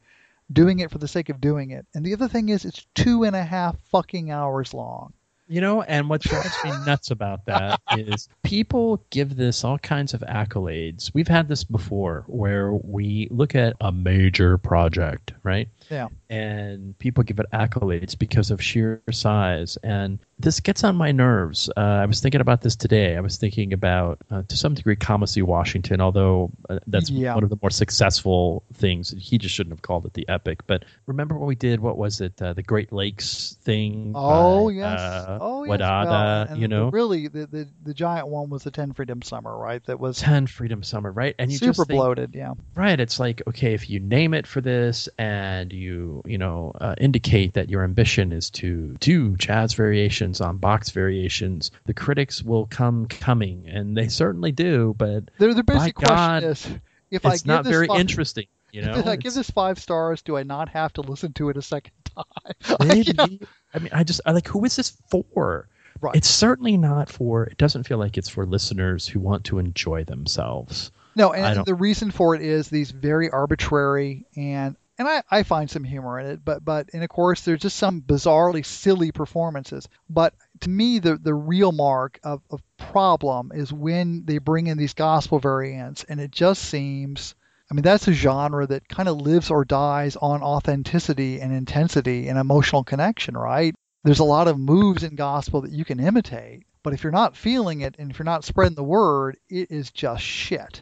[0.51, 1.85] doing it for the sake of doing it.
[1.93, 5.13] And the other thing is, it's two and a half fucking hours long.
[5.49, 10.13] You know, and what drives me nuts about that is people give this all kinds
[10.13, 11.09] of accolades.
[11.13, 15.69] We've had this before where we look at a major project, right?
[15.89, 16.07] Yeah.
[16.29, 19.77] And people give it accolades because of sheer size.
[19.83, 21.69] And this gets on my nerves.
[21.75, 23.15] Uh, I was thinking about this today.
[23.15, 27.33] I was thinking about, uh, to some degree, Kamasi Washington, although uh, that's Yeah.
[27.35, 29.13] one of the more successful things.
[29.17, 30.67] He just shouldn't have called it the epic.
[30.67, 31.79] But remember what we did?
[31.79, 32.39] What was it?
[32.41, 34.11] Uh, the Great Lakes thing?
[34.15, 34.99] Oh by, yes.
[34.99, 35.79] uh, oh yes.
[35.79, 39.55] Wadada, Well, you know, really, the, the the giant one was the Ten Freedom Summer,
[39.57, 39.83] right?
[39.85, 41.35] That was ten Freedom Summer, right?
[41.39, 42.35] And you super just think, bloated.
[42.35, 42.53] Yeah.
[42.75, 42.99] right?
[42.99, 47.53] It's like okay, if you name it for this and you you know uh, indicate
[47.53, 53.07] that your ambition is to do jazz variations on box variations, the critics will come
[53.07, 54.95] coming, and they certainly do.
[54.97, 56.79] But Their their basic By God, question is,
[57.11, 58.47] if I give not this very five, interesting.
[58.71, 61.49] You know, if I give this five stars, do I not have to listen to
[61.49, 62.87] it a second time?
[62.87, 63.41] Maybe.
[63.73, 65.67] I mean, I just I like who is this for?
[65.99, 66.15] Right.
[66.15, 67.45] It's certainly not for.
[67.45, 70.91] It doesn't feel like it's for listeners who want to enjoy themselves.
[71.15, 75.69] No, and the reason for it is these very arbitrary and and I, I find
[75.69, 79.87] some humor in it, but but and of course there's just some bizarrely silly performances.
[80.09, 84.77] But to me, the, the real mark of, of problem is when they bring in
[84.77, 87.35] these gospel variants, and it just seems.
[87.69, 92.29] I mean, that's a genre that kind of lives or dies on authenticity and intensity
[92.29, 93.75] and emotional connection, right?
[94.05, 97.35] There's a lot of moves in gospel that you can imitate, but if you're not
[97.35, 100.81] feeling it and if you're not spreading the word, it is just shit.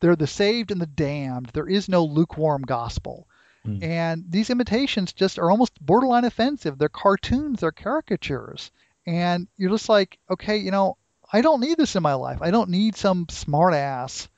[0.00, 1.46] They're the saved and the damned.
[1.54, 3.26] There is no lukewarm gospel.
[3.66, 3.82] Mm.
[3.82, 6.78] And these imitations just are almost borderline offensive.
[6.78, 8.70] They're cartoons, they're caricatures.
[9.06, 10.96] And you're just like, okay, you know,
[11.32, 12.38] I don't need this in my life.
[12.42, 14.28] I don't need some smartass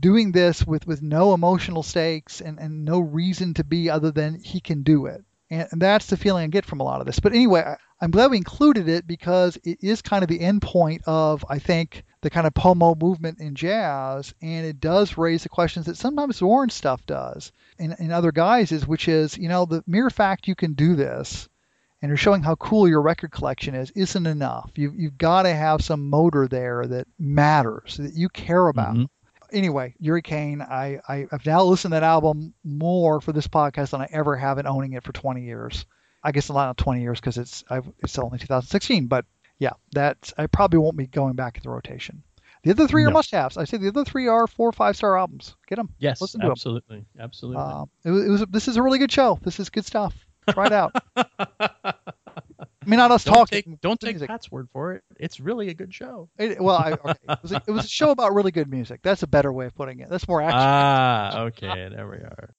[0.00, 4.40] doing this with, with no emotional stakes and, and no reason to be other than
[4.42, 5.24] he can do it.
[5.50, 7.20] And, and that's the feeling I get from a lot of this.
[7.20, 10.62] But anyway, I, I'm glad we included it because it is kind of the end
[10.62, 15.42] point of, I think, the kind of pomo movement in jazz, and it does raise
[15.42, 19.66] the questions that sometimes Warren stuff does in, in other guises, which is, you know,
[19.66, 21.48] the mere fact you can do this
[22.00, 24.70] and you're showing how cool your record collection is isn't enough.
[24.76, 28.94] You've, you've got to have some motor there that matters, that you care about.
[28.94, 29.04] Mm-hmm
[29.52, 33.90] anyway, Uri Caine, I, I, have now listened to that album more for this podcast
[33.90, 35.84] than I ever have in owning it for 20 years.
[36.24, 39.24] I guess not 20 years because it's I've, it's only 2016, but
[39.62, 42.24] yeah, that I probably won't be going back in the rotation.
[42.64, 43.10] The other three no.
[43.10, 43.56] are must-haves.
[43.56, 45.54] I say the other three are four or five-star albums.
[45.68, 45.90] Get them.
[46.00, 47.06] Yes, listen to absolutely, them.
[47.20, 47.62] absolutely.
[47.62, 48.44] Uh, it was, it was.
[48.50, 49.38] This is a really good show.
[49.40, 50.14] This is good stuff.
[50.50, 50.96] Try it out.
[51.16, 51.94] I
[52.84, 53.62] mean, not us don't talking.
[53.62, 54.28] Take, don't take music.
[54.28, 55.04] Pat's word for it.
[55.20, 56.28] It's really a good show.
[56.38, 57.14] It, well, I, okay.
[57.28, 58.98] it, was a, it, was a, show about really good music.
[59.04, 60.10] That's a better way of putting it.
[60.10, 60.58] That's more action.
[60.60, 61.88] Ah, okay.
[61.88, 62.52] There we are.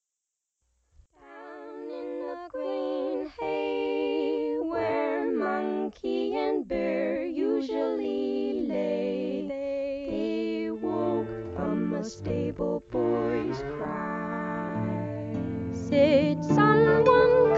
[12.04, 15.34] From stable boy's cry.
[15.72, 17.06] Said someone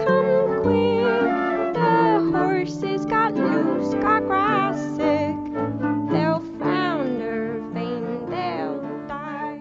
[0.06, 5.36] come quick the horses got loose, got grass sick.
[6.12, 9.60] They'll flounder, faint, they'll die.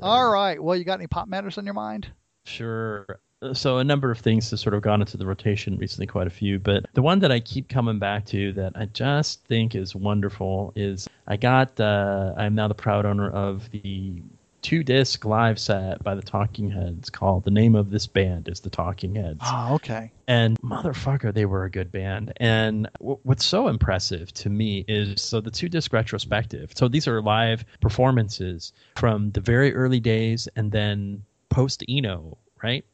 [0.00, 0.62] All right.
[0.62, 2.10] Well, you got any pop matters on your mind?
[2.44, 3.20] Sure.
[3.52, 6.30] So a number of things have sort of gone into the rotation recently, quite a
[6.30, 6.58] few.
[6.58, 10.72] But the one that I keep coming back to that I just think is wonderful
[10.76, 11.78] is I got.
[11.80, 14.22] Uh, I'm now the proud owner of the
[14.62, 18.60] two disc live set by the Talking Heads called The Name of This Band is
[18.60, 19.40] the Talking Heads.
[19.44, 20.12] Oh, okay.
[20.28, 22.32] And motherfucker, they were a good band.
[22.36, 26.70] And w- what's so impressive to me is so the two disc retrospective.
[26.76, 32.84] So these are live performances from the very early days and then post Eno, right?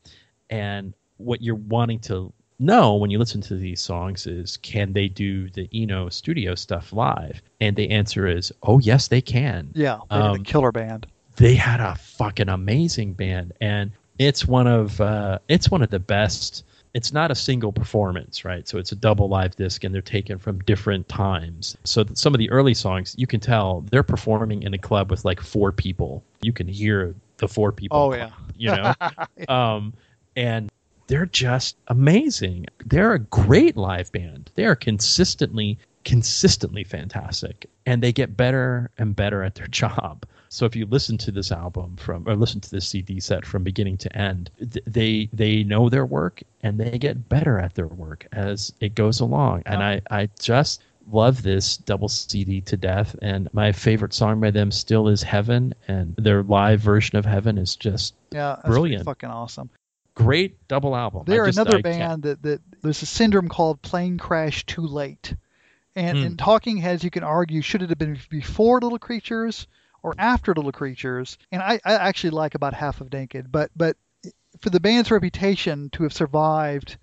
[0.50, 5.08] And what you're wanting to know when you listen to these songs is can they
[5.08, 7.42] do the Eno studio stuff live?
[7.60, 9.70] And the answer is, oh yes, they can.
[9.74, 11.06] Yeah, they um, a killer band
[11.38, 16.00] they had a fucking amazing band, and it's one of uh, it's one of the
[16.00, 16.64] best.
[16.94, 18.66] It's not a single performance, right?
[18.66, 21.76] So it's a double live disc, and they're taken from different times.
[21.84, 25.24] So some of the early songs, you can tell they're performing in a club with
[25.24, 26.24] like four people.
[26.42, 27.98] You can hear the four people.
[27.98, 28.94] Oh yeah, you know,
[29.54, 29.94] um,
[30.38, 30.70] and
[31.08, 32.66] they're just amazing.
[32.86, 34.50] They're a great live band.
[34.54, 40.64] They are consistently consistently fantastic and they get better and better at their job so
[40.64, 43.98] if you listen to this album from or listen to this CD set from beginning
[43.98, 48.72] to end, they they know their work and they get better at their work as
[48.80, 49.62] it goes along.
[49.66, 53.16] And I I just love this double CD to death.
[53.22, 57.58] And my favorite song by them still is Heaven, and their live version of Heaven
[57.58, 59.70] is just yeah, brilliant, fucking awesome.
[60.18, 61.24] Great double album.
[61.26, 65.34] They're just, another I band that, that there's a syndrome called plane crash too late.
[65.94, 66.26] And mm.
[66.26, 69.66] in Talking Heads, you can argue should it have been before Little Creatures
[70.02, 73.96] or after Little Creatures, and I, I actually like about half of Naked, but but
[74.60, 76.96] for the band's reputation to have survived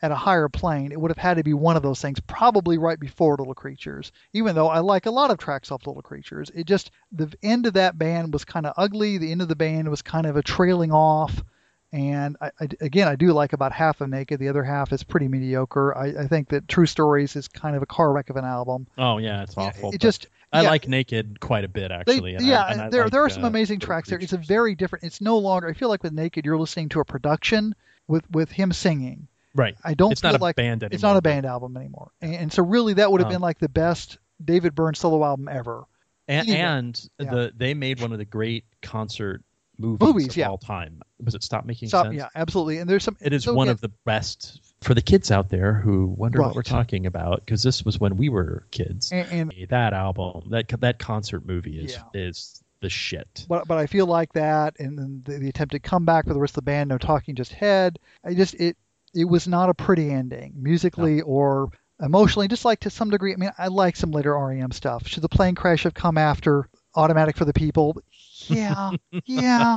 [0.00, 2.78] at a higher plane, it would have had to be one of those things, probably
[2.78, 4.12] right before Little Creatures.
[4.32, 7.66] Even though I like a lot of tracks off Little Creatures, it just the end
[7.66, 9.18] of that band was kind of ugly.
[9.18, 11.42] The end of the band was kind of a trailing off.
[11.90, 14.38] And I, I, again, I do like about half of Naked.
[14.38, 15.96] The other half is pretty mediocre.
[15.96, 18.86] I, I, think that True Stories is kind of a car wreck of an album.
[18.98, 19.92] Oh yeah, it's awful.
[19.92, 22.36] It just I yeah, like Naked quite a bit actually.
[22.36, 24.18] They, yeah, I, there like, there are some uh, amazing tracks there.
[24.18, 25.04] It's a very different.
[25.04, 25.66] It's no longer.
[25.66, 27.74] I feel like with Naked, you're listening to a production
[28.06, 29.28] with with him singing.
[29.54, 29.76] Right.
[29.82, 30.12] I don't.
[30.12, 30.94] It's feel not like, a band anymore.
[30.94, 32.10] It's not a band album anymore.
[32.20, 35.24] And, and so really, that would have um, been like the best David Byrne solo
[35.24, 35.84] album ever.
[36.28, 37.30] And, and yeah.
[37.30, 39.42] the they made one of the great concert
[39.78, 40.48] movies, movies of yeah.
[40.48, 41.00] all time.
[41.24, 42.16] Was it Stop Making Stop, Sense?
[42.16, 42.78] Yeah, absolutely.
[42.78, 43.16] And there's some.
[43.20, 46.46] It is so one of the best for the kids out there who wonder right.
[46.46, 49.10] what we're talking about because this was when we were kids.
[49.10, 52.02] And, and that album, that that concert movie is yeah.
[52.14, 53.46] is the shit.
[53.48, 56.52] But but I feel like that, and then the, the attempted comeback with the rest
[56.52, 57.98] of the band, no talking, just head.
[58.24, 58.76] I just it
[59.14, 61.70] it was not a pretty ending, musically or
[62.00, 62.48] emotionally.
[62.48, 63.32] Just like to some degree.
[63.32, 65.06] I mean, I like some later REM stuff.
[65.06, 68.00] Should the plane crash have come after Automatic for the People?
[68.48, 68.92] Yeah,
[69.26, 69.76] yeah,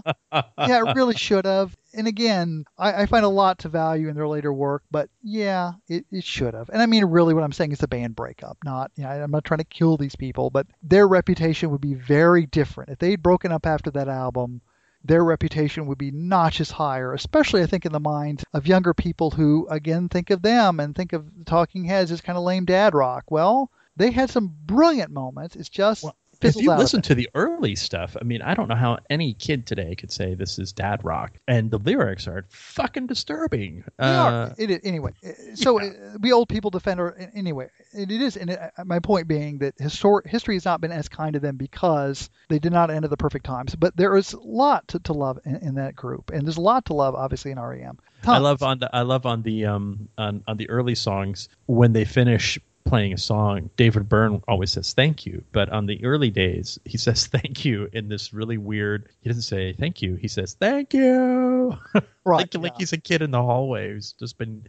[0.57, 0.79] yeah.
[0.79, 1.75] It really should have.
[1.93, 5.73] And again, I, I find a lot to value in their later work, but yeah,
[5.87, 6.69] it, it should have.
[6.69, 8.57] And I mean, really, what I'm saying is the band breakup.
[8.63, 11.95] Not, you know, I'm not trying to kill these people, but their reputation would be
[11.95, 14.61] very different if they'd broken up after that album
[15.03, 19.31] their reputation would be notches higher, especially I think in the minds of younger people
[19.31, 22.93] who again think of them and think of Talking Heads as kind of lame dad
[22.93, 23.23] rock.
[23.29, 25.55] Well, they had some brilliant moments.
[25.55, 28.75] It's just Well, if you listen to the early stuff, I mean, I don't know
[28.75, 33.07] how any kid today could say this is dad rock, and the lyrics are fucking
[33.07, 33.83] disturbing.
[33.97, 34.31] They are.
[34.43, 35.11] Uh, It anyway.
[35.25, 35.89] uh, So uh,
[36.19, 37.69] we old people defend her anyway.
[37.93, 41.09] It is, and it, uh, my point being that histor- history has not been as
[41.09, 43.75] kind to them because they did not end at the perfect times.
[43.75, 46.61] But there is a lot to, to love in, in that group, and there's a
[46.61, 47.97] lot to love, obviously, in REM.
[48.25, 51.93] I love on the I love on the um on, on the early songs when
[51.93, 56.29] they finish playing a song, David Byrne always says thank you, but on the early
[56.29, 59.09] days he says thank you in this really weird.
[59.21, 60.15] He doesn't say thank you.
[60.15, 62.03] He says thank you, right.
[62.25, 64.67] like like he's a kid in the hallway who's just been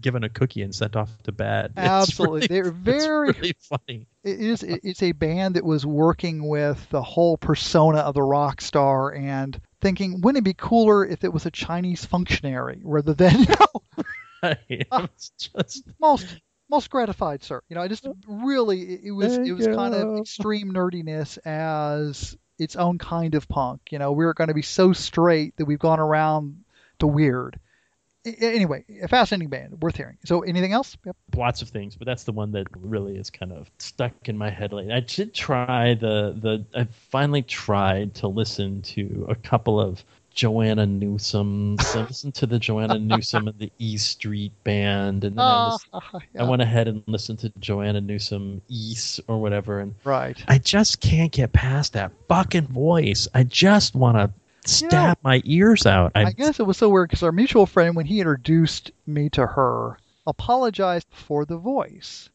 [0.00, 1.72] given a cookie and sent off to bed.
[1.76, 2.40] Absolutely.
[2.40, 4.06] really- They're it's very really funny.
[4.24, 8.60] it is it's a band that was working with the whole persona of the rock
[8.60, 13.46] star and thinking wouldn't it be cooler if it was a chinese functionary rather than
[14.68, 16.26] you know it's just most
[16.68, 17.62] most gratified sir.
[17.68, 21.38] You know i just really it, it was it Thank was kind of extreme nerdiness
[21.44, 23.80] as its own kind of punk.
[23.90, 26.64] You know we're going to be so straight that we've gone around
[26.98, 27.58] to weird.
[28.24, 30.18] A- anyway a fascinating band worth hearing.
[30.24, 30.96] So anything else?
[31.04, 31.16] Yep.
[31.36, 34.50] lots of things, but that's the one that really is kind of stuck in my
[34.50, 34.92] head lately.
[34.92, 40.04] I did try the the I finally tried to listen to a couple of
[40.36, 41.78] Joanna Newsom.
[41.80, 45.50] So I listened to the Joanna Newsom and the E Street Band, and then I,
[45.50, 49.94] Ah, listened, yeah, I went ahead and listened to Joanna Newsom East or whatever, and
[50.04, 53.26] right I just can't get past that fucking voice.
[53.34, 54.30] I just want to
[54.70, 56.12] stab my ears out.
[56.14, 59.46] I guess it was so weird because our mutual friend, when he introduced me to
[59.46, 62.28] her, apologized for the voice.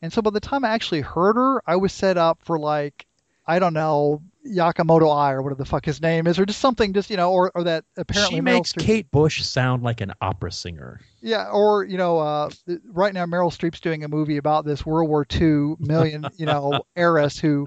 [0.00, 3.06] And so by the time I actually heard her, I was set up for like,
[3.46, 6.92] I don't know, Yakamoto I or whatever the fuck his name is, or just something,
[6.92, 10.00] just you know, or, or that apparently she Meryl makes Streep- Kate Bush sound like
[10.00, 11.00] an opera singer.
[11.20, 12.50] yeah, or you know, uh,
[12.86, 16.82] right now Meryl Streep's doing a movie about this World War II million, you know,
[16.96, 17.66] heiress who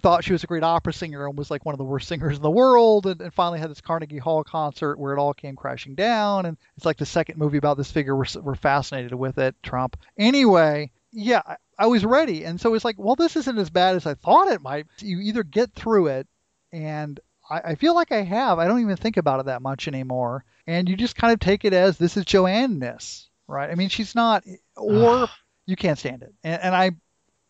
[0.00, 2.36] thought she was a great opera singer and was like one of the worst singers
[2.36, 5.54] in the world, and, and finally had this Carnegie Hall concert where it all came
[5.54, 6.46] crashing down.
[6.46, 8.16] And it's like the second movie about this figure.
[8.16, 9.98] We're, we're fascinated with it, Trump.
[10.16, 11.42] Anyway, yeah,
[11.78, 14.48] I, was ready, and so it's like, well, this isn't as bad as I thought
[14.48, 14.86] it might.
[14.98, 16.26] You either get through it,
[16.72, 17.18] and
[17.48, 18.58] I, I feel like I have.
[18.58, 21.64] I don't even think about it that much anymore, and you just kind of take
[21.64, 23.70] it as this is Joanne-ness, right?
[23.70, 24.44] I mean, she's not,
[24.76, 25.28] or
[25.66, 26.92] you can't stand it, and, and I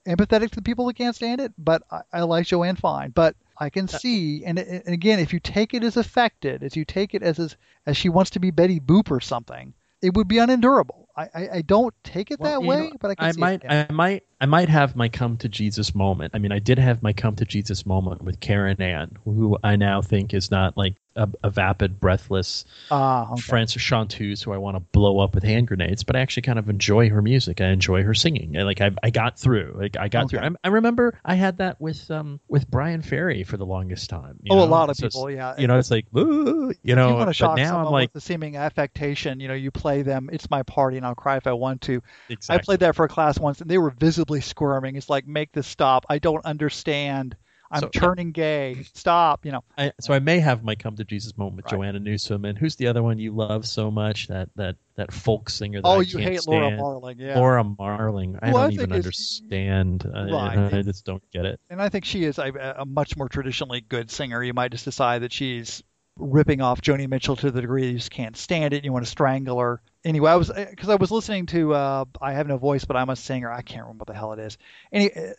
[0.07, 3.11] empathetic to the people that can't stand it, but I, I like Joanne fine.
[3.11, 6.77] But I can uh, see, and, and again, if you take it as affected, if
[6.77, 10.15] you take it as as, as she wants to be Betty Boop or something, it
[10.15, 11.02] would be unendurable.
[11.17, 13.41] I, I, I don't take it Well, that way, know, but I can I see
[13.41, 13.87] might, it.
[13.91, 16.33] I might, I might have my come to Jesus moment.
[16.35, 19.77] I mean, I did have my come to Jesus moment with Keren Ann, who I
[19.77, 23.59] now think is not like a, a vapid, breathless Ah, okay.
[23.59, 26.59] Frances Chanteuse who I want to blow up with hand grenades, but I actually kind
[26.59, 27.61] of enjoy her music.
[27.61, 28.57] I enjoy her singing.
[28.57, 29.75] And, like I, I got through.
[29.79, 30.31] Like I got Okay.
[30.31, 30.41] through.
[30.41, 34.39] I, I remember I had that with um with Bryan Ferry for the longest time.
[34.43, 35.55] you oh, a lot of So people, yeah.
[35.57, 37.93] You know, it's like, ooh, you know, you want to but shock now someone I'm
[37.93, 40.29] like, with the seeming affectation, you know, you play them.
[40.33, 42.03] It's my party, and I'll cry if I want to.
[42.29, 42.49] exactly.
[42.49, 44.97] I played that for a class once, and they were visibly squirming.
[44.97, 46.07] It's like, make this stop.
[46.09, 47.37] I don't understand.
[47.73, 48.85] I'm So- turning gay.
[48.95, 49.45] Stop.
[49.47, 49.65] You know.
[49.79, 51.73] I, so I may have my come to Jesus moment with Right.
[51.79, 54.29] Joanna Newsom, and who's the other one you love so much?
[54.29, 55.81] That that that folk singer.
[55.81, 56.77] That Oh, I you hate Laura.
[56.77, 57.39] Marling, yeah.
[57.39, 58.39] Laura Marling.
[58.43, 60.11] I I don't even understand.
[60.15, 60.75] I- Right.
[60.75, 61.61] I, just don't get it.
[61.71, 64.43] and I think she is a, a much more traditionally good singer.
[64.43, 65.83] You might just decide that she's
[66.19, 69.05] ripping off Joni Mitchell to the degree you just can't stand it and you want
[69.05, 69.81] to strangle her.
[70.05, 73.09] Anyway, I was because I was listening to uh, I Have No Voice, but I'm
[73.09, 73.51] a singer.
[73.51, 74.59] I can't remember what the hell it is.
[74.93, 75.33] Any uh,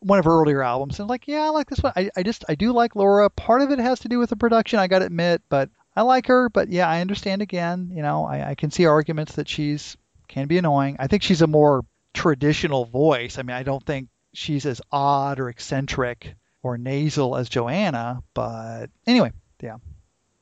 [0.00, 1.92] one of her earlier albums, and like, yeah, I like this one.
[1.96, 3.28] I, I just I do like Laura.
[3.30, 6.02] Part of it has to do with the production, I got to admit, but I
[6.02, 6.48] like her.
[6.48, 7.90] But yeah, I understand again.
[7.92, 9.96] You know, I, I can see arguments that she's
[10.28, 10.96] can be annoying.
[10.98, 11.84] I think she's a more
[12.14, 13.38] traditional voice.
[13.38, 18.86] I mean, I don't think she's as odd or eccentric or nasal as Joanna, but
[19.06, 19.76] anyway, yeah,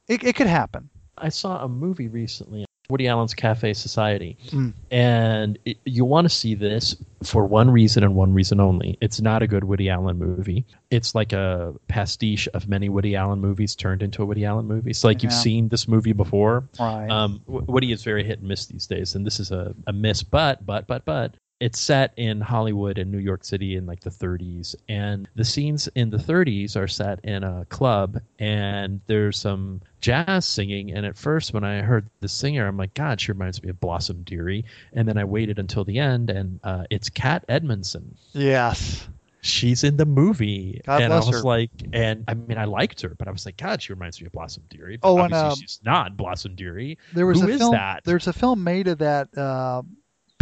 [0.09, 0.91] it, it could happen.
[1.17, 2.66] I saw a movie recently.
[2.89, 4.37] Woody Allen's Cafe Society.
[4.49, 4.73] Mm.
[4.91, 8.97] And it, you want to see this for one reason and one reason only.
[9.01, 10.65] It's not a good Woody Allen movie.
[10.91, 14.91] It's like a pastiche of many Woody Allen movies turned into a Woody Allen movie.
[14.91, 16.69] It's like you've seen this movie before.
[16.79, 17.09] Right.
[17.11, 20.23] Um, Woody is very hit and miss these days, and this is a, a miss.
[20.23, 24.11] But but but but it's set in Hollywood and New York City in like the
[24.11, 29.81] 30s, and the scenes in the 30s are set in a club, and there's some
[30.01, 30.93] jazz singing.
[30.93, 33.81] And at first, when I heard the singer, I'm like, God, she reminds me of
[33.81, 34.65] Blossom Dearie.
[34.93, 39.09] And then I waited until the end, and uh, it's Kat Edmonson yes.
[39.41, 40.83] she's in the movie.
[40.85, 41.43] God and I was her.
[41.43, 44.27] like, and I mean, I liked her, but I was like, God, she reminds me
[44.27, 44.99] of Blossom Dearie.
[44.99, 46.99] But Oh, and, um, she's not Blossom Dearie.
[47.15, 47.73] There was Who a film.
[47.73, 48.05] that?
[48.05, 49.83] There's a film made of that uh,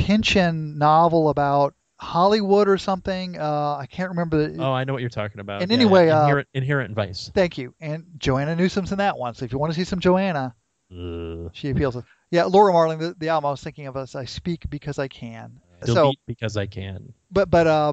[0.05, 3.39] Pynchon novel about Hollywood or something.
[3.39, 4.48] Uh, I can't remember.
[4.48, 5.62] The, Oh, I know what you're talking about.
[5.62, 7.31] And anyway, uh, Inherent, Inherent Vice.
[7.35, 7.74] Thank you.
[7.81, 9.35] And Joanna Newsom's in that one.
[9.35, 10.55] So if you want to see some Joanna,
[10.93, 11.51] Ugh.
[11.55, 11.94] she appeals.
[11.94, 14.98] To, yeah, Laura Marling, the, the album I was thinking of as I speak because
[14.98, 15.60] I can.
[15.85, 17.12] So, because I can.
[17.31, 17.93] but but uh,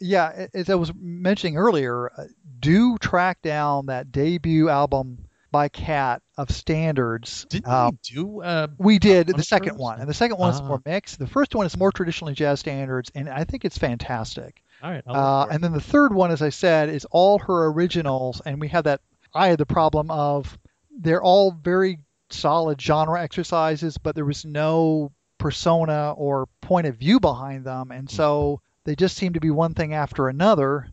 [0.00, 2.24] yeah, as I was mentioning earlier, uh,
[2.58, 7.46] do track down that debut album by Cat of Standards.
[7.64, 8.42] Uh, we do?
[8.42, 9.78] Uh, We did the second those?
[9.80, 11.18] one, and the second one is more mixed.
[11.18, 14.62] The first one is more traditionally jazz standards, and I think it's fantastic.
[14.82, 15.02] all right.
[15.06, 18.68] Uh, and then the third one, as I said, is all her originals, and we
[18.68, 19.00] have that.
[19.34, 20.58] I had the problem of
[21.00, 21.98] they're all very
[22.30, 28.10] solid genre exercises, but there was no persona or point of view behind them, and
[28.10, 30.88] so they just seem to be one thing after another.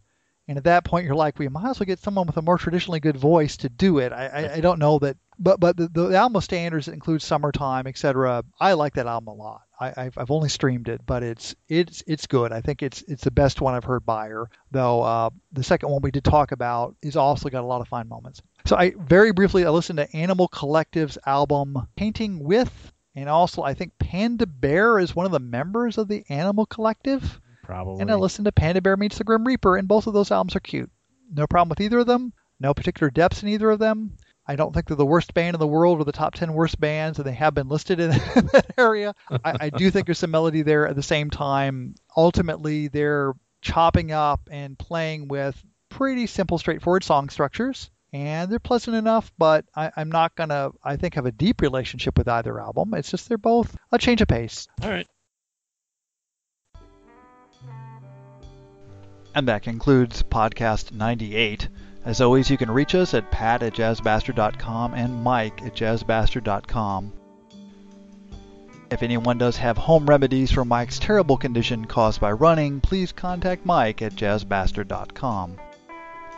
[0.48, 2.58] And at that point, you're like, we might as well get someone with a more
[2.58, 4.14] traditionally good voice to do it.
[4.14, 8.44] I, I, I don't know that, but but the, the album standards include "Summertime," etc.
[8.60, 9.62] I like that album a lot.
[9.80, 12.52] I, I've, I've only streamed it, but it's it's it's good.
[12.52, 14.50] I think it's it's the best one I've heard by her.
[14.70, 17.88] Though uh, the second one we did talk about is also got a lot of
[17.88, 18.42] fine moments.
[18.66, 23.74] So I very briefly I listened to Animal Collective's album "Painting with." And also, I
[23.74, 27.40] think Panda Bear is one of the members of the Animal Collective.
[27.66, 28.02] Probably.
[28.02, 30.56] And I listened to Panda Bear Meets the Grim Reaper, and both of those albums
[30.56, 30.92] are cute.
[31.32, 32.34] No problem with either of them.
[32.60, 34.18] No particular depths in either of them.
[34.48, 36.80] I don't think they're the worst band in the world or the top 10 worst
[36.80, 38.10] bands, and they have been listed in
[38.54, 39.16] that area.
[39.30, 41.96] I, I do think there's some melody there at the same time.
[42.16, 45.60] Ultimately, they're chopping up and playing with
[45.90, 47.90] pretty simple, straightforward song structures.
[48.14, 51.60] And they're pleasant enough, but I, I'm not going to, I think, have a deep
[51.62, 52.94] relationship with either album.
[52.94, 54.68] It's just they're both a change of pace.
[54.82, 55.08] all right.
[59.36, 61.68] And that concludes podcast 98.
[62.06, 67.12] As always, you can reach us at pat at jazzbastard.com and mike at jazzbastard.com.
[68.91, 73.66] If anyone does have home remedies for Mike's terrible condition caused by running, please contact
[73.66, 75.57] Mike at jazzbastard.com.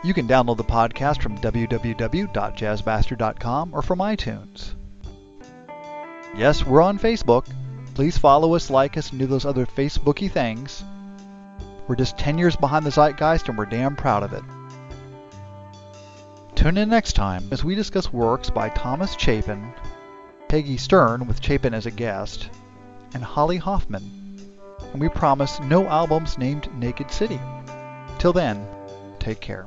[0.02, 4.74] You can download the podcast from www.jazzbastard.com or from iTunes.
[6.36, 7.46] Yes, we're on Facebook.
[7.94, 10.84] Please follow us, like us, and do those other Facebooky things.
[11.88, 14.44] We're just 10 years behind the zeitgeist and we're damn proud of it.
[16.54, 19.72] Tune in next time as we discuss works by Thomas Chapin,
[20.48, 22.50] Peggy Stern with Chapin as a guest,
[23.14, 24.02] and Holly Hoffman.
[24.92, 27.40] And we promise no albums named Naked City.
[28.18, 28.66] Till then,
[29.18, 29.66] take care.